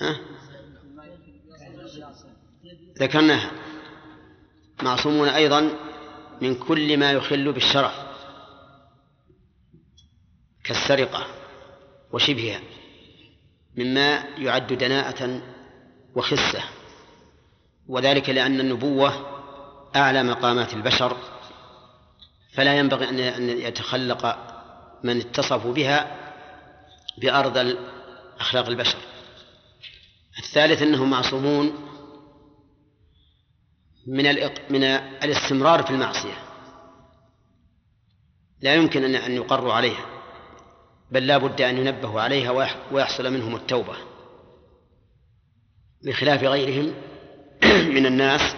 ها؟ 0.00 0.20
ذكرناها. 2.98 3.50
معصومون 4.82 5.28
أيضا 5.28 5.70
من 6.42 6.54
كل 6.54 6.98
ما 6.98 7.12
يخل 7.12 7.52
بالشرف 7.52 7.94
كالسرقة 10.64 11.26
وشبهها. 12.12 12.60
مما 13.76 14.24
يعد 14.38 14.72
دناءة 14.72 15.42
وخسة. 16.14 16.62
وذلك 17.88 18.30
لأن 18.30 18.60
النبوة 18.60 19.40
أعلى 19.96 20.22
مقامات 20.22 20.74
البشر. 20.74 21.16
فلا 22.52 22.78
ينبغي 22.78 23.08
أن 23.08 23.48
يتخلق 23.48 24.53
من 25.04 25.20
اتصفوا 25.20 25.72
بها 25.72 26.16
بأرض 27.18 27.76
أخلاق 28.40 28.68
البشر. 28.68 28.98
الثالث 30.38 30.82
أنهم 30.82 31.10
معصومون 31.10 31.72
من 34.06 34.24
من 34.70 34.84
الاستمرار 35.24 35.82
في 35.82 35.90
المعصية. 35.90 36.38
لا 38.60 38.74
يمكن 38.74 39.14
أن 39.14 39.32
يقروا 39.32 39.72
عليها 39.72 40.06
بل 41.10 41.26
لا 41.26 41.38
بد 41.38 41.60
أن 41.60 41.78
ينبهوا 41.78 42.20
عليها 42.20 42.50
ويحصل 42.92 43.32
منهم 43.32 43.56
التوبة. 43.56 43.96
بخلاف 46.04 46.42
غيرهم 46.42 46.94
من 47.96 48.06
الناس 48.06 48.54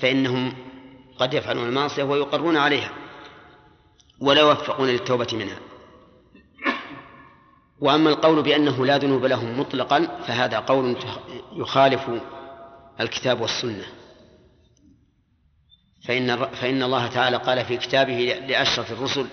فإنهم 0.00 0.54
قد 1.18 1.34
يفعلون 1.34 1.68
المعصية 1.68 2.02
ويقرون 2.02 2.56
عليها. 2.56 3.03
ولا 4.20 4.40
يوفقون 4.40 4.88
للتوبة 4.88 5.26
منها. 5.32 5.58
وأما 7.80 8.10
القول 8.10 8.42
بأنه 8.42 8.86
لا 8.86 8.98
ذنوب 8.98 9.24
لهم 9.24 9.60
مطلقا 9.60 10.22
فهذا 10.26 10.58
قول 10.58 10.96
يخالف 11.52 12.10
الكتاب 13.00 13.40
والسنة. 13.40 13.84
فإن 16.06 16.46
فإن 16.46 16.82
الله 16.82 17.06
تعالى 17.06 17.36
قال 17.36 17.64
في 17.64 17.76
كتابه 17.76 18.18
لأشرف 18.48 18.92
الرسل 18.92 19.26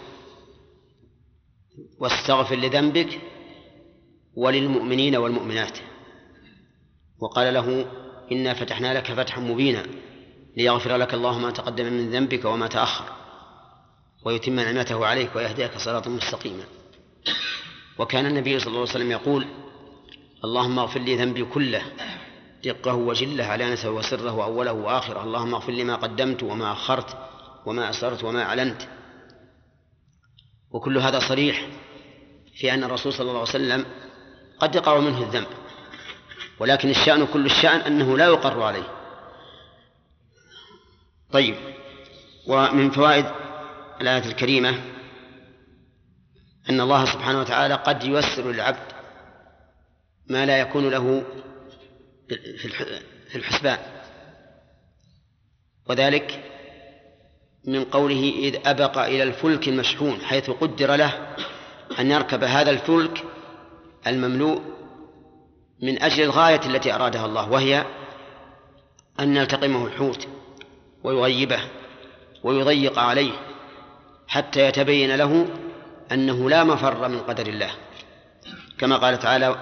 واستغفر 2.00 2.56
لذنبك 2.56 3.22
وللمؤمنين 4.36 5.16
والمؤمنات. 5.16 5.78
وقال 7.20 7.54
له 7.54 7.86
إنا 8.32 8.54
فتحنا 8.54 8.98
لك 8.98 9.14
فتحا 9.14 9.42
مبينا 9.42 9.86
ليغفر 10.58 10.98
لك 10.98 11.14
الله 11.14 11.40
ما 11.40 11.52
تقدم 11.52 11.86
من 11.86 12.12
ذنبك 12.12 12.46
وما 12.46 12.68
تأخر. 12.68 13.21
ويتم 14.26 14.56
نعمته 14.56 15.06
عليك 15.06 15.36
ويهديك 15.36 15.78
صراطا 15.78 16.10
مستقيما. 16.10 16.64
وكان 17.98 18.26
النبي 18.26 18.60
صلى 18.60 18.68
الله 18.68 18.80
عليه 18.80 18.90
وسلم 18.90 19.12
يقول 19.12 19.48
اللهم 20.44 20.80
اغفر 20.80 21.00
لي 21.00 21.16
ذنبي 21.16 21.44
كله 21.46 21.82
دقه 22.64 22.96
وجله 22.96 23.44
علانته 23.46 23.92
وسره 23.92 24.36
وأوله 24.36 24.74
وآخره. 24.74 25.24
اللهم 25.24 25.54
اغفر 25.56 25.72
لي 25.72 25.84
ما 25.84 25.96
قدمت 25.96 26.44
وما 26.44 26.72
أخرت 26.72 27.18
وما 27.66 27.90
أسررت 27.90 28.24
وما 28.24 28.44
أعلنت. 28.44 28.82
وكل 30.72 30.98
هذا 30.98 31.20
صريح 31.20 31.68
في 32.56 32.74
أن 32.74 32.84
الرسول 32.84 33.14
صلى 33.14 33.22
الله 33.30 33.40
عليه 33.40 33.50
وسلم 33.50 33.86
قد 34.60 34.76
يقع 34.76 35.00
منه 35.00 35.22
الذنب 35.22 35.48
ولكن 36.60 36.90
الشأن 36.90 37.26
كل 37.26 37.46
الشأن 37.46 37.80
أنه 37.80 38.18
لا 38.18 38.26
يقر 38.26 38.62
عليه. 38.64 38.88
طيب 41.32 41.56
ومن 42.48 42.92
فوائد 42.92 43.26
الآية 44.02 44.26
الكريمة 44.26 44.82
أن 46.70 46.82
الله 46.82 47.06
سبحانه 47.06 47.40
وتعالى 47.40 47.74
قد 47.74 48.04
ييسر 48.04 48.52
للعبد 48.52 48.92
ما 50.28 50.46
لا 50.46 50.60
يكون 50.60 50.90
له 50.90 51.24
في 53.30 53.36
الحسبان. 53.36 53.78
وذلك 55.90 56.44
من 57.68 57.84
قوله 57.84 58.34
إذ 58.40 58.56
أبق 58.66 58.98
إلى 58.98 59.24
الفلك 59.24 59.68
المشحون 59.68 60.22
حيث 60.22 60.50
قدر 60.50 60.96
له 60.96 61.36
أن 62.00 62.12
يركب 62.12 62.44
هذا 62.44 62.72
الفلك 62.72 63.24
المملوء 64.08 64.62
من 65.82 66.02
أجل 66.02 66.24
الغاية 66.24 66.62
التي 66.66 66.96
أرادها 66.96 67.26
الله 67.26 67.52
وهي 67.52 67.86
أن 69.20 69.38
يلتقمه 69.38 69.88
الحوت 69.88 70.28
ويغيبه 71.04 71.60
ويضيق 72.44 73.00
عليه. 73.00 73.51
حتى 74.32 74.60
يتبين 74.60 75.16
له 75.16 75.48
أنه 76.12 76.50
لا 76.50 76.64
مفر 76.64 77.08
من 77.08 77.20
قدر 77.20 77.48
الله. 77.48 77.72
كما 78.78 78.98
قال 78.98 79.20
تعالى 79.20 79.56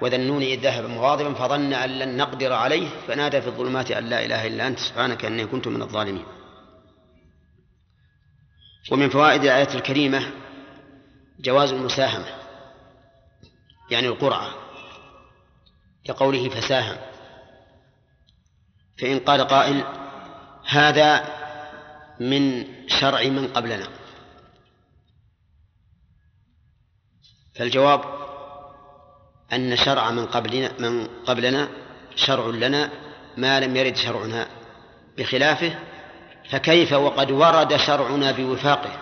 وذنون 0.00 0.42
إذ 0.42 0.60
ذهب 0.60 0.84
مغاضبا 0.84 1.34
فظن 1.34 1.72
أن 1.72 1.90
لن 1.98 2.16
نقدر 2.16 2.52
عليه 2.52 2.88
فنادى 3.08 3.40
في 3.40 3.46
الظلمات 3.46 3.90
أن 3.90 4.04
لا 4.04 4.24
إله 4.24 4.46
إلا 4.46 4.66
أنت 4.66 4.78
سبحانك 4.78 5.24
أني 5.24 5.46
كنت 5.46 5.68
من 5.68 5.82
الظالمين. 5.82 6.24
ومن 8.90 9.08
فوائد 9.08 9.42
الآية 9.42 9.74
الكريمة 9.74 10.22
جواز 11.40 11.72
المساهمة 11.72 12.26
يعني 13.90 14.06
القرعة 14.06 14.54
كقوله 16.04 16.48
فساهم. 16.48 16.96
فإن 19.00 19.18
قال 19.18 19.40
قائل 19.40 19.84
هذا 20.68 21.24
من 22.20 22.64
شرع 22.88 23.22
من 23.22 23.48
قبلنا. 23.48 24.01
فالجواب 27.54 28.00
أن 29.52 29.76
شرع 29.76 30.10
من 30.10 30.26
قبلنا 30.26 30.72
من 30.78 31.06
قبلنا 31.26 31.68
شرع 32.16 32.46
لنا 32.46 32.90
ما 33.36 33.60
لم 33.60 33.76
يرد 33.76 33.96
شرعنا 33.96 34.46
بخلافه 35.18 35.78
فكيف 36.50 36.92
وقد 36.92 37.30
ورد 37.30 37.76
شرعنا 37.76 38.32
بوفاقه؟ 38.32 38.98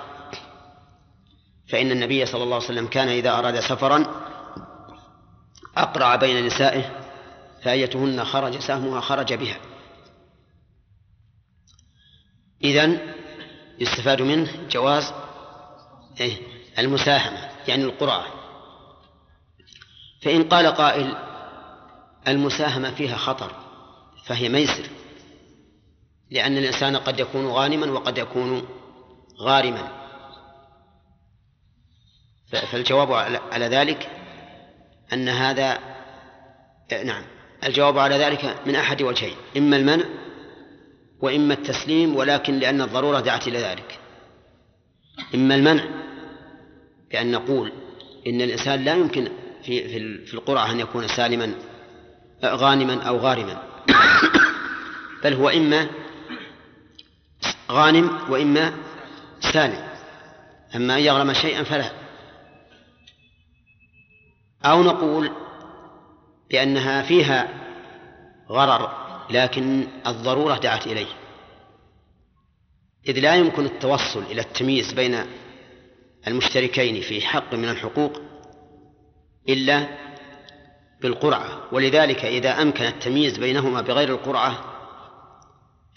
فإن 1.69 1.91
النبي 1.91 2.27
صلى 2.27 2.43
الله 2.43 2.55
عليه 2.55 2.65
وسلم 2.65 2.87
كان 2.87 3.09
إذا 3.09 3.39
أراد 3.39 3.61
سفرا 3.61 4.07
أقرع 5.77 6.17
بين 6.17 6.47
نسائه 6.47 6.91
فأيتهن 7.63 8.25
خرج 8.25 8.59
سهمها 8.59 9.01
خرج 9.01 9.35
بها. 9.35 9.57
إذن 12.65 13.15
يستفاد 13.79 14.23
منه 14.23 14.51
جواز 14.71 15.13
إيه؟ 16.21 16.37
المساهمة 16.79 17.49
يعني 17.69 17.85
القرعة. 17.85 18.40
فإن 20.23 20.45
قال 20.45 20.67
قائل 20.67 21.17
المساهمة 22.29 22.95
فيها 22.95 23.17
خطر 23.17 23.53
فهي 24.25 24.49
ميسر 24.49 24.89
لأن 26.31 26.57
الإنسان 26.57 26.97
قد 26.97 27.21
يكون 27.21 27.47
غانما 27.47 27.91
وقد 27.91 28.19
يكون 28.19 28.69
غارما. 29.41 30.01
فالجواب 32.73 33.13
على 33.53 33.67
ذلك 33.67 34.11
أن 35.13 35.29
هذا 35.29 35.79
نعم 37.05 37.23
الجواب 37.65 37.99
على 37.99 38.17
ذلك 38.17 38.57
من 38.67 38.77
أحد 38.77 39.03
وجهين 39.03 39.37
إما 39.57 39.77
المنع 39.77 40.05
وإما 41.21 41.55
التسليم 41.55 42.17
ولكن 42.17 42.59
لأن 42.59 42.83
الضرورة 42.83 43.21
دعت 43.21 43.49
إلى 43.49 43.59
ذلك. 43.59 43.99
إما 45.35 45.55
المنع 45.55 45.85
بأن 47.11 47.31
نقول 47.31 47.73
إن 48.27 48.41
الإنسان 48.41 48.85
لا 48.85 48.95
يمكن 48.95 49.29
في 49.65 49.89
في 49.89 50.27
في 50.27 50.35
القرعة 50.35 50.71
أن 50.71 50.81
يكون 50.81 51.09
سالما 51.09 51.55
غانما 52.45 53.03
أو 53.03 53.17
غارما. 53.17 53.63
بل 55.25 55.35
هو 55.35 55.49
إما 55.49 55.89
غانم 57.71 58.19
وإما 58.29 58.75
سالم. 59.53 59.89
أما 60.77 60.95
أن 60.95 61.01
يغرم 61.01 61.33
شيئا 61.33 61.63
فلا. 61.63 61.93
أو 64.65 64.83
نقول 64.83 65.31
بأنها 66.51 67.03
فيها 67.03 67.49
غرر 68.51 68.91
لكن 69.31 69.87
الضرورة 70.07 70.59
دعت 70.59 70.87
إليه. 70.87 71.07
إذ 73.09 73.19
لا 73.19 73.35
يمكن 73.35 73.65
التوصل 73.65 74.23
إلى 74.23 74.41
التمييز 74.41 74.93
بين 74.93 75.27
المشتركين 76.27 77.01
في 77.01 77.21
حق 77.21 77.55
من 77.55 77.69
الحقوق 77.69 78.30
إلا 79.49 79.89
بالقرعة. 81.03 81.75
ولذلك 81.75 82.25
إذا 82.25 82.63
أمكن 82.63 82.85
التمييز 82.85 83.39
بينهما 83.39 83.81
بغير 83.81 84.09
القرعة 84.09 84.65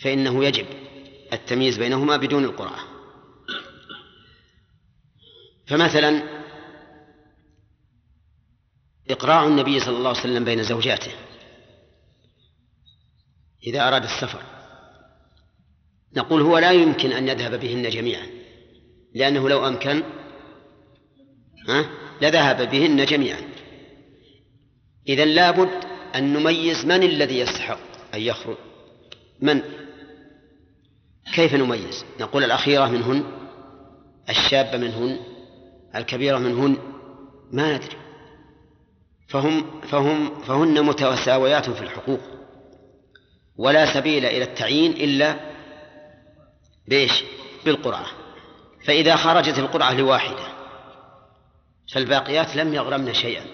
فإنه 0.03 0.45
يجب 0.45 0.65
التمييز 1.33 1.77
بينهما 1.77 2.17
بدون 2.17 2.43
القرعة. 2.43 2.79
فمثلا 5.67 6.43
إقراع 9.09 9.47
النبي 9.47 9.79
صلى 9.79 9.97
الله 9.97 10.09
عليه 10.09 10.19
وسلم 10.19 10.43
بين 10.43 10.63
زوجاته 10.63 11.11
إذا 13.67 13.87
أراد 13.87 14.03
السفر. 14.03 14.41
نقول 16.15 16.41
هو 16.41 16.57
لا 16.57 16.71
يمكن 16.71 17.11
أن 17.11 17.27
يذهب 17.27 17.59
بهن 17.59 17.89
جميعا 17.89 18.27
لأنه 19.15 19.49
لو 19.49 19.67
أمكن 19.67 20.03
ها؟ 21.67 22.02
لذهب 22.21 22.69
بهن 22.69 23.05
جميعا. 23.05 23.41
إذا 25.09 25.25
لابد 25.25 25.69
أن 26.15 26.33
نميز 26.33 26.85
من 26.85 27.03
الذي 27.03 27.39
يستحق 27.39 27.79
أن 28.13 28.21
يخرج. 28.21 28.57
من؟ 29.41 29.61
كيف 31.35 31.53
نميز؟ 31.53 32.05
نقول 32.19 32.43
الأخيرة 32.43 32.85
منهن 32.85 33.23
الشابة 34.29 34.77
منهن 34.77 35.19
الكبيرة 35.95 36.37
منهن 36.37 36.77
ما 37.51 37.75
ندري. 37.75 37.97
فهم 39.27 39.81
فهم 39.81 40.41
فهن 40.41 40.85
متساويات 40.85 41.69
في 41.69 41.81
الحقوق. 41.81 42.19
ولا 43.57 43.93
سبيل 43.93 44.25
إلى 44.25 44.43
التعيين 44.43 44.91
إلا 44.91 45.35
بإيش؟ 46.87 47.23
بالقرعة. 47.65 48.05
فإذا 48.85 49.15
خرجت 49.15 49.57
القرعة 49.57 49.93
لواحدة 49.93 50.52
فالباقيات 51.91 52.55
لم 52.55 52.73
يغرمن 52.73 53.13
شيئا. 53.13 53.45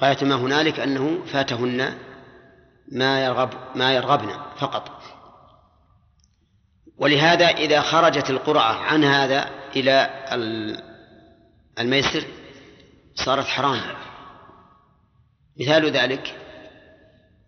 غاية 0.00 0.24
ما 0.24 0.34
هنالك 0.34 0.80
أنه 0.80 1.24
فاتهن 1.24 1.98
ما 2.92 3.24
يرغب 3.24 3.50
ما 3.74 3.94
يرغبن 3.94 4.32
فقط. 4.56 5.02
ولهذا 6.98 7.46
إذا 7.46 7.80
خرجت 7.80 8.30
القرعة 8.30 8.72
عن 8.72 9.04
هذا 9.04 9.50
إلى 9.76 10.10
الميسر 11.78 12.24
صارت 13.14 13.46
حرام. 13.46 13.80
مثال 15.60 15.90
ذلك 15.90 16.36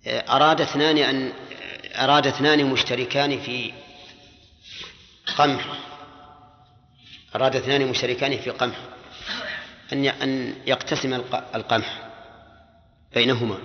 أراد 0.06 0.60
اثنان 0.60 0.98
أن 0.98 1.32
أراد 1.94 2.26
اثنان 2.26 2.64
مشتركان 2.64 3.40
في 3.40 3.72
قمح. 5.36 5.64
أراد 7.36 7.56
اثنان 7.56 7.86
مشتركان 7.86 8.38
في 8.38 8.50
قمح. 8.50 8.93
أن 9.92 10.04
أن 10.04 10.54
يقتسم 10.66 11.14
القمح 11.54 12.10
بينهما. 13.14 13.58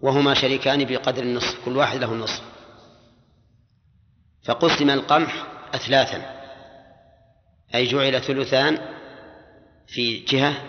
وهما 0.00 0.34
شريكان 0.34 0.84
بقدر 0.84 1.22
النصف 1.22 1.64
كل 1.64 1.76
واحد 1.76 1.98
له 1.98 2.12
النصف. 2.12 2.42
فقسم 4.44 4.90
القمح 4.90 5.46
أثلاثا. 5.74 6.42
أي 7.74 7.86
جعل 7.86 8.22
ثلثان 8.22 8.78
في 9.86 10.18
جهة 10.20 10.64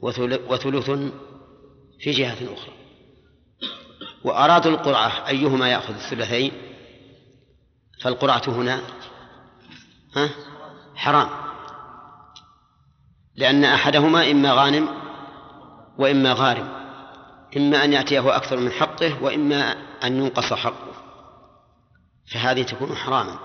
وثلث 0.00 0.90
في 2.00 2.10
جهة 2.10 2.54
أخرى. 2.54 2.72
وأرادوا 4.24 4.72
القرعة 4.72 5.28
أيهما 5.28 5.68
يأخذ 5.68 5.94
الثلثين؟ 5.94 6.52
فالقرعة 8.00 8.42
هنا 8.48 8.82
ها؟ 10.16 10.30
حرام. 10.94 11.47
لأن 13.38 13.64
أحدهما 13.64 14.30
إما 14.30 14.52
غانم 14.52 14.88
وإما 15.98 16.32
غارم 16.32 16.68
إما 17.56 17.84
أن 17.84 17.92
يأتيه 17.92 18.36
أكثر 18.36 18.56
من 18.56 18.70
حقه 18.70 19.22
وإما 19.22 19.72
أن 20.04 20.16
ينقص 20.16 20.52
حقه. 20.52 20.92
فهذه 22.32 22.62
تكون 22.62 22.96
حراما 22.96 23.38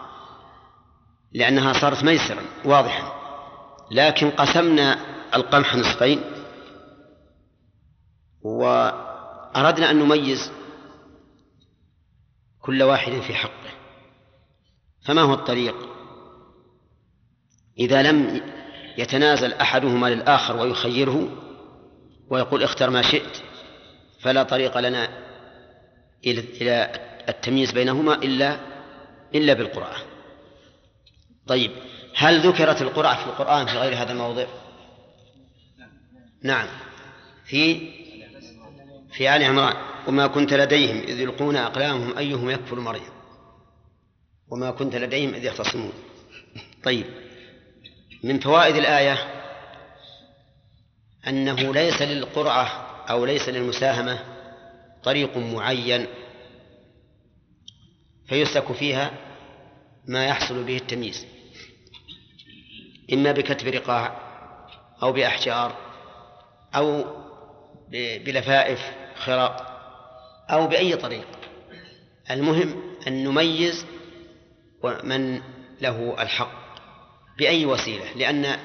لأنها 1.34 1.74
صارت 1.74 2.04
ميسرا 2.04 2.42
واضحا. 2.66 3.14
لكن 3.92 4.30
قسمنا 4.30 5.00
القمح 5.36 5.76
نصفين 5.76 6.22
وأردنا 8.42 9.92
أن 9.92 10.00
نميز 10.00 10.52
كل 12.62 12.84
واحد 12.84 13.12
في 13.12 13.34
حقه. 13.34 13.74
فما 15.06 15.22
هو 15.22 15.34
الطريق؟ 15.34 15.76
إذا 17.80 18.02
لم 18.02 18.42
يتنازل 18.98 19.54
أحدهما 19.54 20.08
للآخر 20.08 20.58
ويخيره 20.58 21.30
ويقول 22.30 22.64
اختر 22.64 22.90
ما 22.90 23.02
شئت 23.02 23.38
فلا 24.20 24.44
طريق 24.44 24.78
لنا 24.78 25.10
إلى 26.26 26.92
التمييز 27.30 27.72
بينهما 27.72 28.14
إلا 28.14 28.60
إلا 29.36 29.54
بالقرآن. 29.54 30.02
طيب 31.48 31.72
هل 32.16 32.48
ذكرت 32.48 32.82
القرعة 32.82 33.24
في 33.24 33.30
القرآن 33.30 33.66
في 33.66 33.78
غير 33.78 33.96
هذا 33.96 34.12
الموضع؟ 34.12 34.46
نعم. 36.44 36.68
في 37.46 37.92
في 39.12 39.36
آل 39.36 39.44
عمران 39.44 39.76
وما 40.08 40.28
كنت 40.28 40.54
لديهم 40.54 40.98
إذ 40.98 41.20
يلقون 41.20 41.56
أقلامهم 41.56 42.18
أيهم 42.18 42.50
يكفر 42.50 42.80
مريم 42.80 43.14
وما 44.52 44.72
كنت 44.72 44.96
لديهم 44.96 45.34
إذ 45.34 45.46
يختصمون. 45.46 45.94
طيب. 46.84 47.23
من 48.24 48.40
فوائد 48.40 48.76
الآية 48.76 49.18
أنه 51.28 51.74
ليس 51.74 52.02
للقرعة 52.02 52.66
أو 53.10 53.26
ليس 53.26 53.50
للمساهمة 53.50 54.20
طريق 55.04 55.38
معين 55.38 56.08
فيسلك 58.28 58.72
فيها 58.72 59.12
ما 60.08 60.26
يحصل 60.26 60.64
به 60.64 60.78
التمييز 60.78 61.26
إما 63.14 63.32
بكتب 63.32 63.68
رقاع 63.68 64.20
أو 65.04 65.12
بأحجار 65.12 65.78
أو 66.76 67.06
بلفائف 68.26 68.80
خراء 69.16 69.74
أو 70.50 70.68
بأي 70.68 70.96
طريق. 70.96 71.28
المهم 72.32 72.96
أن 73.08 73.24
نميز 73.24 73.86
من 75.04 75.42
له 75.82 76.22
الحق. 76.22 76.63
بأي 77.38 77.66
وسيلة؟ 77.66 78.14
لأن 78.14 78.60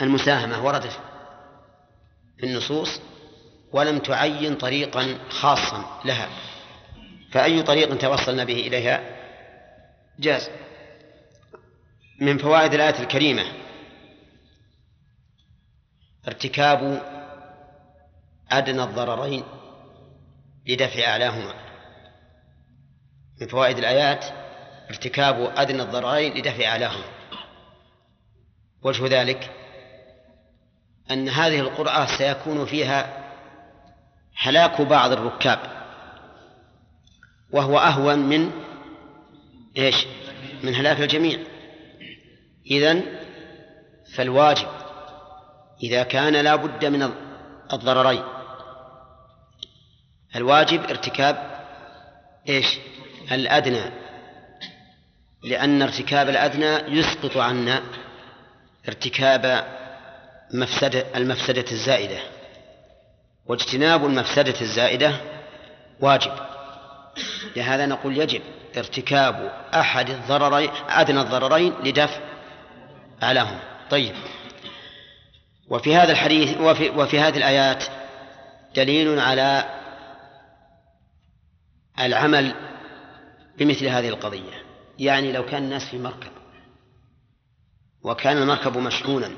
المساهمة 0.00 0.64
وردت 0.64 1.00
في 2.38 2.46
النصوص 2.46 3.00
ولم 3.72 3.98
تعين 3.98 4.54
طريقا 4.54 5.18
خاصا 5.28 6.00
لها. 6.04 6.28
فأي 7.32 7.62
طريق 7.62 7.98
توصلنا 7.98 8.44
به 8.44 8.66
إليها؟ 8.66 9.16
جاز. 10.18 10.50
من 12.20 12.38
فوائد 12.38 12.74
الآية 12.74 13.00
الكريمة 13.00 13.44
ارتكاب 16.28 17.02
أدنى 18.50 18.82
الضررين 18.82 19.44
لدفع 20.66 21.04
أعلاهما. 21.04 21.54
من 23.40 23.46
فوائد 23.46 23.78
الآيات 23.78 24.41
ارتكاب 24.92 25.52
أدنى 25.56 25.82
الضررين 25.82 26.34
لدفع 26.34 26.64
أعلاهما 26.64 27.04
وجه 28.82 29.20
ذلك 29.20 29.50
أن 31.10 31.28
هذه 31.28 31.60
القرعة 31.60 32.18
سيكون 32.18 32.66
فيها 32.66 33.22
هلاك 34.36 34.80
بعض 34.80 35.12
الركاب 35.12 35.58
وهو 37.50 37.78
أهون 37.78 38.18
من 38.18 38.50
إيش؟ 39.76 40.06
من 40.62 40.74
هلاك 40.74 41.00
الجميع. 41.00 41.38
إذن 42.70 43.02
فالواجب 44.16 44.68
إذا 45.82 46.02
كان 46.02 46.36
لا 46.36 46.56
بد 46.56 46.84
من 46.84 47.10
الضررين. 47.72 48.22
الواجب 50.36 50.82
ارتكاب 50.82 51.64
إيش؟ 52.48 52.78
الأدنى. 53.32 54.01
لأن 55.42 55.82
ارتكاب 55.82 56.28
الأدنى 56.28 56.98
يسقط 56.98 57.36
عنا 57.36 57.82
ارتكاب 58.88 59.66
مفسدة 60.54 61.04
المفسدة 61.16 61.64
الزائدة. 61.72 62.18
واجتناب 63.46 64.04
المفسدة 64.06 64.60
الزائدة 64.60 65.16
واجب. 66.00 66.32
لهذا 67.56 67.86
نقول 67.86 68.18
يجب 68.18 68.42
ارتكاب 68.76 69.52
أحد 69.74 70.10
الضررين 70.10 70.70
أدنى 70.88 71.20
الضررين 71.20 71.74
لدفع 71.84 72.20
أعلاهما. 73.22 73.60
طيب. 73.90 74.14
وفي 75.68 75.96
هذا 75.96 76.12
الحديث 76.12 76.60
وفي, 76.60 76.90
وفي 76.90 77.20
هذه 77.20 77.36
الآيات 77.36 77.84
دليل 78.76 79.18
على 79.18 79.64
العمل 82.00 82.54
بمثل 83.58 83.86
هذه 83.86 84.08
القضية. 84.08 84.71
يعني 84.98 85.32
لو 85.32 85.46
كان 85.46 85.64
الناس 85.64 85.84
في 85.84 85.98
مركب. 85.98 86.32
وكان 88.02 88.36
المركب 88.36 88.76
مشحونا. 88.78 89.30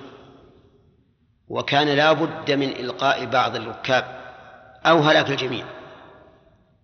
وكان 1.49 1.89
لا 1.89 2.13
بد 2.13 2.51
من 2.51 2.69
إلقاء 2.69 3.27
بعض 3.27 3.57
الركاب 3.57 4.05
أو 4.87 4.99
هلاك 4.99 5.31
الجميع. 5.31 5.67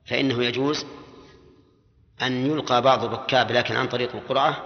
فإنه 0.06 0.44
يجوز 0.44 0.86
أن 2.22 2.46
يلقى 2.46 2.82
بعض 2.82 3.04
الركاب 3.04 3.52
لكن 3.52 3.76
عن 3.76 3.88
طريق 3.88 4.16
القرعة 4.16 4.56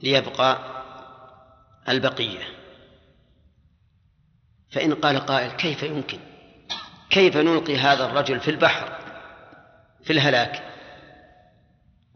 ليبقى 0.00 0.58
البقية. 1.88 2.42
فإن 4.70 4.94
قال 4.94 5.18
قائل 5.18 5.50
كيف 5.50 5.82
يمكن؟ 5.82 6.18
كيف 7.10 7.36
نلقي 7.36 7.76
هذا 7.76 8.04
الرجل 8.04 8.40
في 8.40 8.50
البحر 8.50 8.98
في 10.04 10.12
الهلاك؟ 10.12 10.75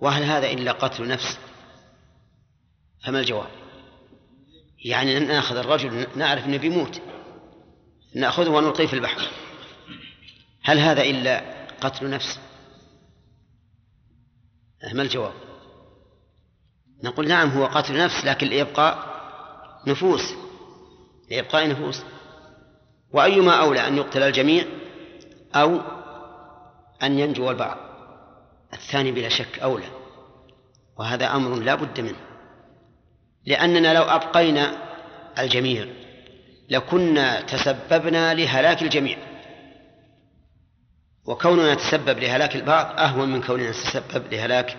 وهل 0.01 0.23
هذا 0.23 0.51
إلا 0.51 0.73
قتل 0.73 1.09
نفس؟ 1.09 1.39
فما 3.05 3.21
الجواب؟ 3.21 3.51
يعني 4.85 5.19
نأخذ 5.19 5.57
الرجل 5.57 6.07
نعرف 6.17 6.45
إنه 6.45 6.57
بيموت. 6.57 7.01
نأخذه 8.15 8.49
ونلقيه 8.49 8.87
في 8.87 8.95
البحر. 8.95 9.29
هل 10.63 10.79
هذا 10.79 11.03
إلا 11.03 11.67
قتل 11.81 12.11
نفس؟ 12.11 12.41
ما 14.93 15.03
الجواب؟ 15.03 15.33
نقول 17.05 17.29
نعم 17.29 17.49
هو 17.49 17.67
قتل 17.67 17.99
نفس 17.99 18.25
لكن 18.25 18.47
لإبقاء 18.47 19.11
نفوس. 19.87 20.35
لإبقاء 21.31 21.69
نفوس. 21.69 22.03
وأيما 23.13 23.53
أولى 23.53 23.89
أن 23.89 23.97
يقتل 23.97 24.23
الجميع 24.23 24.65
أو 25.55 25.81
أن 27.03 27.19
ينجو 27.19 27.51
البعض. 27.51 27.90
الثاني 28.73 29.13
بلا 29.13 29.29
شك 29.29 29.59
أولى 29.59 29.89
وهذا 30.99 31.37
أمر 31.37 31.61
لا 31.61 31.75
بد 31.75 32.01
منه 32.01 32.21
لأننا 33.47 33.95
لو 33.95 34.03
أبقينا 34.03 34.73
الجميع 35.39 35.87
لكنا 36.69 37.41
تسببنا 37.41 38.35
لهلاك 38.35 38.83
الجميع 38.83 39.19
وكوننا 41.25 41.75
نتسبب 41.75 42.19
لهلاك 42.19 42.57
البعض 42.57 43.01
أهون 43.01 43.29
من 43.29 43.43
كوننا 43.43 43.71
نتسبب 43.71 44.33
لهلاك 44.33 44.77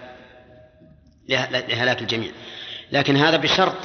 لهلاك 1.30 2.02
الجميع. 2.02 2.32
لكن 2.92 3.18
هذا 3.18 3.38
بشرط 3.38 3.76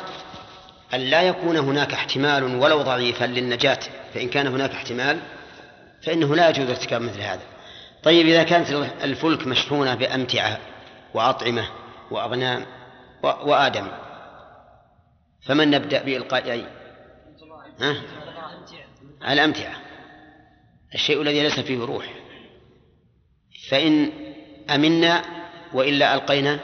أن 0.95 1.01
لا 1.01 1.23
يكون 1.23 1.57
هناك 1.57 1.93
احتمال 1.93 2.45
ولو 2.45 2.83
ضعيفا 2.83 3.25
للنجاة 3.25 3.79
فإن 4.15 4.29
كان 4.29 4.47
هناك 4.47 4.71
احتمال 4.71 5.21
فإنه 6.03 6.37
لا 6.37 6.49
يجوز 6.49 6.71
ارتكاب 6.71 7.03
مثل 7.03 7.21
هذا. 7.21 7.43
طيب 8.07 8.27
إذا 8.27 8.43
كانت 8.43 8.71
الفلك 9.03 9.47
مشحونة 9.47 9.95
بأمتعة 9.95 10.59
وأطعمة 11.15 11.69
وأغنام 12.11 12.67
وآدم 13.23 13.89
فمن 15.47 15.71
نبدأ 15.71 16.03
بإلقاء 16.03 16.53
أي؟ 16.53 16.67
ها؟ 17.81 18.03
الأمتعة. 19.33 19.75
الشيء 20.95 21.23
الذي 21.23 21.43
ليس 21.43 21.61
فيه 21.61 21.85
روح. 21.85 22.15
فإن 23.71 24.11
أمنا 24.71 25.23
وإلا 25.73 26.15
ألقينا 26.15 26.61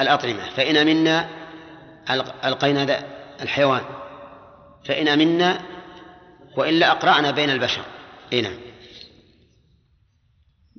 الأطعمة. 0.00 0.50
فإن 0.56 0.76
أمنا 0.76 1.28
ألقينا 2.44 3.04
الحيوان. 3.42 3.82
فإن 4.84 5.08
أمنا 5.08 5.60
وإلا 6.56 6.90
أقرعنا 6.90 7.30
بين 7.30 7.50
البشر. 7.50 7.82
إيه 8.32 8.42
نعم. 8.42 8.69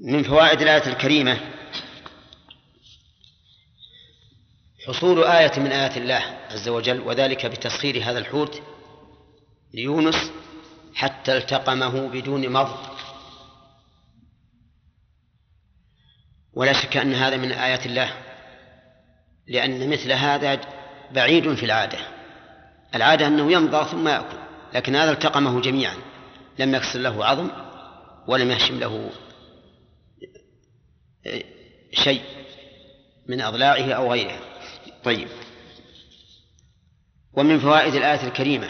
من 0.03 0.23
فوائد 0.23 0.61
الآية 0.61 0.87
الكريمة. 0.87 1.39
حصول 4.87 5.23
آية 5.23 5.59
من 5.59 5.71
آيات 5.71 5.97
الله 5.97 6.23
عز 6.51 6.69
وجل 6.69 6.99
وذلك 6.99 7.45
بتسخير 7.45 8.03
هذا 8.03 8.19
الحوت 8.19 8.61
ليونس 9.73 10.31
حتى 10.95 11.37
التقمه 11.37 12.07
بدون 12.07 12.49
مض 12.49 12.77
ولا 16.53 16.73
شك 16.73 16.97
أن 16.97 17.13
هذا 17.13 17.37
من 17.37 17.51
آيات 17.51 17.85
الله 17.85 18.13
لأن 19.47 19.89
مثل 19.89 20.11
هذا 20.11 20.61
بعيد 21.11 21.53
في 21.53 21.65
العادة. 21.65 21.99
العادة 22.95 23.27
أنه 23.27 23.51
يمضى 23.51 23.89
ثم 23.91 24.07
يأكل 24.07 24.37
لكن 24.73 24.95
هذا 24.95 25.11
التقمه 25.11 25.61
جميعا 25.61 25.95
لم 26.59 26.75
يكسر 26.75 26.99
له 26.99 27.25
عظم 27.25 27.49
ولم 28.27 28.51
يهشم 28.51 28.79
له 28.79 29.11
شيء 31.93 32.21
من 33.27 33.41
أضلاعه 33.41 33.93
أو 33.93 34.11
غيرها 34.11 34.39
طيب. 35.03 35.27
ومن 37.33 37.59
فوائد 37.59 37.95
الآية 37.95 38.27
الكريمة 38.27 38.69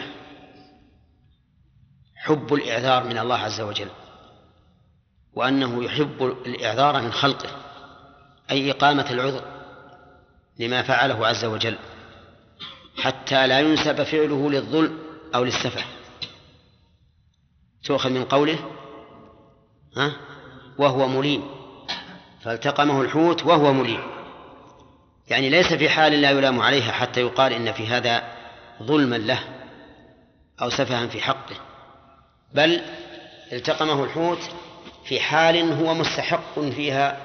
حب 2.16 2.54
الإعذار 2.54 3.04
من 3.04 3.18
الله 3.18 3.36
عز 3.36 3.60
وجل 3.60 3.88
وأنه 5.34 5.84
يحب 5.84 6.22
الإعذار 6.46 7.02
من 7.02 7.12
خلقه 7.12 7.50
أي 8.50 8.70
إقامة 8.70 9.10
العذر 9.10 9.44
لما 10.58 10.82
فعله 10.82 11.26
عز 11.26 11.44
وجل 11.44 11.78
حتى 12.96 13.46
لا 13.46 13.60
ينسب 13.60 14.02
فعله 14.02 14.50
للظلم 14.50 14.98
أو 15.34 15.44
للسفه. 15.44 15.84
تؤخذ 17.84 18.10
من 18.10 18.24
قوله 18.24 18.58
ها؟ 19.96 20.16
وهو 20.78 21.08
مليم. 21.08 21.61
فالتقمه 22.44 23.02
الحوت 23.02 23.44
وهو 23.44 23.72
مليم. 23.72 24.00
يعني 25.28 25.48
ليس 25.48 25.72
في 25.72 25.88
حال 25.88 26.12
لا 26.12 26.30
يلام 26.30 26.60
عليها 26.60 26.92
حتى 26.92 27.20
يقال 27.20 27.52
إن 27.52 27.72
في 27.72 27.86
هذا 27.86 28.22
ظلما 28.82 29.16
له 29.16 29.40
أو 30.62 30.70
سفها 30.70 31.06
في 31.06 31.20
حقه. 31.20 31.56
بل 32.54 32.82
التقمه 33.52 34.04
الحوت 34.04 34.38
في 35.04 35.20
حال 35.20 35.72
هو 35.72 35.94
مستحق 35.94 36.60
فيها 36.60 37.16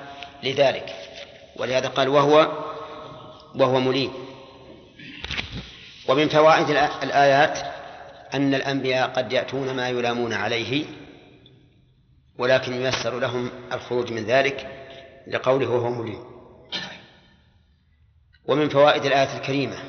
لذلك. 0.44 0.96
ولهذا 1.56 1.88
قال 1.88 2.10
وهو 2.10 2.52
وهو 3.56 3.80
مليم. 3.80 4.12
ومن 6.08 6.30
فوائد 6.30 6.70
الآيات 7.04 7.60
أن 8.34 8.54
الأنبياء 8.54 9.10
قد 9.10 9.34
يأتون 9.34 9.76
ما 9.76 9.90
يلامون 9.90 10.34
عليه 10.34 10.86
ولكن 12.38 12.74
ييسر 12.74 13.20
لهم 13.20 13.50
الخروج 13.74 14.12
من 14.12 14.24
ذلك. 14.24 14.77
لقوله 15.28 15.70
وهو 15.70 15.90
مليم 15.90 16.24
ومن 18.46 18.70
فوائد 18.70 19.06
الآية 19.06 19.38
الكريمة 19.38 19.84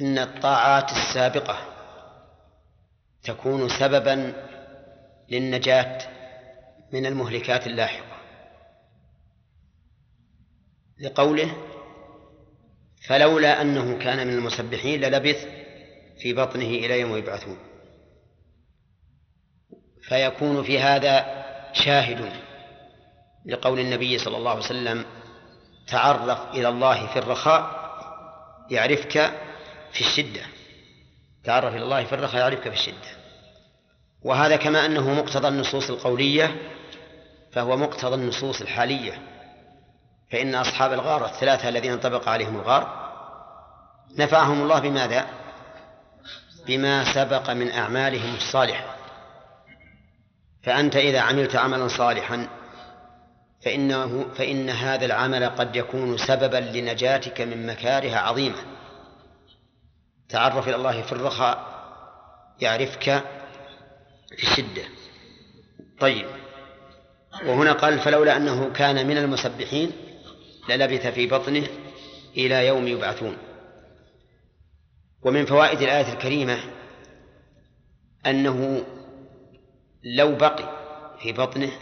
أن 0.00 0.18
الطاعات 0.18 0.92
السابقة 0.92 1.58
تكون 3.22 3.68
سببا 3.68 4.32
للنجاة 5.28 5.98
من 6.92 7.06
المهلكات 7.06 7.66
اللاحقة. 7.66 8.14
لقوله 11.00 11.56
فلولا 13.08 13.62
أنه 13.62 13.98
كان 13.98 14.26
من 14.26 14.32
المسبحين 14.32 15.00
للبث 15.00 15.46
في 16.18 16.32
بطنه 16.32 16.62
إلى 16.62 17.00
يوم 17.00 17.16
يبعثون 17.16 17.58
فيكون 20.02 20.62
في 20.62 20.78
هذا 20.78 21.44
شاهد 21.72 22.43
لقول 23.46 23.80
النبي 23.80 24.18
صلى 24.18 24.36
الله 24.36 24.50
عليه 24.50 24.60
وسلم 24.60 25.04
تعرف 25.86 26.54
إلى 26.54 26.68
الله 26.68 27.06
في 27.06 27.18
الرخاء 27.18 27.84
يعرفك 28.70 29.32
في 29.92 30.00
الشدة. 30.00 30.42
تعرف 31.44 31.74
إلى 31.74 31.82
الله 31.82 32.04
في 32.04 32.14
الرخاء 32.14 32.40
يعرفك 32.40 32.62
في 32.62 32.74
الشدة. 32.74 33.24
وهذا 34.22 34.56
كما 34.56 34.86
أنه 34.86 35.14
مقتضى 35.14 35.48
النصوص 35.48 35.90
القولية 35.90 36.56
فهو 37.52 37.76
مقتضى 37.76 38.14
النصوص 38.14 38.60
الحالية. 38.60 39.18
فإن 40.32 40.54
أصحاب 40.54 40.92
الغار 40.92 41.24
الثلاثة 41.24 41.68
الذين 41.68 41.92
انطبق 41.92 42.28
عليهم 42.28 42.56
الغار 42.56 43.04
نفعهم 44.18 44.62
الله 44.62 44.80
بماذا؟ 44.80 45.26
بما 46.66 47.14
سبق 47.14 47.50
من 47.50 47.70
أعمالهم 47.70 48.34
الصالحة. 48.34 48.96
فأنت 50.62 50.96
إذا 50.96 51.20
عملت 51.20 51.56
عملا 51.56 51.88
صالحا 51.88 52.48
فإنه 53.64 54.34
فإن 54.34 54.70
هذا 54.70 55.04
العمل 55.04 55.44
قد 55.44 55.76
يكون 55.76 56.18
سببا 56.18 56.56
لنجاتك 56.56 57.40
من 57.40 57.66
مكاره 57.66 58.16
عظيمة 58.16 58.58
تعرف 60.28 60.68
إلى 60.68 60.76
الله 60.76 61.02
في 61.02 61.12
الرخاء 61.12 61.74
يعرفك 62.60 63.24
في 64.36 64.42
الشدة. 64.42 64.82
طيب. 66.00 66.26
وهنا 67.46 67.72
قال 67.72 67.98
فلولا 67.98 68.36
أنه 68.36 68.72
كان 68.72 69.06
من 69.06 69.18
المسبحين 69.18 69.92
للبث 70.68 71.06
في 71.06 71.26
بطنه 71.26 71.66
إلى 72.36 72.66
يوم 72.66 72.88
يبعثون. 72.88 73.36
ومن 75.22 75.46
فوائد 75.46 75.82
الآية 75.82 76.12
الكريمة 76.12 76.58
أنه 78.26 78.84
لو 80.04 80.34
بقي 80.34 80.68
في 81.22 81.32
بطنه 81.32 81.72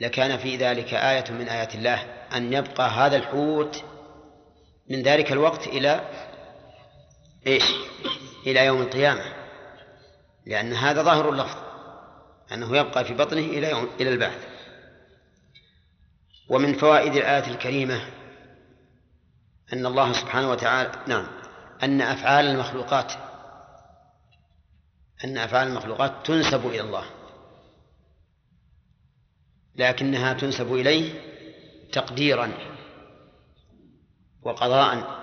لكان 0.00 0.38
في 0.38 0.56
ذلك 0.56 0.94
آية 0.94 1.24
من 1.30 1.48
آيات 1.48 1.74
الله 1.74 2.02
أن 2.36 2.52
يبقى 2.52 2.90
هذا 2.90 3.16
الحوت 3.16 3.84
من 4.90 5.02
ذلك 5.02 5.32
الوقت 5.32 5.66
إلى 5.66 6.08
إيش؟ 7.46 7.64
إلى 8.46 8.66
يوم 8.66 8.82
القيامة. 8.82 9.34
لأن 10.46 10.72
هذا 10.72 11.02
ظاهر 11.02 11.30
اللفظ 11.30 11.58
أنه 12.52 12.76
يبقى 12.76 13.04
في 13.04 13.14
بطنه 13.14 13.40
إلى 13.40 13.70
يوم 13.70 13.88
إلى 14.00 14.10
البعث. 14.10 14.46
ومن 16.48 16.78
فوائد 16.78 17.16
الآية 17.16 17.46
الكريمة 17.50 18.00
أن 19.72 19.86
الله 19.86 20.12
سبحانه 20.12 20.50
وتعالى 20.50 20.92
نعم 21.06 21.26
أن 21.82 22.00
أفعال 22.00 22.46
المخلوقات 22.46 23.12
أن 25.24 25.38
أفعال 25.38 25.68
المخلوقات 25.68 26.12
تنسب 26.24 26.66
إلى 26.66 26.80
الله. 26.80 27.04
لكنها 29.78 30.32
تنسب 30.32 30.74
إليه 30.74 31.20
تقديرا 31.92 32.52
وقضاء 34.42 35.18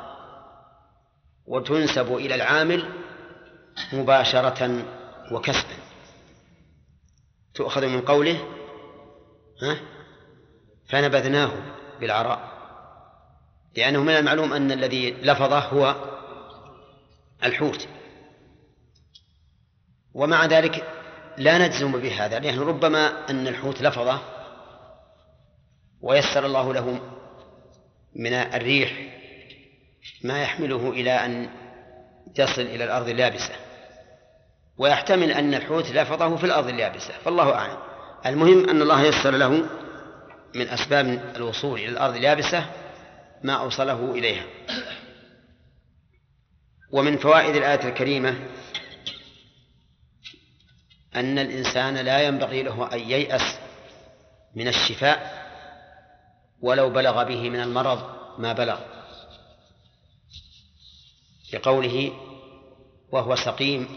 وتنسب 1.45 2.15
إلى 2.15 2.35
العامل 2.35 2.89
مباشرة 3.93 4.85
وكسبا. 5.31 5.75
تؤخذ 7.53 7.87
من 7.87 8.01
قوله 8.01 8.39
ها 9.61 9.77
فنبذناه 10.89 11.51
بالعراء 11.99 12.55
لأنه 13.77 14.03
من 14.03 14.13
المعلوم 14.13 14.53
أن 14.53 14.71
الذي 14.71 15.11
لفظه 15.11 15.59
هو 15.59 15.95
الحوت. 17.43 17.87
ومع 20.13 20.45
ذلك 20.45 20.85
لا 21.37 21.67
نجزم 21.67 21.91
بهذا 21.91 22.39
لأنه 22.39 22.63
ربما 22.63 23.29
أن 23.29 23.47
الحوت 23.47 23.81
لفظه 23.81 24.34
ويسر 26.05 26.45
الله 26.45 26.73
له 26.73 26.99
من 28.15 28.33
الريح 28.33 28.93
ما 30.23 30.41
يحمله 30.41 30.89
إلى 30.89 31.11
أن 31.11 31.49
يصل 32.39 32.61
إلى 32.61 32.83
الأرض 32.83 33.09
اليابسة. 33.09 33.55
ويحتمل 34.77 35.31
أن 35.31 35.53
الحوت 35.53 35.91
لفظه 35.91 36.35
في 36.35 36.43
الأرض 36.43 36.67
اليابسة 36.67 37.13
فالله 37.25 37.53
أعلم. 37.53 37.77
المهم 38.25 38.69
أن 38.69 38.81
الله 38.81 39.03
يسر 39.03 39.31
له 39.31 39.49
من 40.55 40.67
أسباب 40.67 41.33
الوصول 41.35 41.79
إلى 41.79 41.89
الأرض 41.89 42.15
اليابسة 42.15 42.65
ما 43.43 43.53
أوصله 43.53 44.11
إليها. 44.11 44.45
ومن 46.91 47.17
فوائد 47.17 47.55
الآية 47.55 47.89
الكريمة 47.89 48.35
أن 51.15 51.39
الإنسان 51.39 51.97
لا 51.97 52.21
ينبغي 52.21 52.63
له 52.63 52.93
أن 52.93 52.99
ييأس 52.99 53.59
من 54.55 54.67
الشفاء 54.67 55.44
ولو 56.65 56.89
بلغ 56.89 57.23
به 57.23 57.49
من 57.49 57.59
المرض 57.59 57.99
ما 58.37 58.53
بلغ. 58.53 58.79
لقوله 61.53 62.11
وهو 63.11 63.35
سقيم 63.35 63.87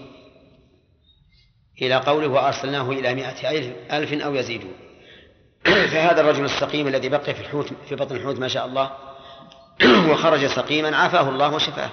إلى 1.83 1.95
قوله 1.95 2.29
وأرسلناه 2.29 2.91
إلى 2.91 3.15
مائة 3.15 3.51
ألف 3.93 4.23
أو 4.23 4.35
يزيدون. 4.35 4.75
فهذا 5.93 6.21
الرجل 6.21 6.45
السقيم 6.45 6.89
الذي 6.89 7.09
بقي 7.09 7.35
في 7.35 7.41
الحوت 7.41 7.73
في 7.89 7.95
بطن 7.95 8.17
الحوت 8.17 8.39
ما 8.39 8.49
شاء 8.49 8.67
الله 8.67 8.91
وخرج 10.11 10.47
سقيما 10.47 10.97
عافاه 10.97 11.29
الله 11.29 11.55
وشفاه. 11.55 11.91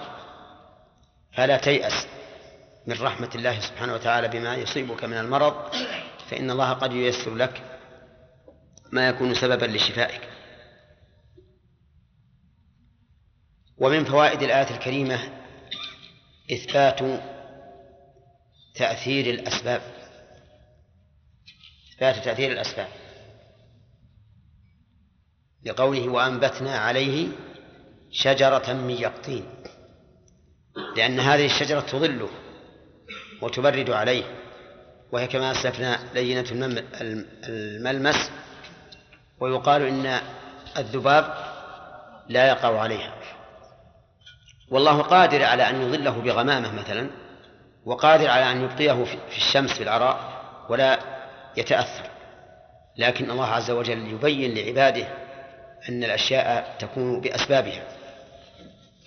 فلا 1.33 1.57
تيأس 1.57 2.07
من 2.87 2.95
رحمة 3.01 3.29
الله 3.35 3.59
سبحانه 3.59 3.93
وتعالى 3.93 4.27
بما 4.27 4.55
يصيبك 4.55 5.03
من 5.03 5.17
المرض 5.17 5.55
فإن 6.29 6.51
الله 6.51 6.73
قد 6.73 6.93
ييسر 6.93 7.35
لك 7.35 7.61
ما 8.91 9.07
يكون 9.07 9.33
سببا 9.33 9.65
لشفائك. 9.65 10.34
ومن 13.77 14.05
فوائد 14.05 14.43
الآية 14.43 14.69
الكريمة 14.75 15.19
إثبات 16.51 16.99
تأثير 18.75 19.33
الأسباب. 19.33 19.81
إثبات 21.93 22.25
تأثير 22.25 22.51
الأسباب. 22.51 22.87
لقوله 25.65 26.09
وأنبتنا 26.09 26.77
عليه 26.77 27.27
شجرة 28.11 28.73
من 28.73 28.89
يقطين. 28.89 29.45
لأن 30.95 31.19
هذه 31.19 31.45
الشجرة 31.45 31.79
تظله 31.79 32.29
وتبرد 33.41 33.89
عليه. 33.89 34.23
وهي 35.11 35.27
كما 35.27 35.51
أسلفنا 35.51 35.99
لينة 36.13 36.45
الملمس. 37.49 38.31
ويقال 39.39 39.81
إن 39.81 40.19
الذباب 40.77 41.33
لا 42.29 42.47
يقع 42.47 42.79
عليها. 42.79 43.14
والله 44.69 45.01
قادر 45.01 45.43
على 45.43 45.69
أن 45.69 45.81
يظله 45.81 46.11
بغمامة 46.11 46.75
مثلا 46.75 47.09
وقادر 47.85 48.29
على 48.29 48.51
أن 48.51 48.63
يبقيه 48.63 49.03
في 49.03 49.37
الشمس 49.37 49.73
في 49.73 49.83
العراء 49.83 50.19
ولا 50.69 50.99
يتأثر. 51.57 52.09
لكن 52.97 53.31
الله 53.31 53.45
عز 53.45 53.71
وجل 53.71 54.13
يبين 54.13 54.53
لعباده 54.53 55.07
أن 55.89 56.03
الأشياء 56.03 56.75
تكون 56.79 57.21
بأسبابها. 57.21 57.83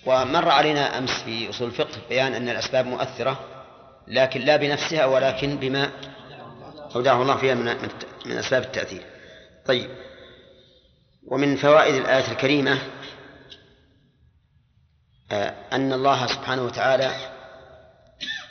ومر 0.05 0.49
علينا 0.49 0.97
أمس 0.97 1.23
في 1.23 1.49
أصول 1.49 1.67
الفقه 1.67 1.97
بيان 2.09 2.33
أن 2.33 2.49
الأسباب 2.49 2.85
مؤثرة 2.85 3.39
لكن 4.07 4.41
لا 4.41 4.57
بنفسها 4.57 5.05
ولكن 5.05 5.55
بما 5.55 5.91
أودعه 6.95 7.21
الله 7.21 7.37
فيها 7.37 7.53
من, 7.53 7.65
من 8.25 8.37
أسباب 8.37 8.63
التأثير. 8.63 9.01
طيب. 9.65 9.89
ومن 11.27 11.55
فوائد 11.55 11.95
الآية 11.95 12.31
الكريمة 12.31 12.79
أن 15.73 15.93
الله 15.93 16.27
سبحانه 16.27 16.63
وتعالى 16.63 17.11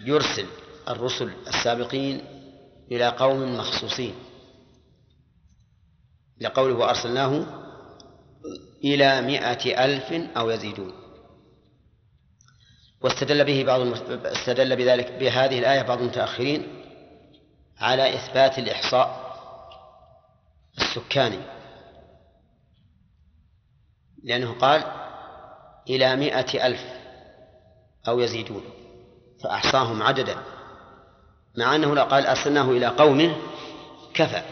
يرسل 0.05 0.47
الرسل 0.89 1.33
السابقين 1.47 2.25
إلى 2.93 3.09
قوم 3.09 3.57
مخصوصين 3.57 4.15
لقوله 6.41 6.75
وأرسلناه 6.75 7.47
إلى 8.85 9.23
مائة 9.23 9.85
ألف 9.85 10.37
أو 10.37 10.51
يزيدون. 10.51 10.93
واستدل 13.01 13.45
به 13.45 13.65
بعض 13.65 13.81
استدل 14.27 14.77
بذلك 14.77 15.13
بهذه 15.13 15.59
الآية 15.59 15.83
بعض 15.83 15.99
المتأخرين 15.99 16.85
على 17.79 18.15
إثبات 18.15 18.59
الإحصاء 18.59 19.29
السكاني. 20.79 21.41
لأنه 24.25 24.59
قال 24.59 24.98
إلى 25.91 26.17
مائة 26.17 26.67
ألف 26.67 26.85
أو 28.09 28.21
يزيدون 28.21 28.63
فأحصاهم 29.45 30.03
عددا 30.03 30.37
مع 31.57 31.75
أنه 31.75 31.95
لو 31.95 32.03
قال 32.05 32.27
أرسلناه 32.27 32.71
إلى 32.71 32.87
قوم 32.87 33.37
كفى 34.15 34.43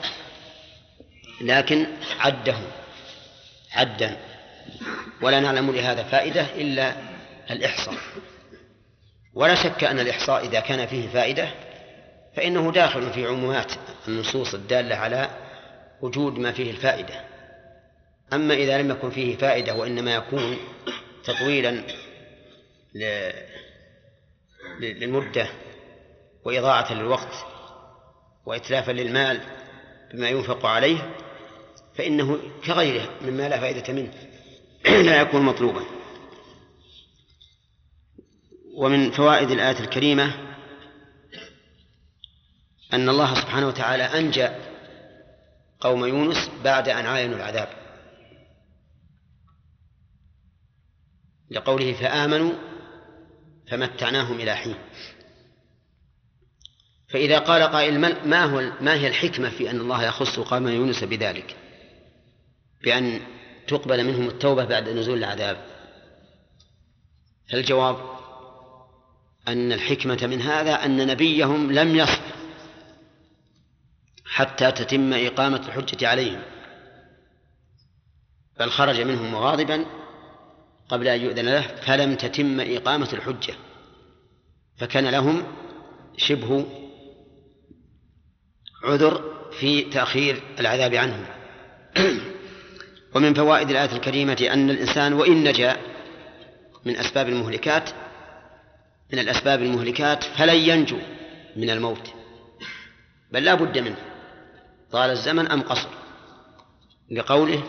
لكن 1.40 1.86
عدهم 2.20 2.64
عدا 3.72 4.16
ولا 5.22 5.40
نعلم 5.40 5.70
لهذا 5.70 6.02
فائدة 6.02 6.46
إلا 6.54 6.92
الإحصاء. 7.50 7.94
ولا 9.34 9.54
شك 9.54 9.84
أن 9.84 10.00
الإحصاء 10.00 10.46
إذا 10.46 10.60
كان 10.60 10.86
فيه 10.86 11.08
فائدة 11.08 11.48
فإنه 12.36 12.72
داخل 12.72 13.10
في 13.12 13.26
عمومات 13.26 13.72
النصوص 14.08 14.54
الدالة 14.54 14.96
على 14.96 15.30
وجود 16.00 16.38
ما 16.38 16.52
فيه 16.52 16.70
الفائدة. 16.70 17.24
أما 18.32 18.54
إذا 18.54 18.78
لم 18.78 18.90
يكن 18.90 19.10
فيه 19.10 19.36
فائدة 19.36 19.74
وإنما 19.74 20.14
يكون 20.14 20.56
تطويلا 21.26 21.82
للمدة 24.80 25.48
وإضاعة 26.44 26.94
للوقت 26.94 27.34
وإتلافا 28.46 28.92
للمال 28.92 29.40
بما 30.12 30.28
ينفق 30.28 30.66
عليه 30.66 31.14
فإنه 31.94 32.38
كغيره 32.66 33.10
مما 33.22 33.48
لا 33.48 33.60
فائدة 33.60 33.92
منه 33.92 34.12
لا 34.84 35.20
يكون 35.20 35.42
مطلوبا. 35.42 35.84
ومن 38.74 39.10
فوائد 39.10 39.50
الآية 39.50 39.80
الكريمة 39.80 40.56
أن 42.92 43.08
الله 43.08 43.34
سبحانه 43.34 43.68
وتعالى 43.68 44.02
أنجى 44.02 44.48
قوم 45.80 46.06
يونس 46.06 46.50
بعد 46.64 46.88
أن 46.88 47.06
عاينوا 47.06 47.36
العذاب. 47.36 47.85
لقوله 51.50 51.92
فآمنوا 51.92 52.52
فمتعناهم 53.70 54.40
إلى 54.40 54.54
حين. 54.54 54.76
فإذا 57.08 57.38
قال 57.38 57.62
قائل 57.62 57.98
ما 58.28 58.44
هو 58.44 58.72
ما 58.80 58.94
هي 58.94 59.08
الحكمة 59.08 59.50
في 59.50 59.70
أن 59.70 59.80
الله 59.80 60.04
يخص 60.04 60.38
قوم 60.38 60.68
يونس 60.68 61.04
بذلك؟ 61.04 61.56
بأن 62.84 63.20
تقبل 63.68 64.04
منهم 64.04 64.28
التوبة 64.28 64.64
بعد 64.64 64.88
نزول 64.88 65.18
العذاب. 65.18 65.66
الجواب 67.54 68.16
أن 69.48 69.72
الحكمة 69.72 70.26
من 70.26 70.42
هذا 70.42 70.84
أن 70.84 71.06
نبيهم 71.06 71.72
لم 71.72 71.96
يصبر 71.96 72.36
حتى 74.24 74.72
تتم 74.72 75.12
إقامة 75.12 75.56
الحجة 75.68 76.08
عليهم 76.08 76.42
بل 78.58 78.70
خرج 78.70 79.00
منهم 79.00 79.36
غاضبا 79.36 79.86
قبل 80.88 81.08
أن 81.08 81.20
يؤذن 81.20 81.44
له 81.44 81.60
فلم 81.60 82.14
تتم 82.14 82.60
إقامة 82.60 83.08
الحجة. 83.12 83.54
فكان 84.76 85.08
لهم 85.08 85.42
شبه 86.16 86.66
عذر 88.84 89.24
في 89.60 89.82
تأخير 89.82 90.42
العذاب 90.60 90.94
عنهم. 90.94 91.24
ومن 93.14 93.34
فوائد 93.34 93.70
الآية 93.70 93.92
الكريمة 93.92 94.48
أن 94.52 94.70
الإنسان 94.70 95.12
وإن 95.12 95.44
نجا 95.44 95.76
من 96.84 96.96
أسباب 96.96 97.28
المهلكات 97.28 97.90
من 99.12 99.18
الأسباب 99.18 99.62
المهلكات 99.62 100.24
فلن 100.24 100.56
ينجو 100.56 100.98
من 101.56 101.70
الموت. 101.70 102.10
بل 103.32 103.44
لا 103.44 103.54
بد 103.54 103.78
منه. 103.78 103.96
طال 104.92 105.10
الزمن 105.10 105.46
أم 105.46 105.62
قصر؟ 105.62 105.88
لقوله 107.10 107.62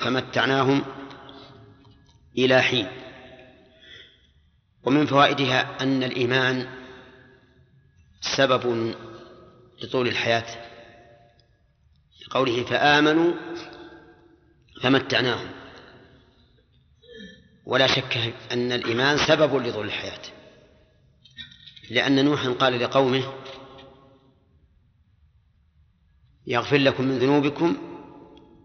فمتعناهم 0.00 0.82
إلى 2.38 2.62
حين. 2.62 2.88
ومن 4.84 5.06
فوائدها 5.06 5.82
أن 5.82 6.02
الإيمان 6.02 6.68
سبب 8.36 8.94
لطول 9.82 10.08
الحياة. 10.08 10.64
لقوله 12.26 12.64
فآمنوا 12.64 13.34
فمتعناهم. 14.82 15.50
ولا 17.66 17.86
شك 17.86 18.34
أن 18.52 18.72
الإيمان 18.72 19.18
سبب 19.28 19.66
لطول 19.66 19.86
الحياة. 19.86 20.22
لأن 21.90 22.24
نوحا 22.24 22.52
قال 22.52 22.80
لقومه 22.80 23.32
يغفر 26.46 26.76
لكم 26.76 27.04
من 27.04 27.18
ذنوبكم 27.18 27.76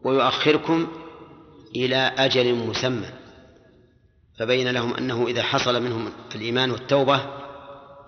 ويؤخركم 0.04 0.88
إلى 1.76 1.96
أجل 1.96 2.56
مسمى. 2.56 3.19
فبين 4.40 4.68
لهم 4.68 4.94
أنه 4.94 5.28
إذا 5.28 5.44
حصل 5.44 5.84
منهم 5.84 6.14
الإيمان 6.36 6.72
والتوبة 6.72 7.26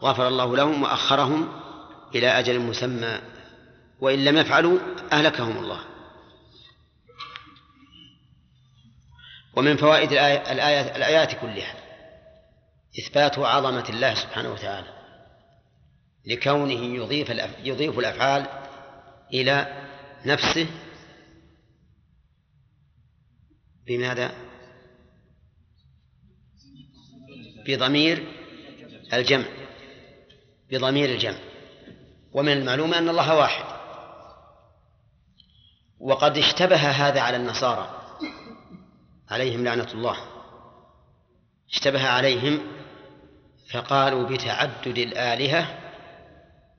غفر 0.01 0.27
الله 0.27 0.55
لهم 0.55 0.83
وأخرهم 0.83 1.61
إلى 2.15 2.27
أجل 2.27 2.59
مسمى 2.59 3.19
وإن 3.99 4.25
لم 4.25 4.37
يفعلوا 4.37 4.79
أهلكهم 5.11 5.57
الله 5.57 5.79
ومن 9.53 9.77
فوائد 9.77 10.11
الآية 10.11 10.51
الآية 10.51 10.95
الآيات 10.95 11.41
كلها 11.41 11.75
إثبات 12.99 13.39
عظمة 13.39 13.89
الله 13.89 14.13
سبحانه 14.13 14.51
وتعالى 14.51 14.87
لكونه 16.25 16.95
يضيف 16.95 17.29
يضيف 17.63 17.99
الأفعال 17.99 18.47
إلى 19.33 19.83
نفسه 20.25 20.67
بماذا؟ 23.87 24.50
بضمير 27.65 28.23
الجمع 29.13 29.45
بضمير 30.71 31.09
الجمع. 31.09 31.39
ومن 32.33 32.51
المعلوم 32.51 32.93
أن 32.93 33.09
الله 33.09 33.35
واحد. 33.35 33.81
وقد 35.99 36.37
اشتبه 36.37 36.75
هذا 36.75 37.21
على 37.21 37.37
النصارى 37.37 38.01
عليهم 39.29 39.63
لعنة 39.63 39.87
الله. 39.93 40.17
اشتبه 41.69 42.07
عليهم 42.07 42.61
فقالوا 43.71 44.29
بتعدد 44.29 44.97
الآلهة 44.97 45.79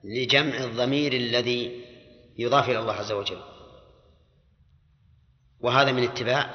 لجمع 0.05 0.57
الضمير 0.57 1.13
الذي 1.13 1.85
يضاف 2.39 2.69
إلى 2.69 2.79
الله 2.79 2.95
عز 2.95 3.13
وجل. 3.13 3.43
وهذا 5.61 5.93
من 5.93 6.05
اتباع 6.05 6.51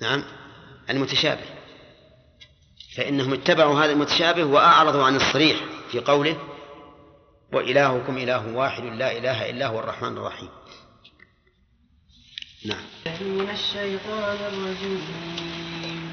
نعم 0.00 0.24
المتشابه. 0.90 1.57
فإنهم 2.98 3.32
اتبعوا 3.32 3.84
هذا 3.84 3.92
المتشابه 3.92 4.44
وأعرضوا 4.44 5.04
عن 5.04 5.16
الصريح 5.16 5.56
في 5.92 6.00
قوله 6.00 6.36
وإلهكم 7.52 8.18
إله 8.18 8.54
واحد 8.54 8.82
لا 8.82 9.18
إله 9.18 9.50
إلا 9.50 9.66
هو 9.66 9.80
الرحمن 9.80 10.16
الرحيم. 10.16 10.48
نعم. 12.66 12.80
من 13.20 13.48
الشيطان 13.50 14.36
الرجيم. 14.52 16.12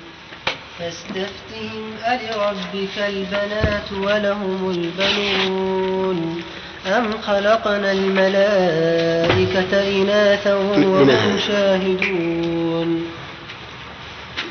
فاستفتهم 0.79 1.93
ألربك 2.07 2.97
البنات 2.97 3.91
ولهم 3.91 4.71
البنون. 4.71 6.43
أم 6.85 7.21
خلقنا 7.21 7.91
الملائكة 7.91 9.71
إناثا 10.01 10.55
وهم 10.55 11.39
شاهدون. 11.47 13.11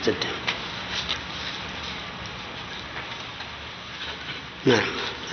جدا 0.04 0.33
نعم. 4.66 4.86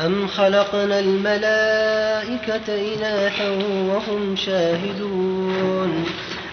أم 0.05 0.27
خلقنا 0.27 0.99
الملائكة 0.99 2.67
إناثا 2.67 3.49
وهم 3.89 4.35
شاهدون؟ 4.35 6.05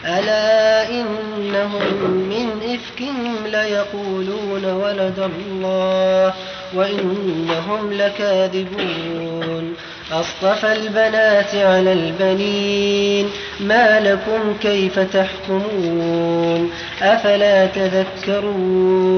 ألا 0.04 0.88
إنهم 0.90 2.10
من 2.10 2.48
إفكهم 2.74 3.46
ليقولون 3.46 4.64
ولد 4.64 5.18
الله 5.18 6.34
وإنهم 6.74 7.92
لكاذبون؟ 7.92 9.74
أصطفى 10.12 10.72
البنات 10.72 11.54
على 11.54 11.92
البنين 11.92 13.30
ما 13.60 14.00
لكم 14.00 14.56
كيف 14.62 14.98
تحكمون؟ 14.98 16.70
أفلا 17.02 17.66
تذكرون؟ 17.66 19.08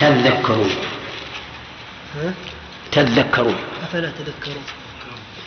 تذكرون. 0.00 0.70
ها؟ 2.16 2.32
تذكرون. 2.96 3.56
أفلا 3.82 4.10
تذكرون. 4.10 4.64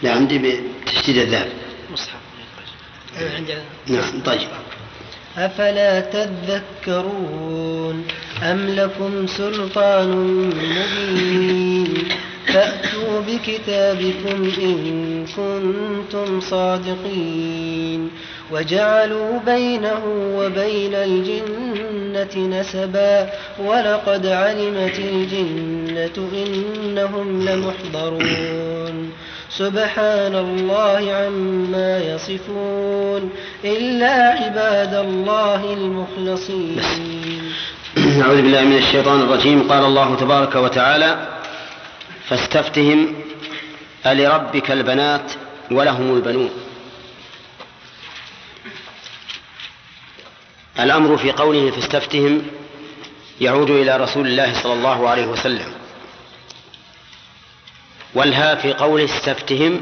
لا 0.03 0.15
عندي 0.15 0.37
بتشديد 0.37 1.17
الذال 1.17 1.47
مصحف. 1.91 2.19
عندي 3.37 3.53
نعم 3.87 4.21
طيب. 4.25 4.49
أفلا 5.37 5.99
تذكرون 5.99 8.07
أم 8.43 8.69
لكم 8.69 9.27
سلطان 9.27 10.09
مبين؟ 10.47 12.07
فأتوا 12.47 13.21
بكتابكم 13.27 14.51
إن 14.57 15.25
كنتم 15.35 16.41
صادقين. 16.41 18.11
وجعلوا 18.51 19.39
بينه 19.45 20.01
وبين 20.37 20.93
الجنة 20.93 22.59
نسبا 22.59 23.29
ولقد 23.59 24.25
علمت 24.25 24.99
الجنة 24.99 26.29
إنهم 26.33 27.49
لمحضرون. 27.49 29.11
سبحان 29.49 30.35
الله 30.35 31.13
عما 31.13 31.97
يصفون. 31.97 33.29
إلا 33.65 34.13
عباد 34.13 34.93
الله 34.93 35.73
المخلصين. 35.73 36.81
أعوذ 38.21 38.41
بالله 38.41 38.61
من 38.61 38.77
الشيطان 38.77 39.21
الرجيم. 39.21 39.71
قال 39.71 39.85
الله 39.85 40.15
تبارك 40.15 40.55
وتعالى 40.55 41.17
فاستفتهم 42.29 43.15
ألربك 44.05 44.71
البنات 44.71 45.31
ولهم 45.71 46.15
البنون. 46.15 46.49
الأمر 50.79 51.17
في 51.17 51.31
قوله 51.31 51.71
فاستفتهم 51.71 52.47
يعود 53.41 53.69
إلى 53.69 53.97
رسول 53.97 54.27
الله 54.27 54.63
صلى 54.63 54.73
الله 54.73 55.09
عليه 55.09 55.27
وسلم. 55.27 55.73
والها 58.15 58.55
في 58.55 58.73
قوله 58.73 59.05
استفتهم 59.05 59.81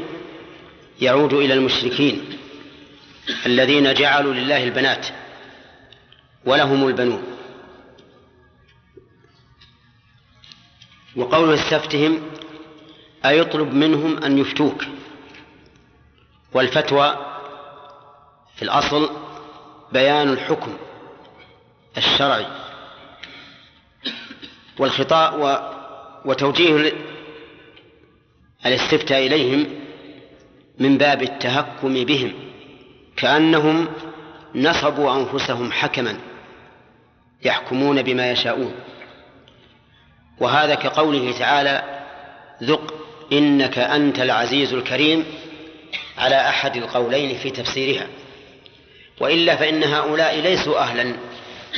يعود 1.00 1.32
إلى 1.32 1.54
المشركين 1.54 2.38
الذين 3.46 3.94
جعلوا 3.94 4.34
لله 4.34 4.64
البنات 4.64 5.06
ولهم 6.44 6.88
البنون. 6.88 7.22
وقوله 11.16 11.54
استفتهم 11.54 12.22
أي 13.24 13.38
يطلب 13.38 13.74
منهم 13.74 14.24
أن 14.24 14.38
يفتوك. 14.38 14.84
والفتوى 16.52 17.16
في 18.56 18.62
الأصل 18.62 19.10
بيان 19.92 20.28
الحكم 20.28 20.76
الشرعي 21.96 22.46
والخطاء 24.78 25.40
و 25.40 25.78
وتوجيه 26.24 26.92
الاستفتاء 28.66 29.26
إليهم 29.26 29.66
من 30.78 30.98
باب 30.98 31.22
التهكم 31.22 32.04
بهم 32.04 32.32
كأنهم 33.16 33.88
نصبوا 34.54 35.16
أنفسهم 35.16 35.72
حكما 35.72 36.18
يحكمون 37.44 38.02
بما 38.02 38.30
يشاءون. 38.30 38.74
وهذا 40.40 40.74
كقوله 40.74 41.38
تعالى 41.38 42.04
ذق 42.62 42.94
إنك 43.32 43.78
أنت 43.78 44.18
العزيز 44.18 44.72
الكريم 44.72 45.24
على 46.18 46.48
أحد 46.48 46.76
القولين 46.76 47.38
في 47.38 47.50
تفسيرها. 47.50 48.06
وإلا 49.20 49.56
فإن 49.56 49.84
هؤلاء 49.84 50.40
ليسوا 50.40 50.78
أهلا 50.78 51.16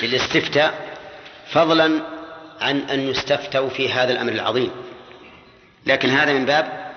للاستفتاء 0.02 0.96
فضلا 1.50 2.02
عن 2.60 2.78
أن 2.80 3.00
يستفتوا 3.00 3.68
في 3.68 3.92
هذا 3.92 4.12
الأمر 4.12 4.32
العظيم. 4.32 4.70
لكن 5.86 6.08
هذا 6.08 6.32
من 6.32 6.46
باب 6.46 6.92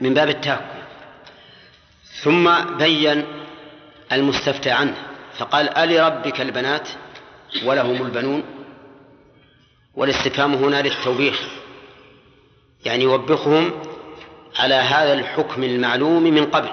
من 0.00 0.14
باب 0.14 0.28
التهكم 0.28 0.78
ثم 2.22 2.76
بين 2.78 3.24
المستفتى 4.12 4.70
عنه 4.70 4.94
فقال 5.38 5.78
ألربك 5.78 6.40
البنات 6.40 6.88
ولهم 7.64 8.06
البنون؟ 8.06 8.42
والاستفهام 9.94 10.54
هنا 10.54 10.82
للتوبيخ. 10.82 11.40
يعني 12.84 13.04
يوبخهم 13.04 13.72
على 14.58 14.74
هذا 14.74 15.12
الحكم 15.12 15.64
المعلوم 15.64 16.22
من 16.22 16.46
قبل 16.46 16.68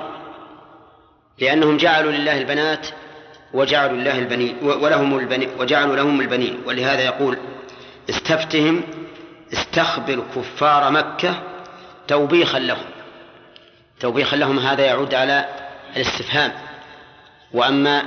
لأنهم 1.39 1.77
جعلوا 1.77 2.11
لله 2.11 2.37
البنات 2.37 2.87
وجعلوا 3.53 3.97
لله 3.97 4.19
البنين 4.19 4.57
ولهم 4.61 5.19
البنين 5.19 5.49
وجعلوا 5.59 5.95
لهم 5.95 6.21
البنين. 6.21 6.61
ولهذا 6.65 7.01
يقول 7.01 7.37
استفتهم 8.09 8.81
استخبر 9.53 10.23
كفار 10.35 10.91
مكة 10.91 11.43
توبيخا 12.07 12.59
لهم. 12.59 12.85
توبيخا 13.99 14.35
لهم 14.35 14.59
هذا 14.59 14.85
يعود 14.85 15.13
على 15.13 15.45
الاستفهام. 15.95 16.51
وأما 17.53 18.03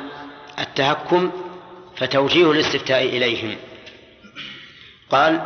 التهكم 0.59 1.33
فتوجيه 1.97 2.51
الاستفتاء 2.51 3.03
إليهم. 3.03 3.57
قال 5.11 5.41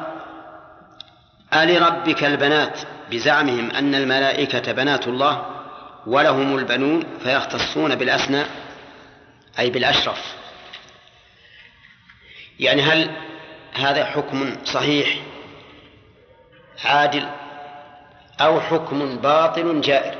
ألربك 1.54 2.24
البنات 2.24 2.78
بزعمهم 3.10 3.70
أن 3.70 3.94
الملائكة 3.94 4.72
بنات 4.72 5.08
الله 5.08 5.46
ولهم 6.06 6.58
البنون 6.58 7.04
فيختصون 7.22 7.94
بالأسنى 7.94 8.42
أي 9.60 9.70
بالأشرف. 9.70 10.34
يعني 12.60 12.82
هل 12.82 13.16
هذا 13.72 14.04
حكم 14.04 14.64
صحيح 14.64 15.22
عادل 16.84 17.28
أو 18.40 18.60
حكم 18.60 19.16
باطل 19.16 19.80
جائر؟ 19.80 20.18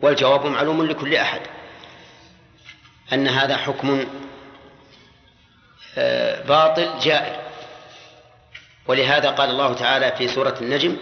والجواب 0.00 0.46
معلوم 0.46 0.86
لكل 0.86 1.14
أحد 1.14 1.40
أن 3.12 3.28
هذا 3.28 3.56
حكم 3.56 4.06
آه، 5.98 6.42
باطل 6.42 6.98
جائر. 6.98 7.42
ولهذا 8.86 9.30
قال 9.30 9.50
الله 9.50 9.74
تعالى 9.74 10.12
في 10.18 10.28
سورة 10.28 10.54
النجم 10.60 10.96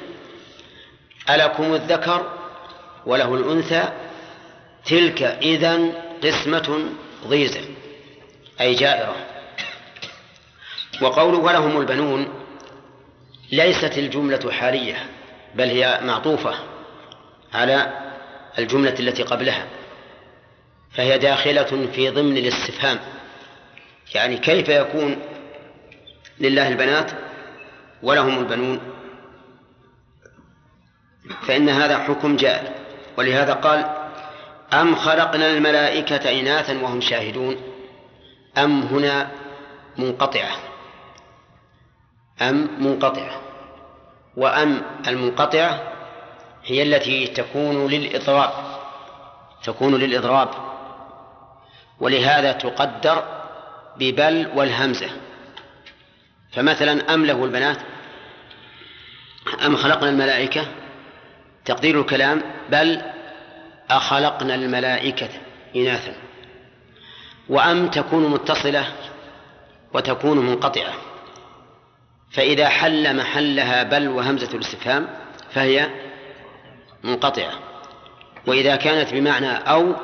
ألكم 1.30 1.74
الذكر 1.74 2.38
وله 3.06 3.34
الأنثى 3.34 4.09
تلك 4.84 5.22
إذا 5.22 5.78
قسمة 6.22 6.88
ضيزى 7.26 7.60
أي 8.60 8.74
جائرة. 8.74 9.16
وقوله 11.02 11.38
ولهم 11.38 11.80
البنون 11.80 12.28
ليست 13.52 13.98
الجملة 13.98 14.52
حالية 14.52 15.06
بل 15.54 15.68
هي 15.68 16.00
معطوفة 16.02 16.54
على 17.54 17.92
الجملة 18.58 18.94
التي 19.00 19.22
قبلها 19.22 19.66
فهي 20.92 21.18
داخلة 21.18 21.88
في 21.92 22.10
ضمن 22.10 22.36
الاستفهام. 22.36 22.98
يعني 24.14 24.36
كيف 24.36 24.68
يكون 24.68 25.18
لله 26.40 26.68
البنات 26.68 27.10
ولهم 28.02 28.38
البنون؟ 28.38 28.80
فإن 31.46 31.68
هذا 31.68 31.98
حكم 31.98 32.36
جائر 32.36 32.72
ولهذا 33.18 33.52
قال 33.52 33.99
أم 34.72 34.96
خلقنا 34.96 35.50
الملائكة 35.50 36.40
إناثا 36.40 36.82
وهم 36.82 37.00
شاهدون؟ 37.00 37.56
أم 38.58 38.82
هنا 38.82 39.30
منقطعة؟ 39.98 40.56
أم 42.42 42.68
منقطعة. 42.78 43.40
وأم 44.36 44.82
المنقطعة 45.08 45.92
هي 46.64 46.82
التي 46.82 47.26
تكون 47.26 47.86
للإضراب 47.86 48.50
تكون 49.64 49.94
للإضراب. 49.94 50.48
ولهذا 52.00 52.52
تقدر 52.52 53.24
ببل 53.96 54.50
والهمزة. 54.54 55.10
فمثلا 56.52 57.14
أم 57.14 57.26
له 57.26 57.44
البنات؟ 57.44 57.78
أم 59.66 59.76
خلقنا 59.76 60.10
الملائكة؟ 60.10 60.66
تقدير 61.64 62.00
الكلام 62.00 62.42
بل 62.70 63.02
أخلقنا 63.90 64.54
الملائكة 64.54 65.28
إناثا. 65.76 66.14
وأم 67.48 67.88
تكون 67.88 68.30
متصلة 68.30 68.86
وتكون 69.94 70.38
منقطعة. 70.38 70.92
فإذا 72.32 72.68
حل 72.68 73.16
محلها 73.16 73.82
بل 73.82 74.08
وهمزة 74.08 74.54
الاستفهام 74.54 75.08
فهي 75.50 75.90
منقطعة. 77.04 77.52
وإذا 78.46 78.76
كانت 78.76 79.14
بمعنى 79.14 79.52
أو 79.52 79.94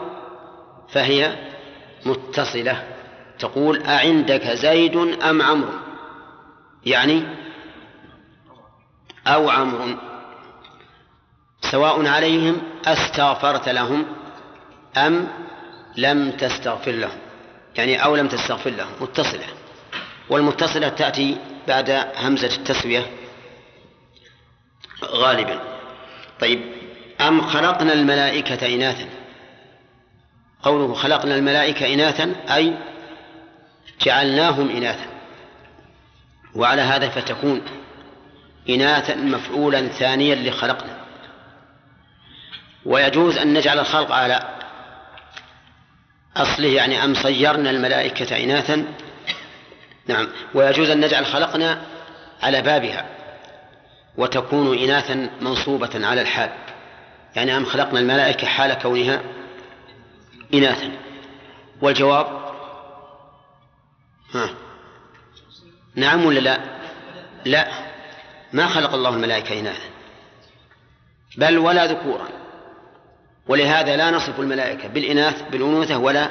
فهي 0.88 1.36
متصلة. 2.06 2.82
تقول 3.38 3.82
أعندك 3.82 4.46
زيد 4.46 4.96
أم 5.22 5.42
عمرو؟ 5.42 5.72
يعني 6.86 7.22
أو 9.26 9.50
عمرو. 9.50 10.15
سواء 11.70 12.06
عليهم 12.06 12.62
أستغفرت 12.86 13.68
لهم 13.68 14.06
أم 14.96 15.28
لم 15.96 16.30
تستغفر 16.30 16.90
لهم. 16.90 17.18
يعني 17.76 18.04
أو 18.04 18.16
لم 18.16 18.28
تستغفر 18.28 18.70
لهم 18.70 18.92
متصلة. 19.00 19.46
والمتصلة 20.30 20.88
تأتي 20.88 21.38
بعد 21.68 21.90
همزة 22.16 22.56
التسوية 22.56 23.06
غالبا. 25.04 25.60
طيب 26.40 26.60
أم 27.20 27.42
خلقنا 27.42 27.92
الملائكة 27.92 28.74
إناثا؟ 28.74 29.08
قوله 30.62 30.94
خلقنا 30.94 31.34
الملائكة 31.34 31.94
إناثا 31.94 32.34
أي 32.54 32.78
جعلناهم 34.00 34.70
إناثا. 34.70 35.06
وعلى 36.54 36.82
هذا 36.82 37.08
فتكون 37.08 37.62
إناثا 38.68 39.14
مفعولا 39.14 39.88
ثانيا 39.88 40.34
لخلقنا. 40.34 41.05
ويجوز 42.86 43.38
أن 43.38 43.54
نجعل 43.54 43.78
الخلق 43.78 44.12
على 44.12 44.56
أصله 46.36 46.68
يعني 46.68 47.04
أم 47.04 47.14
صيرنا 47.14 47.70
الملائكة 47.70 48.44
إناثا؟ 48.44 48.84
نعم. 50.06 50.28
ويجوز 50.54 50.90
أن 50.90 51.00
نجعل 51.00 51.26
خلقنا 51.26 51.82
على 52.42 52.62
بابها 52.62 53.06
وتكون 54.16 54.78
إناثا 54.78 55.30
منصوبة 55.40 56.06
على 56.06 56.20
الحال. 56.22 56.50
يعني 57.36 57.56
أم 57.56 57.64
خلقنا 57.64 58.00
الملائكة 58.00 58.46
حال 58.46 58.74
كونها 58.74 59.20
إناثا؟ 60.54 60.90
والجواب؟ 61.82 62.26
ها. 64.34 64.50
نعم 65.94 66.26
ولا 66.26 66.40
لا؟ 66.40 66.60
لا. 67.44 67.68
ما 68.52 68.66
خلق 68.66 68.94
الله 68.94 69.10
الملائكة 69.10 69.60
إناثا؟ 69.60 69.88
بل 71.36 71.58
ولا 71.58 71.86
ذكورا. 71.86 72.35
ولهذا 73.48 73.96
لا 73.96 74.10
نصف 74.10 74.40
الملائكة 74.40 74.88
بالإناث 74.88 75.42
بالأنوثة 75.50 75.98
ولا 75.98 76.30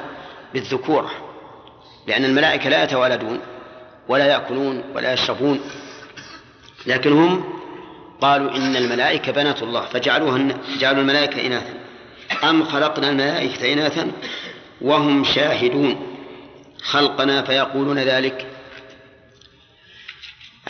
بالذكورة 0.54 1.10
لأن 2.06 2.24
الملائكة 2.24 2.68
لا 2.68 2.84
يتوالدون 2.84 3.40
ولا 4.08 4.26
يأكلون 4.26 4.84
ولا 4.94 5.12
يشربون 5.12 5.60
لكن 6.86 7.12
هم 7.12 7.44
قالوا 8.20 8.56
إن 8.56 8.76
الملائكة 8.76 9.32
بنات 9.32 9.62
الله 9.62 9.80
فجعلوها 9.80 10.48
جعلوا 10.78 11.00
الملائكة 11.00 11.46
إناثا. 11.46 11.74
أم 12.44 12.64
خلقنا 12.64 13.10
الملائكة 13.10 13.72
إناثا 13.72 14.12
وهم 14.80 15.24
شاهدون؟ 15.24 16.16
خلقنا 16.82 17.42
فيقولون 17.42 17.98
ذلك. 17.98 18.46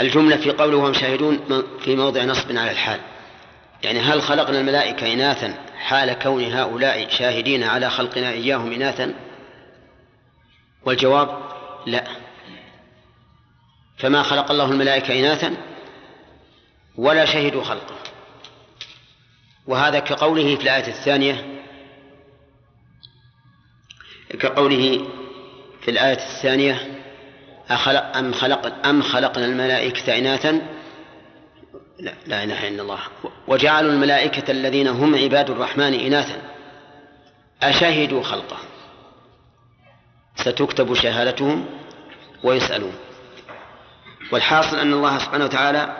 الجملة 0.00 0.36
في 0.36 0.50
قوله 0.50 0.76
وهم 0.76 0.92
شاهدون 0.92 1.62
في 1.84 1.96
موضع 1.96 2.24
نصب 2.24 2.56
على 2.56 2.70
الحال. 2.70 3.00
يعني 3.86 4.00
هل 4.00 4.22
خلقنا 4.22 4.60
الملائكة 4.60 5.12
إناثا 5.12 5.54
حال 5.78 6.12
كون 6.12 6.44
هؤلاء 6.44 7.08
شاهدين 7.08 7.64
على 7.64 7.90
خلقنا 7.90 8.30
إياهم 8.30 8.72
إناثا؟ 8.72 9.14
والجواب 10.84 11.38
لا. 11.86 12.04
فما 13.98 14.22
خلق 14.22 14.50
الله 14.50 14.70
الملائكة 14.70 15.20
إناثا؟ 15.20 15.56
ولا 16.96 17.24
شهدوا 17.24 17.64
خلقه. 17.64 17.96
وهذا 19.66 19.98
كقوله 19.98 20.56
في 20.56 20.62
الآية 20.62 20.86
الثانية 20.86 21.62
كقوله 24.40 25.08
في 25.80 25.90
الآية 25.90 26.16
الثانية 26.16 27.02
أخلق 27.70 28.16
أم 28.16 28.32
خلق 28.32 28.86
أم 28.86 29.02
خلقنا 29.02 29.44
الملائكة 29.44 30.18
إناثا؟ 30.18 30.76
لا 32.00 32.12
لا 32.26 32.44
إله 32.44 32.68
إلا 32.68 32.82
الله. 32.82 32.98
وجعلوا 33.48 33.92
الملائكة 33.92 34.50
الذين 34.50 34.88
هم 34.88 35.14
عباد 35.14 35.50
الرحمن 35.50 35.94
إناثا. 35.94 36.42
أشهدوا 37.62 38.22
خلقه. 38.22 38.58
ستكتب 40.36 40.94
شهادتهم 40.94 41.66
ويسألون. 42.42 42.94
والحاصل 44.32 44.78
أن 44.78 44.92
الله 44.92 45.18
سبحانه 45.18 45.44
وتعالى 45.44 45.96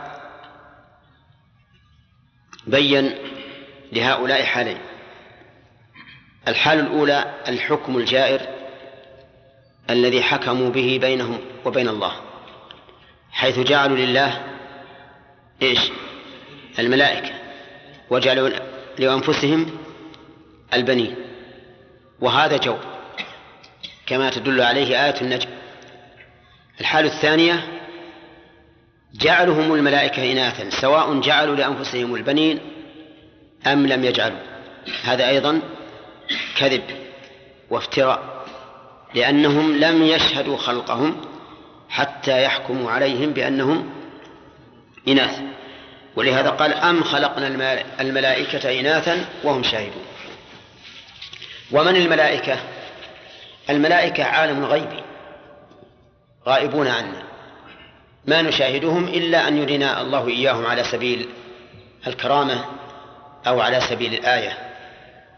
بين 2.66 3.14
لهؤلاء 3.92 4.42
حالين. 4.42 4.78
الحال 6.48 6.80
الأولى 6.80 7.34
الحكم 7.48 7.96
الجائر 7.96 8.40
الذي 9.90 10.22
حكموا 10.22 10.70
به 10.70 10.98
بينهم 11.00 11.38
وبين 11.64 11.88
الله 11.88 12.12
حيث 13.32 13.58
جعلوا 13.58 13.96
لله 13.96 14.55
إيش؟ 15.62 15.78
الملائكة. 16.78 17.30
وجعلوا 18.10 18.50
لأنفسهم 18.98 19.70
البنين. 20.74 21.14
وهذا 22.20 22.56
جو. 22.56 22.76
كما 24.06 24.30
تدل 24.30 24.60
عليه 24.60 25.04
آية 25.06 25.20
النجم. 25.20 25.48
الحال 26.80 27.04
الثانية 27.04 27.66
جعلهم 29.14 29.74
الملائكة 29.74 30.32
إناثا 30.32 30.70
سواء 30.70 31.20
جعلوا 31.20 31.56
لأنفسهم 31.56 32.14
البنين 32.14 32.60
أم 33.66 33.86
لم 33.86 34.04
يجعلوا. 34.04 34.38
هذا 35.04 35.28
أيضا 35.28 35.62
كذب 36.56 36.82
وافتراء 37.70 38.46
لأنهم 39.14 39.76
لم 39.76 40.02
يشهدوا 40.02 40.56
خلقهم 40.56 41.16
حتى 41.88 42.42
يحكموا 42.42 42.90
عليهم 42.90 43.30
بأنهم 43.30 43.90
إناث 45.08 45.40
ولهذا 46.16 46.50
قال 46.50 46.72
أم 46.72 47.04
خلقنا 47.04 47.46
الملائكة 48.00 48.80
إناثا 48.80 49.24
وهم 49.44 49.62
شاهدون. 49.62 50.04
ومن 51.72 51.96
الملائكة؟ 51.96 52.58
الملائكة 53.70 54.24
عالم 54.24 54.64
غيبي 54.64 55.02
غائبون 56.46 56.88
عنا. 56.88 57.22
ما 58.26 58.42
نشاهدهم 58.42 59.08
إلا 59.08 59.48
أن 59.48 59.56
يرينا 59.56 60.00
الله 60.00 60.28
إياهم 60.28 60.66
على 60.66 60.84
سبيل 60.84 61.28
الكرامة 62.06 62.64
أو 63.46 63.60
على 63.60 63.80
سبيل 63.80 64.14
الآية. 64.14 64.58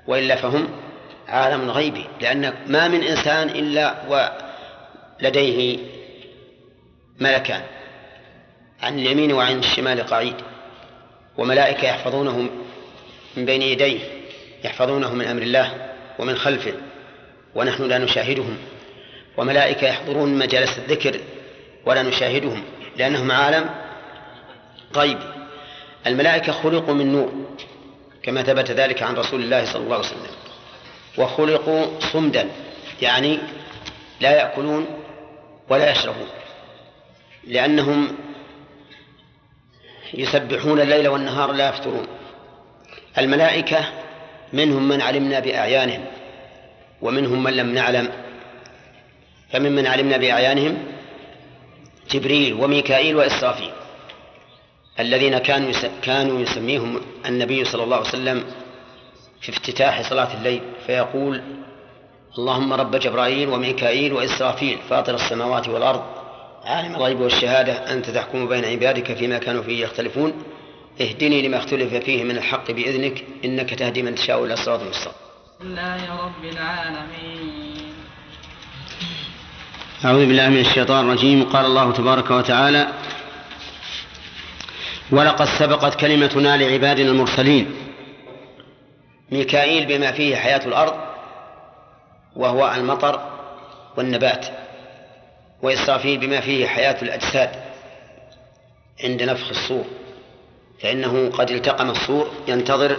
وإلا 0.07 0.37
فهم 0.37 0.69
عالم 1.29 1.71
غيبي 1.71 2.05
لأن 2.21 2.55
ما 2.67 2.89
من 2.89 3.03
إنسان 3.03 3.49
إلا 3.49 3.95
ولديه 5.21 5.79
ملكان. 7.21 7.63
عن 8.83 8.99
اليمين 8.99 9.33
وعن 9.33 9.59
الشمال 9.59 10.07
قعيد. 10.07 10.35
وملائكة 11.39 11.89
يحفظونه 11.89 12.51
من 13.37 13.45
بين 13.45 13.63
يديه 13.63 14.01
يحفظونه 14.65 15.15
من 15.15 15.25
أمر 15.25 15.43
الله 15.43 15.93
ومن 16.19 16.37
خلفه 16.37 16.73
ونحن 17.55 17.83
لا 17.83 17.99
نشاهدهم. 17.99 18.59
وملائكة 19.37 19.87
يحضرون 19.87 20.39
مجالس 20.39 20.79
الذكر 20.79 21.21
ولا 21.87 22.03
نشاهدهم 22.03 22.63
لأنهم 22.97 23.33
عالم 23.33 23.71
غيب. 24.97 25.19
الملائكة 26.07 26.53
خلقوا 26.53 26.95
من 26.95 27.13
نور 27.13 27.33
كما 28.23 28.43
ثبت 28.43 28.71
ذلك 28.71 29.03
عن 29.03 29.15
رسول 29.15 29.43
الله 29.43 29.65
صلى 29.65 29.83
الله 29.83 29.97
عليه 29.97 30.07
وسلم. 30.07 30.39
وخلقوا 31.19 32.01
صمدا 32.01 32.49
يعني 33.03 33.39
لا 34.21 34.31
يأكلون 34.31 34.87
ولا 35.69 35.91
يشربون 35.91 36.29
لأنهم 37.45 38.17
يسبحون 40.15 40.81
الليل 40.81 41.09
والنهار 41.09 41.53
لا 41.53 41.69
يفترون. 41.69 42.07
الملائكة 43.19 43.85
منهم 44.53 44.89
من 44.89 45.03
علمنا 45.03 45.41
بأعيانهم 45.41 46.05
ومنهم 47.03 47.43
من 47.43 47.53
لم 47.53 47.75
نعلم. 47.75 48.09
فممن 49.53 49.87
علمنا 49.87 50.17
بأعيانهم؟ 50.17 50.79
جبريل 52.11 52.55
وميكائيل 52.55 53.17
وإسرافيل 53.17 53.71
الذين 55.01 55.39
كانوا 55.39 55.73
كانوا 56.03 56.41
يسميهم 56.41 57.01
النبي 57.27 57.65
صلى 57.65 57.85
الله 57.85 57.97
عليه 57.97 58.09
وسلم 58.09 58.45
في 59.41 59.49
افتتاح 59.53 60.11
صلاة 60.11 60.35
الليل 60.35 60.63
فيقول 60.87 61.43
اللهم 62.39 62.73
رب 62.73 62.97
جبرائيل 62.97 63.49
وميكائيل 63.49 64.13
وإسرافيل 64.13 64.79
فاطر 64.91 65.15
السماوات 65.15 65.69
والأرض 65.69 66.03
عالم 66.69 66.95
الغيب 66.95 67.21
والشهادة 67.21 67.93
أنت 67.93 68.11
تحكم 68.11 68.49
بين 68.49 68.65
عبادك 68.65 69.17
فيما 69.17 69.39
كانوا 69.39 69.63
فيه 69.63 69.83
يختلفون. 69.83 70.33
اهدني 71.01 71.49
لما 71.49 71.57
اختلف 71.57 71.95
فيه 71.95 72.25
من 72.25 72.37
الحق 72.37 72.71
بإذنك 72.71 73.25
إنك 73.45 73.75
تهدي 73.75 74.03
من 74.03 74.15
تشاء 74.15 74.45
إلى 74.45 74.57
صراط 74.57 74.83
مستقيم. 74.83 75.15
الله 75.61 76.25
رب 76.25 76.45
العالمين. 76.45 77.93
أعوذ 80.05 80.27
بالله 80.27 80.49
من 80.49 80.61
الشيطان 80.61 81.07
الرجيم. 81.07 81.45
قال 81.45 81.67
الله 81.67 81.93
تبارك 81.93 82.31
وتعالى 82.31 82.89
ولقد 85.11 85.47
سبقت 85.59 86.01
كلمتنا 86.01 86.57
لعبادنا 86.57 87.11
المرسلين. 87.11 87.75
ميكائيل 89.31 89.87
بما 89.87 90.13
فيه 90.13 90.37
حياة 90.37 90.67
الأرض 90.67 90.95
وهو 92.37 92.75
المطر 92.77 93.21
والنبات. 93.97 94.68
وإسرافيل 95.63 96.19
بما 96.19 96.41
فيه 96.41 96.67
حياة 96.67 96.97
الأجساد 97.03 97.51
عند 99.05 99.23
نفخ 99.23 99.49
الصور 99.49 99.85
فإنه 100.83 101.31
قد 101.31 101.51
التقم 101.51 101.91
الصور 101.91 102.31
ينتظر 102.49 102.97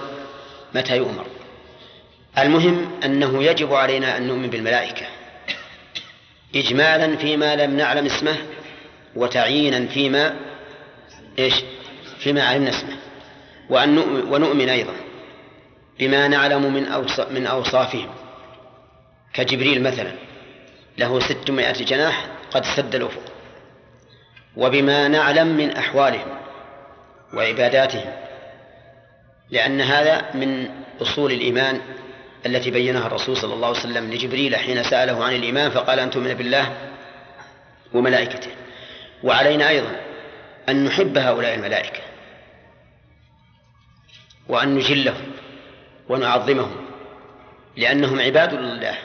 متى 0.76 0.98
يؤمر. 0.98 1.26
المهم 2.38 2.92
أنه 3.04 3.44
يجب 3.44 3.74
علينا 3.74 4.18
أن 4.18 4.28
نؤمن 4.28 4.50
بالملائكة 4.50 5.06
إجمالا 6.56 7.18
فيما 7.18 7.56
لم 7.56 7.78
نعلم 7.78 8.06
اسمه 8.06 8.38
وتعيينا 9.16 9.88
فيما 9.88 10.36
إيش؟ 11.40 11.54
فيما 12.20 12.44
علمنا 12.44 12.70
اسمه 12.70 12.98
وأن 13.70 13.96
نؤمن 13.96 14.34
ونؤمن 14.34 14.70
أيضا 14.70 14.94
بما 16.00 16.28
نعلم 16.28 16.74
من 16.74 17.06
من 17.32 17.48
أوصافهم. 17.48 18.10
كجبريل 19.34 19.84
مثلا 19.84 20.12
له 20.98 21.20
ستمائة 21.20 21.84
جناح 21.84 22.39
قد 22.52 22.66
سد 22.66 22.96
الأفق. 22.96 23.22
وبما 24.56 25.08
نعلم 25.08 25.48
من 25.48 25.72
أحوالهم 25.72 26.38
وعباداتهم 27.34 28.14
لأن 29.50 29.82
هذا 29.82 30.36
من 30.36 30.70
أصول 31.02 31.32
الإيمان 31.32 31.82
التي 32.46 32.72
بينها 32.72 33.08
الرسول 33.08 33.38
صلى 33.38 33.54
الله 33.54 33.68
عليه 33.68 33.80
وسلم 33.80 34.14
لجبريل 34.14 34.56
حين 34.56 34.84
سأله 34.84 35.26
عن 35.26 35.36
الإيمان 35.36 35.72
فقال 35.72 36.00
أن 36.00 36.10
تؤمن 36.10 36.34
بالله 36.34 36.78
وملائكته. 37.94 38.52
وعلينا 39.24 39.70
أيضا 39.70 39.96
أن 40.70 40.86
نحب 40.86 41.18
هؤلاء 41.18 41.56
الملائكة 41.56 42.02
وأن 44.48 44.76
نجلهم 44.76 45.32
ونعظمهم 46.10 46.86
لأنهم 47.78 48.20
عباد 48.20 48.54
لله. 48.54 48.98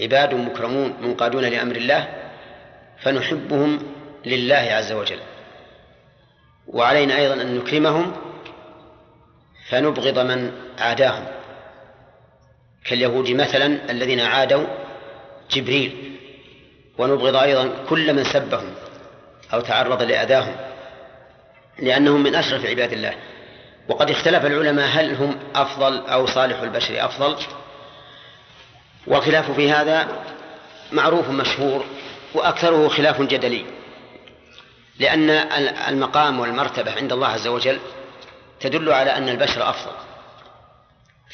عباد 0.00 0.34
مكرمون 0.34 0.96
منقادون 1.00 1.44
لأمر 1.44 1.76
الله 1.76 2.08
فنحبهم 3.02 3.82
لله 4.26 4.56
عز 4.56 4.92
وجل. 4.92 5.20
وعلينا 6.66 7.16
أيضا 7.16 7.34
أن 7.34 7.58
نكرمهم 7.58 8.12
فنبغض 9.68 10.18
من 10.18 10.52
عاداهم. 10.78 11.24
كاليهود 12.84 13.30
مثلا 13.30 13.90
الذين 13.90 14.20
عادوا 14.20 14.66
جبريل 15.50 16.18
ونبغض 16.98 17.36
أيضا 17.36 17.70
كل 17.88 18.12
من 18.12 18.24
سبهم 18.24 18.74
أو 19.54 19.60
تعرض 19.60 20.02
لأذاهم 20.02 20.56
لأنهم 21.78 22.22
من 22.22 22.34
أشرف 22.34 22.66
عباد 22.66 22.92
الله. 22.92 23.14
وقد 23.88 24.10
اختلف 24.10 24.46
العلماء 24.46 24.88
هل 24.88 25.14
هم 25.14 25.38
أفضل 25.54 26.06
أو 26.06 26.26
صالح 26.26 26.60
البشر 26.60 27.04
أفضل؟ 27.04 27.36
والخلاف 29.06 29.50
في 29.50 29.72
هذا 29.72 30.24
معروف 30.92 31.28
مشهور 31.28 31.84
وأكثره 32.34 32.88
خلاف 32.88 33.22
جدلي 33.22 33.64
لأن 34.98 35.30
المقام 35.88 36.40
والمرتبة 36.40 36.92
عند 36.92 37.12
الله 37.12 37.28
عز 37.28 37.46
وجل 37.46 37.78
تدل 38.60 38.92
على 38.92 39.10
أن 39.16 39.28
البشر 39.28 39.70
أفضل 39.70 39.92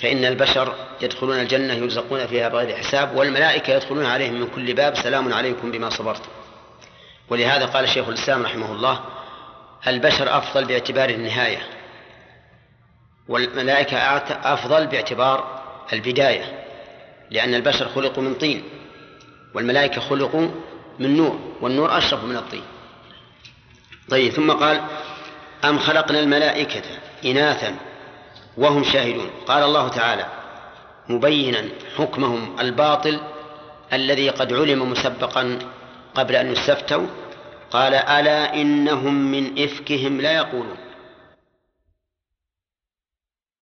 فإن 0.01 0.24
البشر 0.24 0.74
يدخلون 1.01 1.40
الجنة 1.40 1.74
يرزقون 1.74 2.27
فيها 2.27 2.49
بغير 2.49 2.77
حساب 2.77 3.16
والملائكة 3.16 3.73
يدخلون 3.73 4.07
عليهم 4.07 4.35
من 4.35 4.47
كل 4.47 4.74
باب 4.74 4.95
سلام 4.97 5.32
عليكم 5.32 5.70
بما 5.70 5.90
صبرتم. 5.90 6.28
ولهذا 7.31 7.66
قال 7.66 7.89
شيخ 7.89 8.09
الإسلام 8.09 8.43
رحمه 8.43 8.73
الله 8.73 9.01
البشر 9.86 10.39
أفضل 10.39 10.65
باعتبار 10.65 11.11
النهاية 11.11 11.62
والملائكة 13.28 13.97
أفضل 14.45 14.86
باعتبار 14.86 15.62
البداية. 15.93 16.57
لأن 17.31 17.55
البشر 17.55 17.89
خلقوا 17.89 18.23
من 18.23 18.35
طين 18.35 18.63
والملائكة 19.55 20.01
خلقوا 20.01 20.49
من 20.99 21.17
نور 21.17 21.39
والنور 21.61 21.99
أشرف 21.99 22.25
من 22.25 22.37
الطين. 22.37 22.63
طيب 24.11 24.33
ثم 24.33 24.51
قال 24.51 24.81
أم 25.65 25.79
خلقنا 25.79 26.21
الملائكة 26.21 26.83
إناثا 27.25 27.77
وهم 28.57 28.85
شاهدون؟ 28.85 29.31
قال 29.47 29.63
الله 29.63 29.89
تعالى 29.89 30.27
مبينا 31.09 31.65
حكمهم 31.97 32.57
الباطل 32.61 33.21
الذي 33.93 34.29
قد 34.29 34.53
علم 34.53 34.91
مسبقا 34.91 35.59
قبل 36.15 36.37
أن 36.37 36.53
يستفتوا. 36.53 37.07
قال 37.71 37.95
ألا 37.95 38.55
إنهم 38.55 39.15
من 39.15 39.63
إفكهم 39.63 40.21
لا 40.21 40.33
يقولون. 40.33 40.77